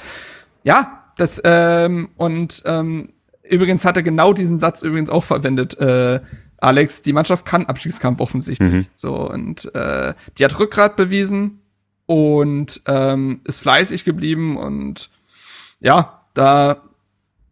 [0.63, 3.09] Ja, das, ähm, und ähm,
[3.43, 6.21] übrigens hat er genau diesen Satz übrigens auch verwendet, äh,
[6.59, 8.73] Alex, die Mannschaft kann Abstiegskampf offensichtlich.
[8.73, 8.87] Mhm.
[8.95, 11.58] So, und äh, die hat Rückgrat bewiesen,
[12.09, 15.11] und ähm, ist fleißig geblieben und
[15.79, 16.83] ja, da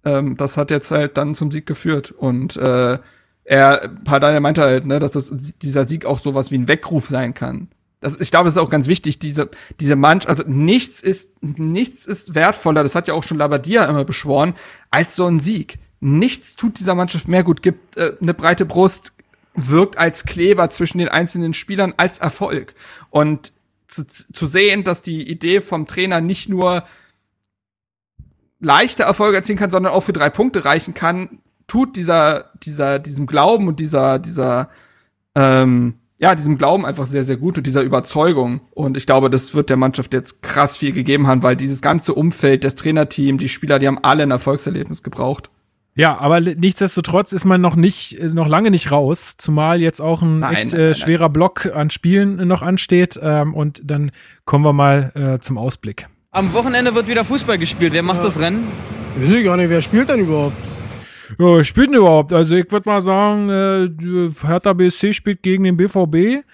[0.02, 2.98] ähm, das hat jetzt halt dann zum Sieg geführt und äh,
[3.44, 7.34] er Pardal meinte halt, ne, dass das dieser Sieg auch sowas wie ein Weckruf sein
[7.34, 7.68] kann.
[8.00, 12.06] Das, ich glaube, das ist auch ganz wichtig, diese, diese Mannschaft, also nichts ist, nichts
[12.06, 14.54] ist wertvoller, das hat ja auch schon Labadia immer beschworen,
[14.90, 15.78] als so ein Sieg.
[16.00, 19.12] Nichts tut dieser Mannschaft mehr gut, gibt äh, eine breite Brust,
[19.54, 22.74] wirkt als Kleber zwischen den einzelnen Spielern als Erfolg.
[23.10, 23.52] Und
[23.88, 26.84] zu, zu sehen, dass die Idee vom Trainer nicht nur
[28.60, 33.26] leichte Erfolge erzielen kann, sondern auch für drei Punkte reichen kann, tut dieser, dieser, diesem
[33.26, 34.70] Glauben und dieser, dieser,
[35.34, 38.60] ähm, ja, diesem Glauben einfach sehr, sehr gut und dieser Überzeugung.
[38.72, 42.14] Und ich glaube, das wird der Mannschaft jetzt krass viel gegeben haben, weil dieses ganze
[42.14, 45.50] Umfeld, das Trainerteam, die Spieler, die haben alle ein Erfolgserlebnis gebraucht.
[45.96, 50.20] Ja, aber nichtsdestotrotz ist man noch nicht, äh, noch lange nicht raus, zumal jetzt auch
[50.20, 51.32] ein nein, echt äh, schwerer nein.
[51.32, 53.18] Block an Spielen noch ansteht.
[53.20, 54.10] Ähm, und dann
[54.44, 56.06] kommen wir mal äh, zum Ausblick.
[56.32, 57.94] Am Wochenende wird wieder Fußball gespielt.
[57.94, 58.24] Wer macht ja.
[58.24, 58.64] das Rennen?
[59.18, 60.56] Ich weiß gar nicht, wer spielt denn überhaupt?
[61.38, 62.34] Ja, wer spielt denn überhaupt?
[62.34, 66.44] Also ich würde mal sagen, äh, Hertha BSC spielt gegen den BVB.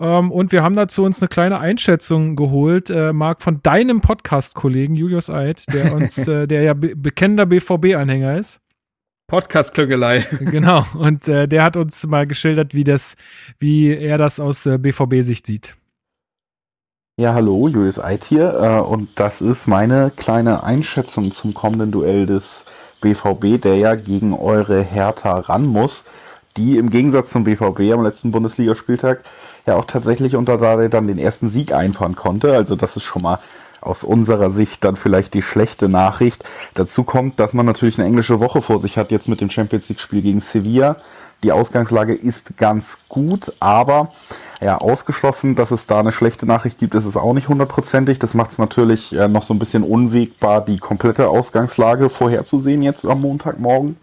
[0.00, 4.94] Ähm, und wir haben dazu uns eine kleine Einschätzung geholt, äh, Marc, von deinem Podcast-Kollegen
[4.94, 8.60] Julius Eid, der uns, äh, der ja be bekennender BVB-Anhänger ist.
[9.26, 10.24] Podcast-Klögelei.
[10.40, 10.84] Genau.
[10.94, 13.16] Und äh, der hat uns mal geschildert, wie das,
[13.58, 15.76] wie er das aus äh, BVB-Sicht sieht.
[17.18, 18.54] Ja, hallo, Julius Eid hier.
[18.54, 22.66] Äh, und das ist meine kleine Einschätzung zum kommenden Duell des
[23.00, 26.04] BVB, der ja gegen eure Hertha ran muss,
[26.56, 29.22] die im Gegensatz zum BVB am letzten Bundesligaspieltag
[29.66, 32.54] ja auch tatsächlich unter Dade dann den ersten Sieg einfahren konnte.
[32.54, 33.38] Also das ist schon mal
[33.86, 36.44] aus unserer Sicht dann vielleicht die schlechte Nachricht.
[36.74, 39.88] Dazu kommt, dass man natürlich eine englische Woche vor sich hat, jetzt mit dem Champions
[39.88, 40.96] League-Spiel gegen Sevilla.
[41.44, 44.10] Die Ausgangslage ist ganz gut, aber
[44.62, 48.18] ja, ausgeschlossen, dass es da eine schlechte Nachricht gibt, ist es auch nicht hundertprozentig.
[48.18, 53.04] Das macht es natürlich äh, noch so ein bisschen unwegbar, die komplette Ausgangslage vorherzusehen jetzt
[53.04, 53.96] am Montagmorgen.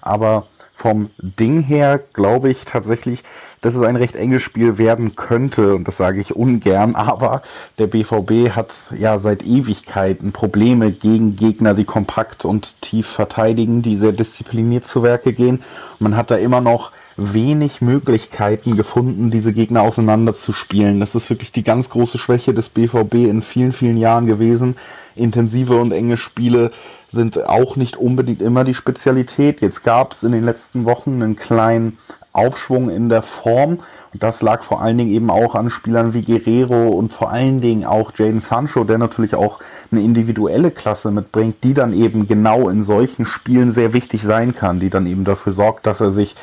[0.00, 0.46] Aber
[0.80, 3.22] vom Ding her glaube ich tatsächlich,
[3.60, 5.74] dass es ein recht enges Spiel werden könnte.
[5.74, 6.94] Und das sage ich ungern.
[6.94, 7.42] Aber
[7.78, 13.98] der BVB hat ja seit Ewigkeiten Probleme gegen Gegner, die kompakt und tief verteidigen, die
[13.98, 15.62] sehr diszipliniert zu Werke gehen.
[15.98, 21.00] man hat da immer noch wenig Möglichkeiten gefunden, diese Gegner auseinanderzuspielen.
[21.00, 24.76] Das ist wirklich die ganz große Schwäche des BVB in vielen, vielen Jahren gewesen.
[25.16, 26.70] Intensive und enge Spiele
[27.08, 29.60] sind auch nicht unbedingt immer die Spezialität.
[29.60, 31.98] Jetzt gab es in den letzten Wochen einen kleinen
[32.32, 33.80] Aufschwung in der Form.
[34.12, 37.60] Und das lag vor allen Dingen eben auch an Spielern wie Guerrero und vor allen
[37.60, 39.58] Dingen auch Jaden Sancho, der natürlich auch
[39.90, 44.80] eine individuelle Klasse mitbringt, die dann eben genau in solchen Spielen sehr wichtig sein kann,
[44.80, 46.36] die dann eben dafür sorgt, dass er sich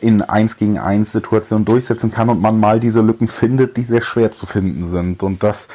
[0.00, 4.00] in 1 gegen 1 Situationen durchsetzen kann und man mal diese Lücken findet, die sehr
[4.00, 5.22] schwer zu finden sind.
[5.22, 5.68] Und das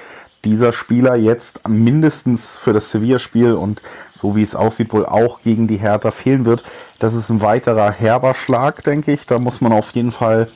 [0.46, 3.82] dieser Spieler jetzt mindestens für das Sevilla-Spiel und
[4.14, 6.64] so wie es aussieht, wohl auch gegen die Hertha fehlen wird.
[7.00, 9.26] Das ist ein weiterer herber Schlag, denke ich.
[9.26, 10.50] Da muss man auf jeden Fall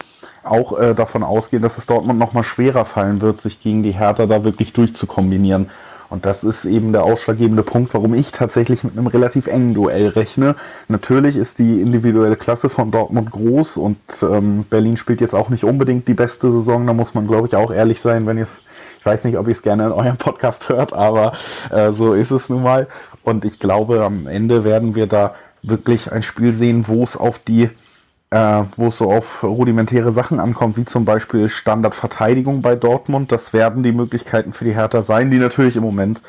[0.44, 4.26] auch äh, davon ausgehen, dass es Dortmund nochmal schwerer fallen wird, sich gegen die Hertha
[4.26, 5.70] da wirklich durchzukombinieren.
[6.10, 10.08] Und das ist eben der ausschlaggebende Punkt, warum ich tatsächlich mit einem relativ engen Duell
[10.08, 10.56] rechne.
[10.88, 15.64] Natürlich ist die individuelle Klasse von Dortmund groß und ähm, Berlin spielt jetzt auch nicht
[15.64, 16.88] unbedingt die beste Saison.
[16.88, 18.48] Da muss man, glaube ich, auch ehrlich sein, wenn ihr
[19.08, 21.32] weiß nicht, ob ihr es gerne in eurem Podcast hört, aber
[21.72, 22.88] äh, so ist es nun mal.
[23.24, 27.40] Und ich glaube, am Ende werden wir da wirklich ein Spiel sehen, wo es auf
[27.40, 27.70] die
[28.32, 33.32] äh, wo es so auf rudimentäre Sachen ankommt, wie zum Beispiel Standardverteidigung bei Dortmund.
[33.32, 36.22] Das werden die Möglichkeiten für die Hertha sein, die natürlich im Moment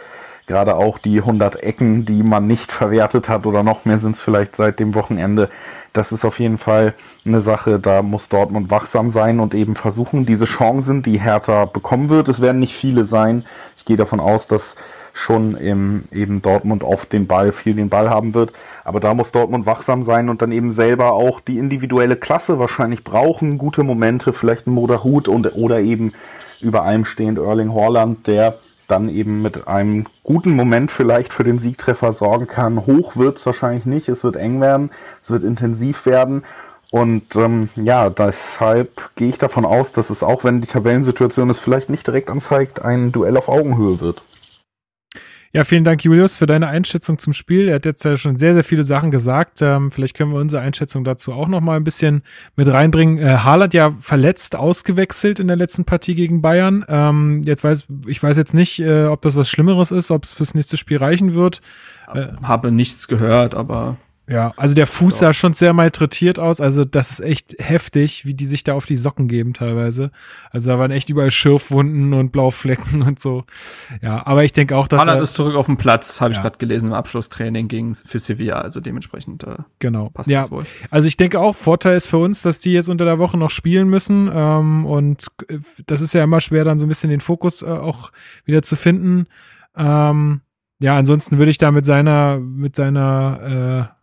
[0.48, 4.22] Gerade auch die 100 Ecken, die man nicht verwertet hat oder noch mehr sind es
[4.22, 5.50] vielleicht seit dem Wochenende.
[5.92, 6.94] Das ist auf jeden Fall
[7.26, 12.08] eine Sache, da muss Dortmund wachsam sein und eben versuchen, diese Chancen, die Hertha bekommen
[12.08, 13.44] wird, es werden nicht viele sein.
[13.76, 14.76] Ich gehe davon aus, dass
[15.18, 18.52] schon im, eben Dortmund oft den Ball, viel den Ball haben wird.
[18.84, 23.02] Aber da muss Dortmund wachsam sein und dann eben selber auch die individuelle Klasse wahrscheinlich
[23.02, 26.12] brauchen, gute Momente, vielleicht ein Moderhut und, oder eben
[26.60, 31.58] über allem stehend Erling Haaland, der dann eben mit einem guten Moment vielleicht für den
[31.58, 32.86] Siegtreffer sorgen kann.
[32.86, 34.90] Hoch wird's wahrscheinlich nicht, es wird eng werden,
[35.20, 36.44] es wird intensiv werden.
[36.90, 41.58] Und ähm, ja, deshalb gehe ich davon aus, dass es auch, wenn die Tabellensituation es
[41.58, 44.22] vielleicht nicht direkt anzeigt, ein Duell auf Augenhöhe wird.
[45.52, 47.68] Ja, vielen Dank, Julius, für deine Einschätzung zum Spiel.
[47.68, 49.62] Er hat jetzt ja schon sehr, sehr viele Sachen gesagt.
[49.62, 52.22] Ähm, vielleicht können wir unsere Einschätzung dazu auch noch mal ein bisschen
[52.54, 53.18] mit reinbringen.
[53.18, 56.84] Äh, Haaland ja verletzt ausgewechselt in der letzten Partie gegen Bayern.
[56.86, 60.32] Ähm, jetzt weiß ich weiß jetzt nicht, äh, ob das was Schlimmeres ist, ob es
[60.34, 61.62] fürs nächste Spiel reichen wird.
[62.12, 63.96] Äh, Habe nichts gehört, aber
[64.28, 65.28] ja, also der Fuß ja.
[65.28, 66.60] sah schon sehr malträtiert aus.
[66.60, 70.10] Also das ist echt heftig, wie die sich da auf die Socken geben teilweise.
[70.50, 73.44] Also da waren echt überall Schürfwunden und Blauflecken und so.
[74.02, 76.38] Ja, aber ich denke auch, dass Haaland ist zurück auf dem Platz, habe ja.
[76.38, 78.60] ich gerade gelesen im Abschlusstraining gegen für Sevilla.
[78.60, 80.10] Also dementsprechend äh, genau.
[80.10, 80.42] passt ja.
[80.42, 80.64] das wohl.
[80.90, 83.50] Also ich denke auch, Vorteil ist für uns, dass die jetzt unter der Woche noch
[83.50, 84.30] spielen müssen.
[84.32, 87.66] Ähm, und äh, das ist ja immer schwer, dann so ein bisschen den Fokus äh,
[87.66, 88.12] auch
[88.44, 89.26] wieder zu finden.
[89.74, 90.42] Ähm,
[90.80, 93.97] ja, ansonsten würde ich da mit seiner mit seiner äh,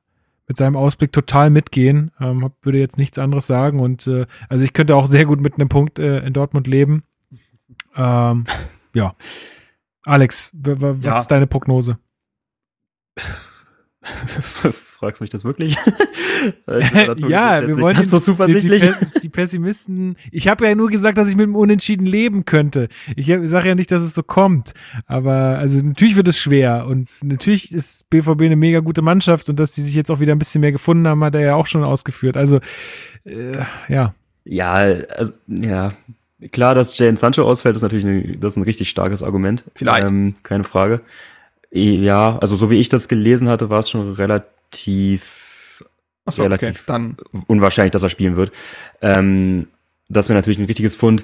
[0.47, 2.11] mit seinem Ausblick total mitgehen.
[2.19, 3.79] Ähm, würde jetzt nichts anderes sagen.
[3.79, 7.03] Und äh, also ich könnte auch sehr gut mit einem Punkt äh, in Dortmund leben.
[7.95, 8.45] Ähm,
[8.93, 9.15] ja.
[10.05, 11.19] Alex, was ja.
[11.19, 11.97] ist deine Prognose?
[14.95, 15.75] Fragst du mich das wirklich?
[17.27, 18.81] ja, wir wollen so zuversichtlich.
[18.81, 20.15] Die, die, Pessimisten.
[20.31, 22.87] Ich habe ja nur gesagt, dass ich mit dem Unentschieden leben könnte.
[23.15, 24.73] Ich sage ja nicht, dass es so kommt.
[25.05, 29.59] Aber also natürlich wird es schwer und natürlich ist BVB eine mega gute Mannschaft und
[29.59, 31.67] dass die sich jetzt auch wieder ein bisschen mehr gefunden haben, hat er ja auch
[31.67, 32.37] schon ausgeführt.
[32.37, 32.59] Also
[33.25, 33.57] äh,
[33.89, 34.13] ja.
[34.45, 35.91] Ja, also ja.
[36.51, 39.63] Klar, dass Jane Sancho ausfällt, ist natürlich eine, das ist ein richtig starkes Argument.
[39.73, 40.07] Vielleicht.
[40.07, 41.01] Ähm, keine Frage.
[41.71, 44.54] Ja, also so wie ich das gelesen hatte, war es schon relativ,
[46.27, 47.17] so, relativ okay, dann.
[47.47, 48.51] unwahrscheinlich, dass er spielen wird.
[49.01, 49.67] Ähm,
[50.09, 51.23] das wäre natürlich ein richtiges Fund.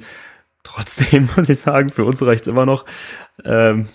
[0.64, 2.86] Trotzdem muss ich sagen, für uns reicht es immer noch.
[3.44, 3.88] Ähm,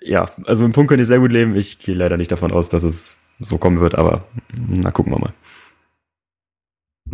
[0.00, 1.54] ja, also mit dem Punkt könnte ich sehr gut leben.
[1.56, 5.18] Ich gehe leider nicht davon aus, dass es so kommen wird, aber na gucken wir
[5.18, 5.34] mal.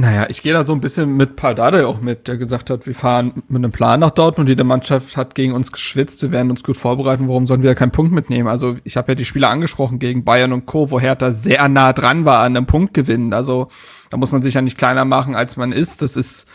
[0.01, 2.95] Naja, ich gehe da so ein bisschen mit Paldade auch mit, der gesagt hat, wir
[2.95, 6.62] fahren mit einem Plan nach Dortmund, jede Mannschaft hat gegen uns geschwitzt, wir werden uns
[6.62, 8.47] gut vorbereiten, warum sollen wir keinen Punkt mitnehmen?
[8.47, 11.93] Also ich habe ja die Spiele angesprochen gegen Bayern und Co., wo Hertha sehr nah
[11.93, 13.33] dran war an einem Punktgewinn.
[13.33, 13.70] Also
[14.09, 16.01] da muss man sich ja nicht kleiner machen, als man ist.
[16.01, 16.49] Das ist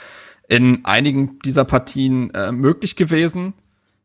[0.47, 3.55] in einigen dieser Partien äh, möglich gewesen.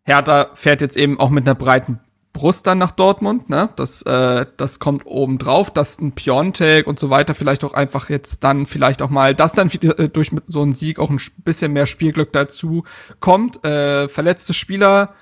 [0.02, 2.00] Hertha fährt jetzt eben auch mit einer breiten
[2.38, 3.70] Brust dann nach Dortmund, ne?
[3.74, 8.10] Das, äh, das kommt oben drauf, dass ein Piontek und so weiter vielleicht auch einfach
[8.10, 11.72] jetzt dann vielleicht auch mal, dass dann äh, durch so einem Sieg auch ein bisschen
[11.72, 12.84] mehr Spielglück dazu
[13.18, 13.64] kommt.
[13.64, 15.14] Äh, verletzte Spieler,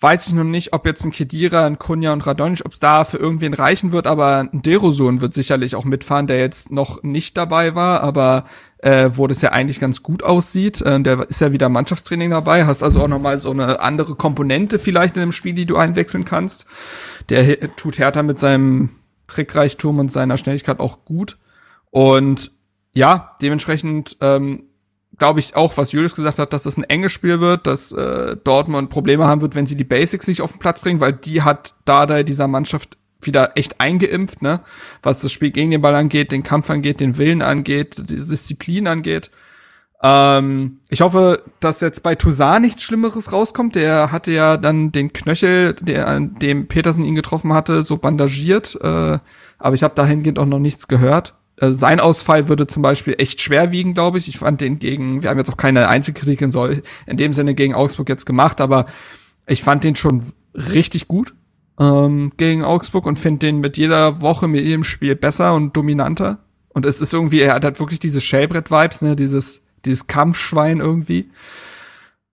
[0.00, 3.04] weiß ich noch nicht, ob jetzt ein Kedira, ein Kunja und Radonjic, ob es da
[3.04, 7.36] für irgendwen reichen wird, aber ein Derosun wird sicherlich auch mitfahren, der jetzt noch nicht
[7.36, 8.46] dabei war, aber
[8.84, 10.82] äh, wo das ja eigentlich ganz gut aussieht.
[10.82, 14.78] Äh, der ist ja wieder Mannschaftstraining dabei, hast also auch nochmal so eine andere Komponente
[14.78, 16.66] vielleicht in dem Spiel, die du einwechseln kannst.
[17.30, 18.90] Der tut Hertha mit seinem
[19.26, 21.38] Trickreichtum und seiner Schnelligkeit auch gut.
[21.90, 22.50] Und
[22.92, 24.64] ja, dementsprechend ähm,
[25.16, 28.36] glaube ich auch, was Julius gesagt hat, dass das ein enges Spiel wird, dass äh,
[28.44, 31.40] Dortmund Probleme haben wird, wenn sie die Basics nicht auf den Platz bringen, weil die
[31.40, 34.60] hat Dada dieser Mannschaft wieder echt eingeimpft, ne?
[35.02, 38.86] Was das Spiel gegen den Ball angeht, den Kampf angeht, den Willen angeht, die Disziplin
[38.86, 39.30] angeht.
[40.02, 43.74] Ähm, ich hoffe, dass jetzt bei Toussaint nichts Schlimmeres rauskommt.
[43.74, 48.78] Der hatte ja dann den Knöchel, der an dem Petersen ihn getroffen hatte, so bandagiert.
[48.82, 49.18] Äh,
[49.58, 51.34] aber ich habe dahingehend auch noch nichts gehört.
[51.56, 54.28] Äh, sein Ausfall würde zum Beispiel echt schwer wiegen, glaube ich.
[54.28, 57.54] Ich fand den gegen, wir haben jetzt auch keine Einzelkritik in, so, in dem Sinne
[57.54, 58.84] gegen Augsburg jetzt gemacht, aber
[59.46, 60.22] ich fand den schon
[60.54, 61.34] richtig gut
[61.78, 66.38] ähm, gegen Augsburg und finde den mit jeder Woche, mit jedem Spiel besser und dominanter.
[66.68, 71.30] Und es ist irgendwie, er hat halt wirklich diese Shellbrett-Vibes, ne, dieses, dieses Kampfschwein irgendwie.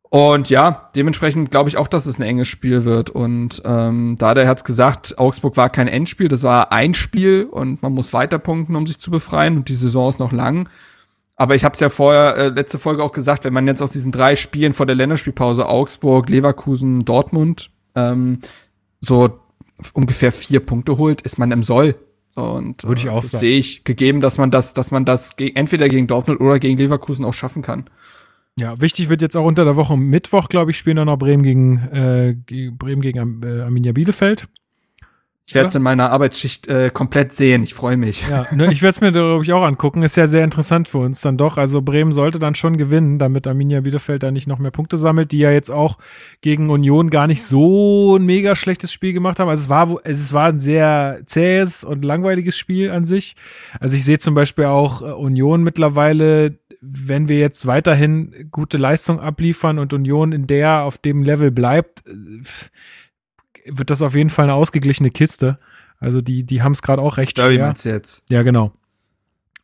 [0.10, 3.10] Und ja, dementsprechend glaube ich auch, dass es ein enges Spiel wird.
[3.10, 7.82] Und ähm, da der hat's gesagt, Augsburg war kein Endspiel, das war ein Spiel und
[7.82, 9.58] man muss weiter punkten, um sich zu befreien.
[9.58, 10.68] Und die Saison ist noch lang.
[11.38, 13.94] Aber ich habe es ja vorher, äh, letzte Folge auch gesagt, wenn man jetzt aus
[13.94, 18.40] diesen drei Spielen vor der Länderspielpause Augsburg, Leverkusen, Dortmund ähm,
[19.02, 19.40] so
[19.94, 21.96] ungefähr vier Punkte holt, ist man im Soll.
[22.36, 25.36] Und Würde ich auch äh, das sehe ich gegeben, dass man das, dass man das
[25.38, 27.90] entweder gegen Dortmund oder gegen Leverkusen auch schaffen kann.
[28.60, 31.44] Ja, wichtig wird jetzt auch unter der Woche Mittwoch, glaube ich, spielen dann noch Bremen
[31.44, 32.36] gegen, äh,
[32.72, 34.48] Bremen gegen äh, Arminia Bielefeld.
[35.48, 37.62] Ich werde es in meiner Arbeitsschicht äh, komplett sehen.
[37.62, 38.26] Ich freue mich.
[38.30, 40.02] Ja, ne, ich werde es mir, glaube ich, auch angucken.
[40.02, 41.58] Ist ja sehr interessant für uns dann doch.
[41.58, 45.34] Also Bremen sollte dann schon gewinnen, damit Arminia Bielefeld da nicht noch mehr Punkte sammelt,
[45.34, 45.98] die ja jetzt auch
[46.40, 49.50] gegen Union gar nicht so ein mega schlechtes Spiel gemacht haben.
[49.50, 53.36] Also es war, es war ein sehr zähes und langweiliges Spiel an sich.
[53.80, 59.20] Also ich sehe zum Beispiel auch äh, Union mittlerweile, wenn wir jetzt weiterhin gute Leistung
[59.20, 62.14] abliefern und Union in der auf dem Level bleibt, äh,
[63.66, 65.58] wird das auf jeden Fall eine ausgeglichene Kiste.
[66.00, 67.68] Also die, die haben es gerade auch recht Derby schwer.
[67.68, 68.24] meinst jetzt?
[68.30, 68.72] Ja, genau.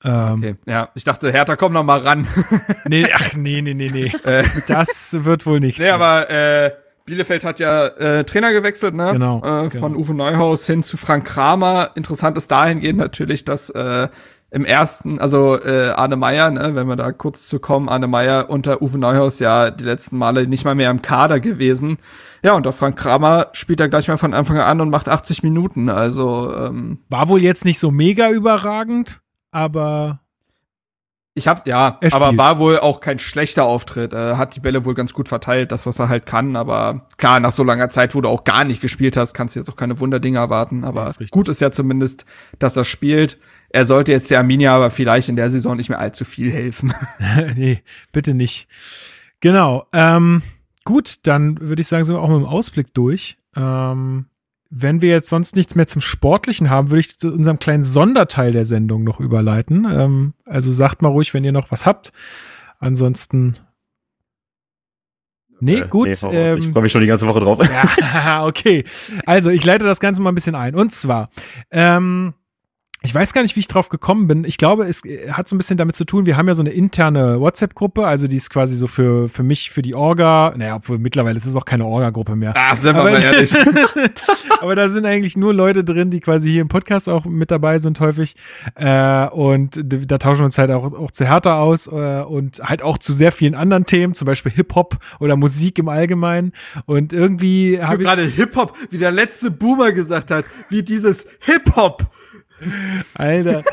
[0.03, 2.27] Ähm, Okay, ja, ich dachte, Hertha, komm noch mal ran.
[2.87, 4.11] nee, ach, nee, nee, nee, nee.
[4.23, 4.43] Äh.
[4.67, 5.79] Das wird wohl nicht.
[5.79, 6.71] nee, aber äh,
[7.05, 9.11] Bielefeld hat ja äh, Trainer gewechselt, ne?
[9.13, 9.79] Genau, Äh, genau.
[9.79, 11.91] von Uwe Neuhaus hin zu Frank Kramer.
[11.95, 14.07] Interessant ist dahingehend natürlich, dass äh,
[14.49, 18.49] im ersten, also äh, Arne Meyer, ne, wenn wir da kurz zu kommen, Arne Meyer
[18.49, 21.97] unter Uwe Neuhaus ja die letzten Male nicht mal mehr im Kader gewesen.
[22.43, 25.43] Ja, und der Frank Kramer spielt er gleich mal von Anfang an und macht 80
[25.43, 25.89] Minuten.
[25.89, 29.19] Also ähm, War wohl jetzt nicht so mega überragend,
[29.51, 30.21] aber
[31.33, 34.13] Ich hab's, ja, Er aber war wohl auch kein schlechter Auftritt.
[34.13, 36.55] Er hat die Bälle wohl ganz gut verteilt, das, was er halt kann.
[36.55, 39.59] Aber klar, nach so langer Zeit, wo du auch gar nicht gespielt hast, kannst du
[39.59, 40.85] jetzt auch keine Wunderdinge erwarten.
[40.85, 42.25] Aber ist gut ist ja zumindest,
[42.59, 43.39] dass er spielt.
[43.69, 46.93] Er sollte jetzt der Arminia aber vielleicht in der Saison nicht mehr allzu viel helfen.
[47.55, 47.81] nee,
[48.11, 48.67] bitte nicht.
[49.39, 49.85] Genau.
[49.93, 50.41] Ähm,
[50.85, 53.37] gut, dann würde ich sagen, sind wir auch mit dem Ausblick durch.
[53.55, 54.27] Ähm,
[54.69, 58.51] wenn wir jetzt sonst nichts mehr zum Sportlichen haben, würde ich zu unserem kleinen Sonderteil
[58.51, 59.85] der Sendung noch überleiten.
[59.89, 62.11] Ähm, also sagt mal ruhig, wenn ihr noch was habt.
[62.79, 63.57] Ansonsten.
[65.59, 66.07] Nee, Äh, gut.
[66.07, 67.59] nee, ähm, ich freue mich schon die ganze Woche drauf.
[68.13, 68.83] Ja, okay.
[69.25, 70.75] Also, ich leite das Ganze mal ein bisschen ein.
[70.75, 71.29] Und zwar,
[71.71, 72.33] ähm,
[73.03, 74.43] ich weiß gar nicht, wie ich drauf gekommen bin.
[74.43, 76.63] Ich glaube, es äh, hat so ein bisschen damit zu tun, wir haben ja so
[76.63, 80.53] eine interne WhatsApp-Gruppe, also die ist quasi so für, für mich, für die Orga.
[80.57, 82.53] Naja, obwohl mittlerweile ist es auch keine Orga-Gruppe mehr.
[82.57, 83.53] Ach, sind wir Aber- mal ehrlich.
[84.61, 87.77] Aber da sind eigentlich nur Leute drin, die quasi hier im Podcast auch mit dabei
[87.77, 88.35] sind häufig.
[88.75, 92.81] Äh, und da tauschen wir uns halt auch, auch zu Hertha aus äh, und halt
[92.81, 96.51] auch zu sehr vielen anderen Themen, zum Beispiel Hip-Hop oder Musik im Allgemeinen.
[96.85, 102.07] Und irgendwie habe ich gerade Hip-Hop, wie der letzte Boomer gesagt hat, wie dieses Hip-Hop.
[103.15, 103.63] Alter,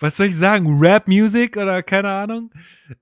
[0.00, 0.78] was soll ich sagen?
[0.80, 2.50] Rap-Music oder keine Ahnung?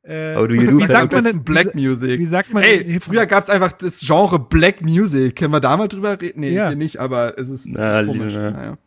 [0.02, 2.18] Äh, Aber du- du- wie sagt man denn Black Music?
[2.18, 5.36] Wie sagt man Ey, früher gab's einfach das Genre Black Music.
[5.36, 6.40] Können wir da mal drüber reden?
[6.40, 6.68] Nee, Ja.
[6.68, 8.34] hier nicht, aber es ist, Na, ist komisch.
[8.34, 8.50] ja.
[8.50, 8.78] Naja.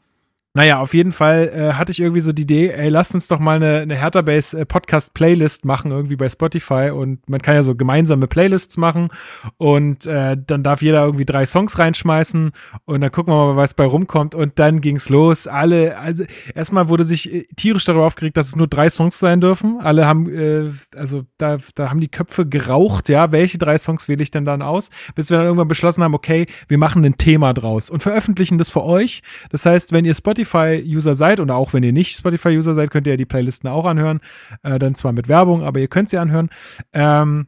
[0.60, 3.40] Naja, auf jeden Fall äh, hatte ich irgendwie so die Idee, ey, lasst uns doch
[3.40, 7.56] mal eine, eine Hertha Base äh, Podcast Playlist machen, irgendwie bei Spotify und man kann
[7.56, 9.07] ja so gemeinsame Playlists machen
[9.56, 12.52] und äh, dann darf jeder irgendwie drei Songs reinschmeißen
[12.84, 15.48] und dann gucken wir mal, was bei rumkommt und dann ging's los.
[15.48, 19.40] Alle, also erstmal wurde sich äh, tierisch darüber aufgeregt, dass es nur drei Songs sein
[19.40, 19.80] dürfen.
[19.80, 24.23] Alle haben, äh, also da, da haben die Köpfe geraucht, ja, welche drei Songs wähle
[24.23, 27.53] ich denn dann aus, bis wir dann irgendwann beschlossen haben, okay, wir machen ein Thema
[27.53, 29.22] draus und veröffentlichen das für euch.
[29.52, 30.15] Das heißt, wenn ihr
[30.50, 33.86] Spotify-User seid oder auch wenn ihr nicht Spotify-User seid, könnt ihr ja die Playlisten auch
[33.86, 34.20] anhören.
[34.64, 36.50] Äh, dann zwar mit Werbung, aber ihr könnt sie anhören.
[36.94, 37.48] Ähm,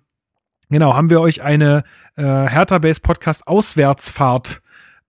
[0.70, 1.84] genau, haben wir euch eine
[2.16, 4.62] äh, Hertha Base Podcast Auswärtsfahrt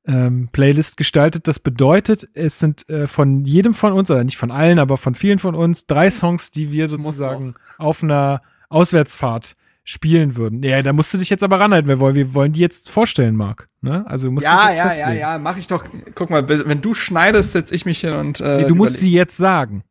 [0.06, 1.47] ähm, Playlist gestaltet.
[1.47, 5.14] Das bedeutet, es sind äh, von jedem von uns, oder nicht von allen, aber von
[5.14, 10.62] vielen von uns, drei Songs, die wir sozusagen auf einer Auswärtsfahrt spielen würden.
[10.62, 13.34] Ja, da musst du dich jetzt aber ranhalten, wir wollen, wir wollen die jetzt vorstellen,
[13.34, 13.66] Marc.
[13.80, 14.04] Ne?
[14.06, 15.18] Also du musst Ja, jetzt ja, ja, festlegen.
[15.20, 15.84] ja, mach ich doch.
[16.14, 18.40] Guck mal, wenn du schneidest, setz ich mich hin und.
[18.40, 19.82] Äh, Nee, du musst überleg- sie jetzt sagen.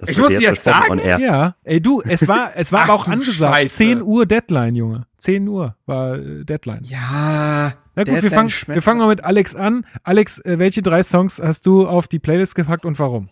[0.00, 1.20] Das Ich muss die jetzt versprochen sagen?
[1.22, 3.52] Ja, ey du, es war, es war Ach aber auch angesagt.
[3.56, 3.74] Scheiße.
[3.74, 5.06] 10 Uhr Deadline, Junge.
[5.16, 6.82] 10 Uhr war äh, Deadline.
[6.84, 7.74] Ja.
[7.96, 9.84] Na gut, wir fangen, wir fangen mal mit Alex an.
[10.04, 13.28] Alex, äh, welche drei Songs hast du auf die Playlist gepackt und warum?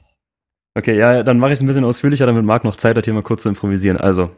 [0.74, 3.14] Okay, ja, dann mache ich es ein bisschen ausführlicher, damit Marc noch Zeit hat, hier
[3.14, 3.96] mal kurz zu improvisieren.
[3.96, 4.30] Also,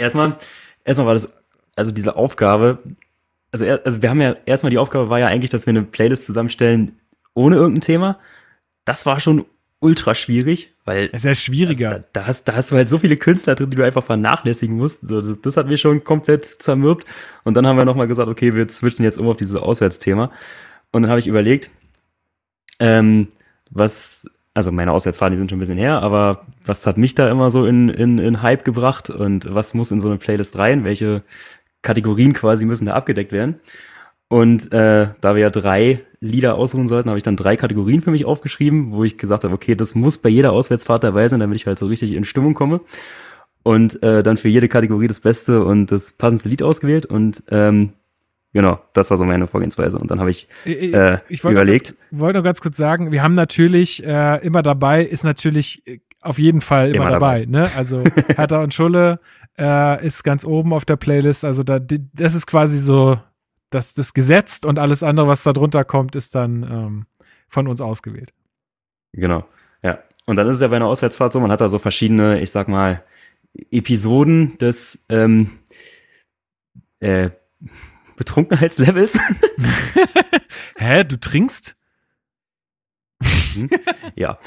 [0.00, 0.36] erstmal,
[0.84, 1.34] erstmal war das,
[1.76, 2.78] also diese Aufgabe,
[3.52, 6.24] also, also wir haben ja, erstmal die Aufgabe war ja eigentlich, dass wir eine Playlist
[6.24, 6.98] zusammenstellen
[7.34, 8.18] ohne irgendein Thema.
[8.84, 9.44] Das war schon
[9.80, 11.88] ultra schwierig, weil Es ist ja schwieriger.
[11.90, 14.04] also, da, da, hast, da hast du halt so viele Künstler drin, die du einfach
[14.04, 15.06] vernachlässigen musst.
[15.08, 17.06] So, das, das hat mich schon komplett zermürbt.
[17.44, 20.30] Und dann haben wir nochmal gesagt, okay, wir switchen jetzt um auf dieses Auswärtsthema.
[20.92, 21.70] Und dann habe ich überlegt,
[22.78, 23.28] ähm,
[23.70, 27.30] was, also meine Auswärtsfahrten, die sind schon ein bisschen her, aber was hat mich da
[27.30, 30.84] immer so in, in, in Hype gebracht und was muss in so eine Playlist rein?
[30.84, 31.22] Welche
[31.82, 33.60] Kategorien quasi müssen da abgedeckt werden?
[34.28, 38.12] Und äh, da wir ja drei Lieder aussuchen sollten, habe ich dann drei Kategorien für
[38.12, 41.56] mich aufgeschrieben, wo ich gesagt habe, okay, das muss bei jeder Auswärtsfahrt dabei sein, damit
[41.56, 42.80] ich halt so richtig in Stimmung komme.
[43.62, 47.06] Und äh, dann für jede Kategorie das beste und das passendste Lied ausgewählt.
[47.06, 47.92] Und ähm,
[48.52, 49.98] genau, das war so meine Vorgehensweise.
[49.98, 51.90] Und dann habe ich Ich- äh, ich wollte überlegt.
[51.90, 55.86] Noch ganz, wollte noch ganz kurz sagen, wir haben natürlich äh, immer dabei, ist natürlich
[55.86, 57.40] äh, auf jeden Fall immer, Immer dabei.
[57.46, 57.50] dabei.
[57.50, 57.70] Ne?
[57.76, 58.02] Also
[58.36, 59.20] Hertha und Schulle
[59.58, 61.44] äh, ist ganz oben auf der Playlist.
[61.44, 63.18] Also da, das ist quasi so
[63.70, 67.06] das, das gesetzt und alles andere, was da drunter kommt, ist dann ähm,
[67.48, 68.32] von uns ausgewählt.
[69.12, 69.44] Genau,
[69.82, 69.98] ja.
[70.26, 72.50] Und dann ist es ja bei einer Auswärtsfahrt so, man hat da so verschiedene, ich
[72.50, 73.02] sag mal,
[73.70, 75.50] Episoden des ähm,
[77.00, 77.30] äh,
[78.20, 79.18] Betrunkenheitslevels.
[80.76, 81.74] Hä, du trinkst?
[83.54, 83.70] Hm?
[84.14, 84.38] ja.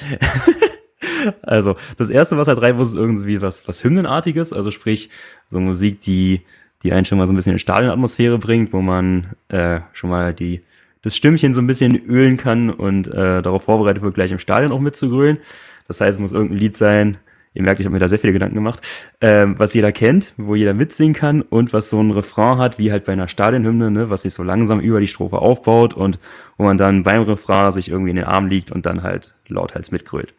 [1.42, 5.10] also, das erste, was halt rein muss, ist irgendwie was, was Hymnenartiges, also sprich,
[5.48, 6.42] so Musik, die,
[6.84, 10.36] die einen schon mal so ein bisschen in Stadionatmosphäre bringt, wo man äh, schon mal
[10.36, 10.62] die,
[11.02, 14.72] das Stimmchen so ein bisschen ölen kann und äh, darauf vorbereitet wird, gleich im Stadion
[14.72, 15.40] auch mitzugrölen.
[15.88, 17.18] Das heißt, es muss irgendein Lied sein,
[17.54, 18.82] ihr merkt, ich habe mir da sehr viele Gedanken gemacht,
[19.22, 22.92] ähm, was jeder kennt, wo jeder mitsingen kann und was so ein Refrain hat, wie
[22.92, 26.20] halt bei einer Stadionhymne, ne, was sich so langsam über die Strophe aufbaut und
[26.58, 29.92] wo man dann beim Refrain sich irgendwie in den Arm liegt und dann halt lauthals
[29.92, 30.34] mitgrölt.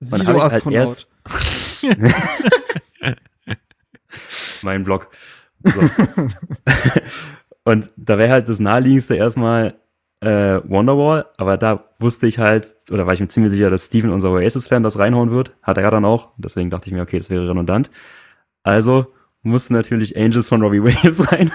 [0.00, 1.06] Silo halt Astronaut.
[1.92, 3.18] Halt
[4.62, 5.08] mein Blog.
[5.62, 5.80] So.
[7.64, 9.74] und da wäre halt das naheliegendste erstmal
[10.24, 14.10] äh, Wonderwall, aber da wusste ich halt, oder war ich mir ziemlich sicher, dass Steven,
[14.10, 15.54] unser Oasis-Fan, das reinhauen wird.
[15.62, 16.30] Hat er ja dann auch.
[16.38, 17.90] Deswegen dachte ich mir, okay, das wäre redundant.
[18.62, 21.52] Also musste natürlich Angels von Robbie Williams rein.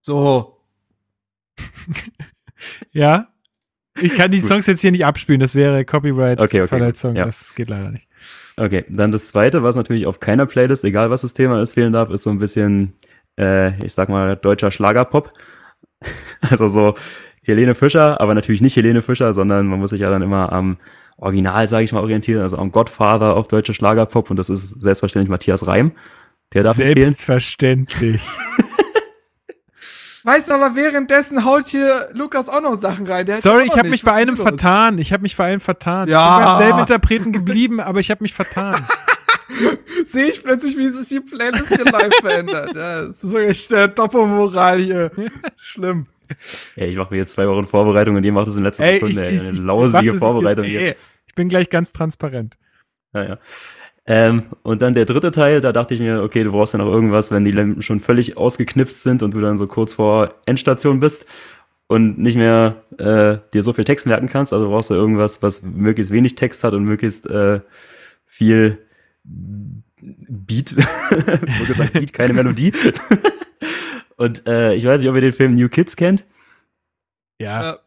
[0.00, 0.58] So.
[2.92, 3.28] ja.
[4.00, 7.10] Ich kann die Songs jetzt hier nicht abspielen, das wäre Copyright-Verletzung.
[7.10, 7.26] Okay, okay, ja.
[7.26, 8.08] Das geht leider nicht.
[8.56, 11.92] Okay, dann das zweite, was natürlich auf keiner Playlist, egal was das Thema ist, fehlen
[11.92, 12.94] darf, ist so ein bisschen,
[13.38, 15.32] äh, ich sag mal, deutscher Schlagerpop.
[16.40, 16.96] Also so
[17.44, 20.76] Helene Fischer, aber natürlich nicht Helene Fischer, sondern man muss sich ja dann immer am
[21.16, 25.30] Original, sage ich mal, orientieren, also am Godfather auf deutsche Schlagerpop und das ist selbstverständlich
[25.30, 25.92] Matthias Reim.
[26.54, 28.20] Der darf Selbstverständlich.
[30.24, 33.26] Weißt du, aber währenddessen haut hier Lukas auch noch Sachen rein.
[33.38, 34.98] Sorry, ich habe mich bei einem vertan.
[34.98, 36.08] Ich habe mich bei einem vertan.
[36.08, 36.28] Ja.
[36.28, 38.76] Ich bin beim selben Interpreten geblieben, aber ich habe mich vertan.
[40.04, 42.74] Sehe ich plötzlich, wie sich die Playlist hier live verändert.
[42.74, 45.10] Ja, das ist wirklich der Doppelmoral hier.
[45.56, 46.06] Schlimm.
[46.76, 48.94] Ja, ich mache mir jetzt zwei Wochen Vorbereitung und ihr macht es in letzter Ey,
[48.94, 49.28] Sekunde.
[49.28, 50.80] ich, ich, eine ich, lausige Vorbereitung hier.
[50.80, 50.94] Ey,
[51.26, 52.58] ich bin gleich ganz transparent.
[53.14, 53.38] Ja, ja.
[54.04, 56.92] Ähm, und dann der dritte Teil, da dachte ich mir, okay, du brauchst ja noch
[56.92, 60.98] irgendwas, wenn die Lampen schon völlig ausgeknipst sind und du dann so kurz vor Endstation
[60.98, 61.26] bist
[61.86, 64.52] und nicht mehr äh, dir so viel Text merken kannst.
[64.52, 67.60] Also brauchst du irgendwas, was möglichst wenig Text hat und möglichst äh,
[68.26, 68.78] viel
[69.24, 72.72] Beat, wo gesagt Beat, keine Melodie.
[74.22, 76.24] und äh, ich weiß nicht, ob ihr den Film New Kids kennt.
[77.38, 77.78] Ja.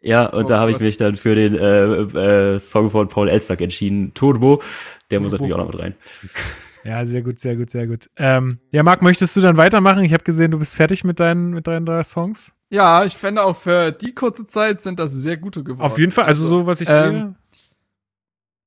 [0.00, 3.28] Ja, und Oh da habe ich mich dann für den äh, äh, Song von Paul
[3.28, 4.62] Elstag entschieden, Turbo.
[5.10, 5.94] Der muss natürlich auch noch mit rein.
[6.84, 8.08] Ja, sehr gut, sehr gut, sehr gut.
[8.16, 10.04] Ähm, ja, Marc, möchtest du dann weitermachen?
[10.04, 12.54] Ich habe gesehen, du bist fertig mit deinen, mit deinen drei Songs.
[12.70, 15.84] Ja, ich fände auch für die kurze Zeit sind das sehr gute geworden.
[15.84, 17.34] Auf jeden Fall, also so, was ich Ähm, sehe.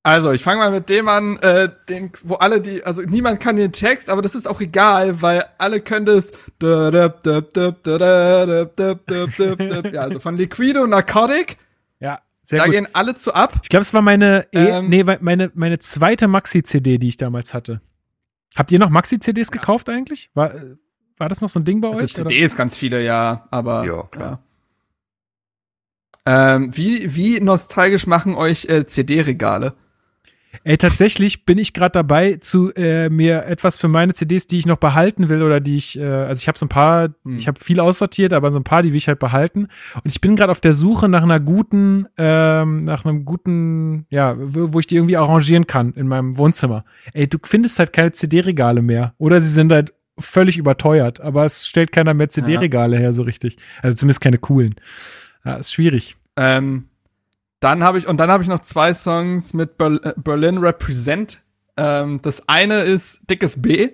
[0.03, 3.55] Also, ich fange mal mit dem an, äh, den, wo alle die, also niemand kann
[3.55, 6.31] den Text, aber das ist auch egal, weil alle können das.
[6.59, 7.13] Ja,
[10.01, 11.57] also von Liquido Narcotic.
[11.99, 12.73] Ja, sehr da gut.
[12.73, 13.59] gehen alle zu ab.
[13.61, 17.53] Ich glaube, es war meine, e Ähm, nee, meine, meine zweite Maxi-CD, die ich damals
[17.53, 17.81] hatte.
[18.55, 20.31] Habt ihr noch Maxi-CDs gekauft eigentlich?
[20.33, 20.77] War, äh,
[21.17, 22.19] war das noch so ein Ding bei Also euch?
[22.19, 22.29] oder?
[22.29, 23.85] CDs ganz viele, ja, aber.
[23.85, 24.43] Ja, klar.
[26.25, 26.55] Ja.
[26.55, 29.75] Ähm, wie, wie nostalgisch machen euch äh, CD-Regale?
[30.63, 34.65] Ey, tatsächlich bin ich gerade dabei, zu äh, mir etwas für meine CDs, die ich
[34.65, 37.37] noch behalten will oder die ich, äh, also ich habe so ein paar, Hm.
[37.37, 39.67] ich habe viel aussortiert, aber so ein paar, die will ich halt behalten.
[39.95, 44.35] Und ich bin gerade auf der Suche nach einer guten, ähm, nach einem guten, ja,
[44.37, 46.83] wo, wo ich die irgendwie arrangieren kann in meinem Wohnzimmer.
[47.13, 49.13] Ey, du findest halt keine CD-Regale mehr.
[49.17, 53.57] Oder sie sind halt völlig überteuert, aber es stellt keiner mehr CD-Regale her so richtig.
[53.81, 54.75] Also zumindest keine coolen.
[55.45, 56.15] Ja, ist schwierig.
[56.35, 56.85] Ähm,
[57.61, 61.41] dann habe ich, und dann habe ich noch zwei Songs mit Ber äh, Berlin Represent.
[61.77, 63.91] Ähm, das eine ist Dickes B,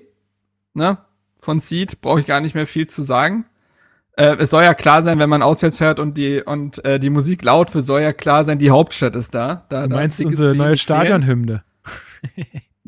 [0.73, 0.97] ne?
[1.35, 3.45] Von Seed, brauche ich gar nicht mehr viel zu sagen.
[4.13, 7.11] Äh, es soll ja klar sein, wenn man auswärts fährt und die, und äh, die
[7.11, 9.65] Musik laut wird, soll ja klar sein, die Hauptstadt ist da.
[9.69, 10.77] da Du meinst unsere B neue.
[10.77, 11.63] Stadionhymne.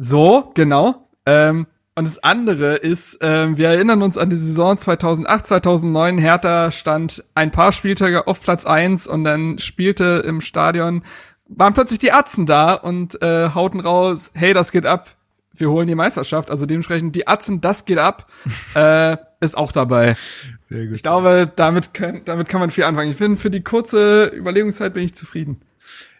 [0.02, 1.10] So, genau.
[1.26, 1.68] Ähm,
[2.00, 6.18] und das andere ist, ähm, wir erinnern uns an die Saison 2008, 2009.
[6.18, 11.04] Hertha stand ein paar Spieltage auf Platz eins und dann spielte im Stadion,
[11.50, 15.10] waren plötzlich die Atzen da und äh, hauten raus, hey, das geht ab.
[15.54, 16.50] Wir holen die Meisterschaft.
[16.50, 18.32] Also dementsprechend die Atzen, das geht ab,
[18.76, 20.16] äh, ist auch dabei.
[20.70, 23.12] Ich glaube, damit, können, damit kann man viel anfangen.
[23.12, 25.60] Ich finde, für die kurze Überlegungszeit bin ich zufrieden.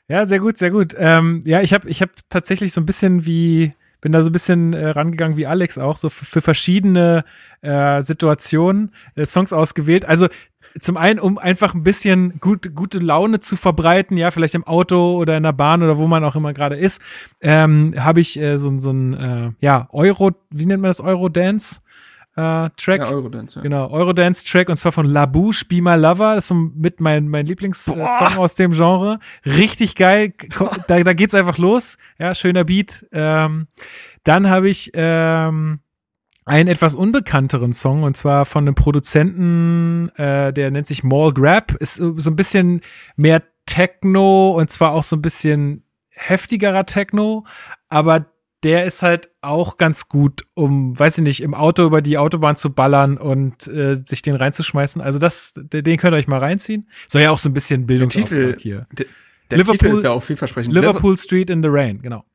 [0.10, 0.94] Ja, sehr gut, sehr gut.
[0.98, 4.34] Ähm, ja, ich habe ich hab tatsächlich so ein bisschen wie, bin da so ein
[4.34, 7.26] bisschen äh, rangegangen wie Alex auch, so für, verschiedene
[7.62, 10.06] äh, Situationen äh, Songs ausgewählt.
[10.06, 10.28] Also
[10.80, 15.18] zum einen, um einfach ein bisschen gut, gute Laune zu verbreiten, ja, vielleicht im Auto
[15.18, 17.02] oder in der Bahn oder wo man auch immer gerade ist,
[17.42, 21.82] ähm, habe ich äh, so, so ein, äh, ja, Euro, wie nennt man das, Eurodance?
[22.36, 23.02] Äh, Track.
[23.02, 23.62] Ja, Eurodance, ja.
[23.64, 26.36] Genau, Eurodance-Track und zwar von La Bouche, Be My Lover.
[26.36, 29.20] Das ist so mit mein, mein Lieblingssong aus dem Genre.
[29.46, 30.34] Richtig geil.
[30.88, 31.98] Da, da geht's einfach los.
[32.18, 33.06] Ja, schöner Beat.
[33.12, 33.68] Ähm,
[34.24, 35.80] dann habe ich ähm,
[36.46, 41.74] einen etwas unbekannteren Song und zwar von einem Produzenten, äh, der nennt sich Mall Grab.
[41.74, 42.82] Ist so so ein bisschen
[43.16, 47.46] mehr Techno und zwar auch so ein bisschen heftigerer Techno,
[47.88, 48.26] aber
[48.64, 52.56] der ist halt auch ganz gut, um, weiß ich nicht, im Auto über die Autobahn
[52.58, 55.02] zu ballern und äh, sich den reinzuschmeißen.
[55.02, 56.90] Also das, den könnt ihr euch mal reinziehen.
[57.08, 58.88] Soll ja auch so ein bisschen Titel- hier.
[58.98, 59.06] Der,
[59.50, 60.74] der Titel ist ja auch vielversprechend.
[60.74, 62.26] Liverpool Street in the Rain, genau.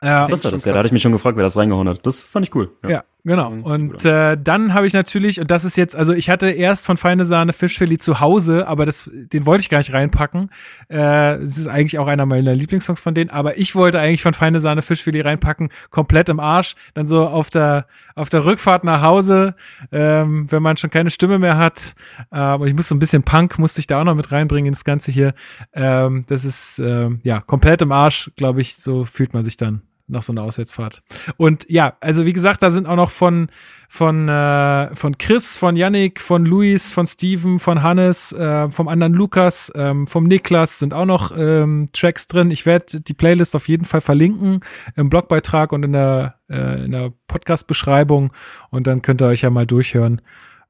[0.00, 0.72] Äh, Das war das, ja.
[0.72, 2.04] Da hatte ich mich schon gefragt, wer das reingehauen hat.
[2.06, 2.76] Das fand ich cool.
[2.88, 3.50] Ja, genau.
[3.50, 6.86] Mhm, Und äh, dann habe ich natürlich, und das ist jetzt, also ich hatte erst
[6.86, 10.50] von Feine Sahne Fischfilet zu Hause, aber das, den wollte ich gar nicht reinpacken.
[10.88, 14.34] Äh, Es ist eigentlich auch einer meiner Lieblingssongs von denen, aber ich wollte eigentlich von
[14.34, 17.86] Feine Sahne Fischfilet reinpacken, komplett im Arsch, dann so auf der
[18.16, 19.54] auf der Rückfahrt nach Hause,
[19.92, 21.94] ähm, wenn man schon keine Stimme mehr hat.
[22.30, 24.68] Äh, und ich muss so ein bisschen Punk, musste ich da auch noch mit reinbringen
[24.68, 25.32] ins Ganze hier.
[25.72, 29.82] Ähm, das ist ähm, ja komplett im Arsch, glaube ich, so fühlt man sich dann
[30.10, 31.02] nach so einer Auswärtsfahrt.
[31.36, 33.48] Und ja, also wie gesagt, da sind auch noch von
[33.92, 39.14] von äh, von Chris, von Yannick, von Luis, von Steven, von Hannes, äh, vom anderen
[39.14, 42.52] Lukas, ähm, vom Niklas sind auch noch ähm, Tracks drin.
[42.52, 44.60] Ich werde die Playlist auf jeden Fall verlinken
[44.94, 48.32] im Blogbeitrag und in der äh, in der Podcast-Beschreibung
[48.70, 50.20] und dann könnt ihr euch ja mal durchhören.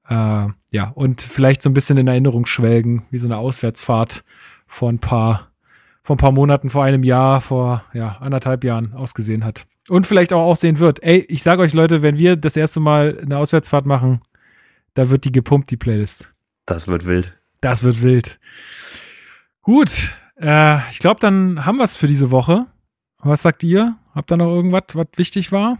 [0.08, 4.24] Äh, ja, und vielleicht so ein bisschen in Erinnerung schwelgen, wie so eine Auswärtsfahrt
[4.66, 5.49] vor ein paar
[6.02, 9.66] vor ein paar Monaten, vor einem Jahr, vor ja, anderthalb Jahren ausgesehen hat.
[9.88, 11.02] Und vielleicht auch aussehen wird.
[11.02, 14.20] Ey, ich sage euch Leute, wenn wir das erste Mal eine Auswärtsfahrt machen,
[14.94, 16.32] da wird die gepumpt, die Playlist.
[16.66, 17.34] Das wird wild.
[17.60, 18.38] Das wird wild.
[19.62, 22.66] Gut, äh, ich glaube, dann haben wir es für diese Woche.
[23.18, 23.96] Was sagt ihr?
[24.14, 25.78] Habt ihr noch irgendwas, was wichtig war?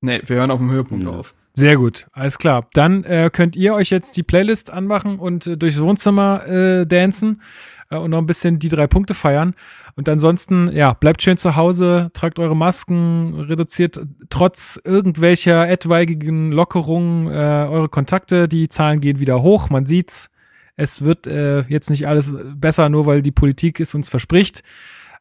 [0.00, 1.34] Nee, wir hören auf dem Höhepunkt auf.
[1.54, 2.66] Sehr gut, alles klar.
[2.72, 7.42] Dann äh, könnt ihr euch jetzt die Playlist anmachen und äh, durchs Wohnzimmer äh, dancen
[7.90, 9.54] äh, und noch ein bisschen die drei Punkte feiern.
[9.96, 14.00] Und ansonsten, ja, bleibt schön zu Hause, tragt eure Masken, reduziert
[14.30, 18.48] trotz irgendwelcher etwaigen Lockerungen äh, eure Kontakte.
[18.48, 20.30] Die Zahlen gehen wieder hoch, man sieht's.
[20.76, 24.62] Es wird äh, jetzt nicht alles besser, nur weil die Politik es uns verspricht.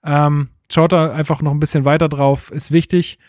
[0.03, 3.19] Ähm, schaut da einfach noch ein bisschen weiter drauf, ist wichtig.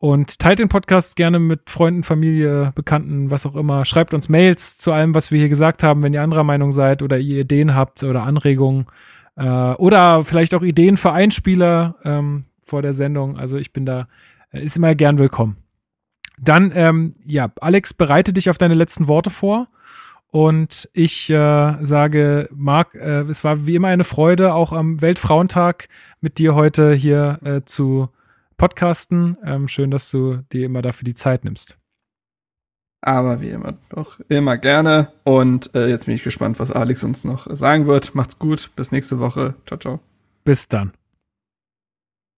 [0.00, 3.84] Und teilt den Podcast gerne mit Freunden, Familie, Bekannten, was auch immer.
[3.84, 7.02] Schreibt uns Mails zu allem, was wir hier gesagt haben, wenn ihr anderer Meinung seid
[7.02, 8.86] oder ihr Ideen habt oder Anregungen.
[9.36, 13.38] Äh, oder vielleicht auch Ideen für Einspieler ähm, vor der Sendung.
[13.38, 14.06] Also ich bin da,
[14.52, 15.56] äh, ist immer gern willkommen.
[16.40, 19.66] Dann, ähm, ja, Alex, bereite dich auf deine letzten Worte vor.
[20.30, 25.88] Und ich äh, sage, Marc, äh, es war wie immer eine Freude, auch am Weltfrauentag
[26.20, 28.10] mit dir heute hier äh, zu
[28.58, 29.38] podcasten.
[29.44, 31.78] Ähm, schön, dass du dir immer dafür die Zeit nimmst.
[33.00, 35.12] Aber wie immer, doch immer gerne.
[35.24, 38.14] Und äh, jetzt bin ich gespannt, was Alex uns noch sagen wird.
[38.14, 39.54] Macht's gut, bis nächste Woche.
[39.66, 40.00] Ciao, ciao.
[40.44, 40.92] Bis dann.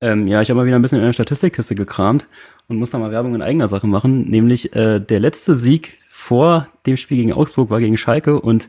[0.02, 2.26] Ähm, ja, ich habe mal wieder ein bisschen in der Statistikkiste gekramt
[2.68, 4.22] und muss da mal Werbung in eigener Sache machen.
[4.22, 8.68] Nämlich äh, der letzte Sieg vor dem Spiel gegen Augsburg war gegen Schalke und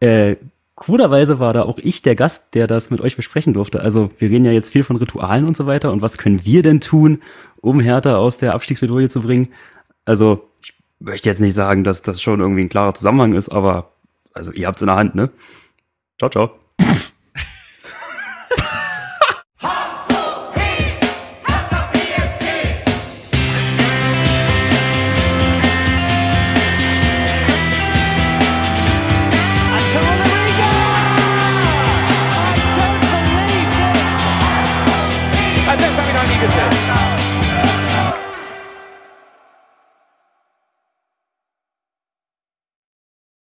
[0.00, 0.36] äh,
[0.74, 3.80] coolerweise war da auch ich der Gast, der das mit euch besprechen durfte.
[3.80, 6.62] Also wir reden ja jetzt viel von Ritualen und so weiter und was können wir
[6.62, 7.22] denn tun,
[7.60, 9.48] um Hertha aus der Abstiegsbedrohung zu bringen?
[10.04, 13.92] Also ich möchte jetzt nicht sagen, dass das schon irgendwie ein klarer Zusammenhang ist, aber
[14.32, 15.30] also ihr habt's in der Hand, ne?
[16.18, 16.50] Ciao, ciao.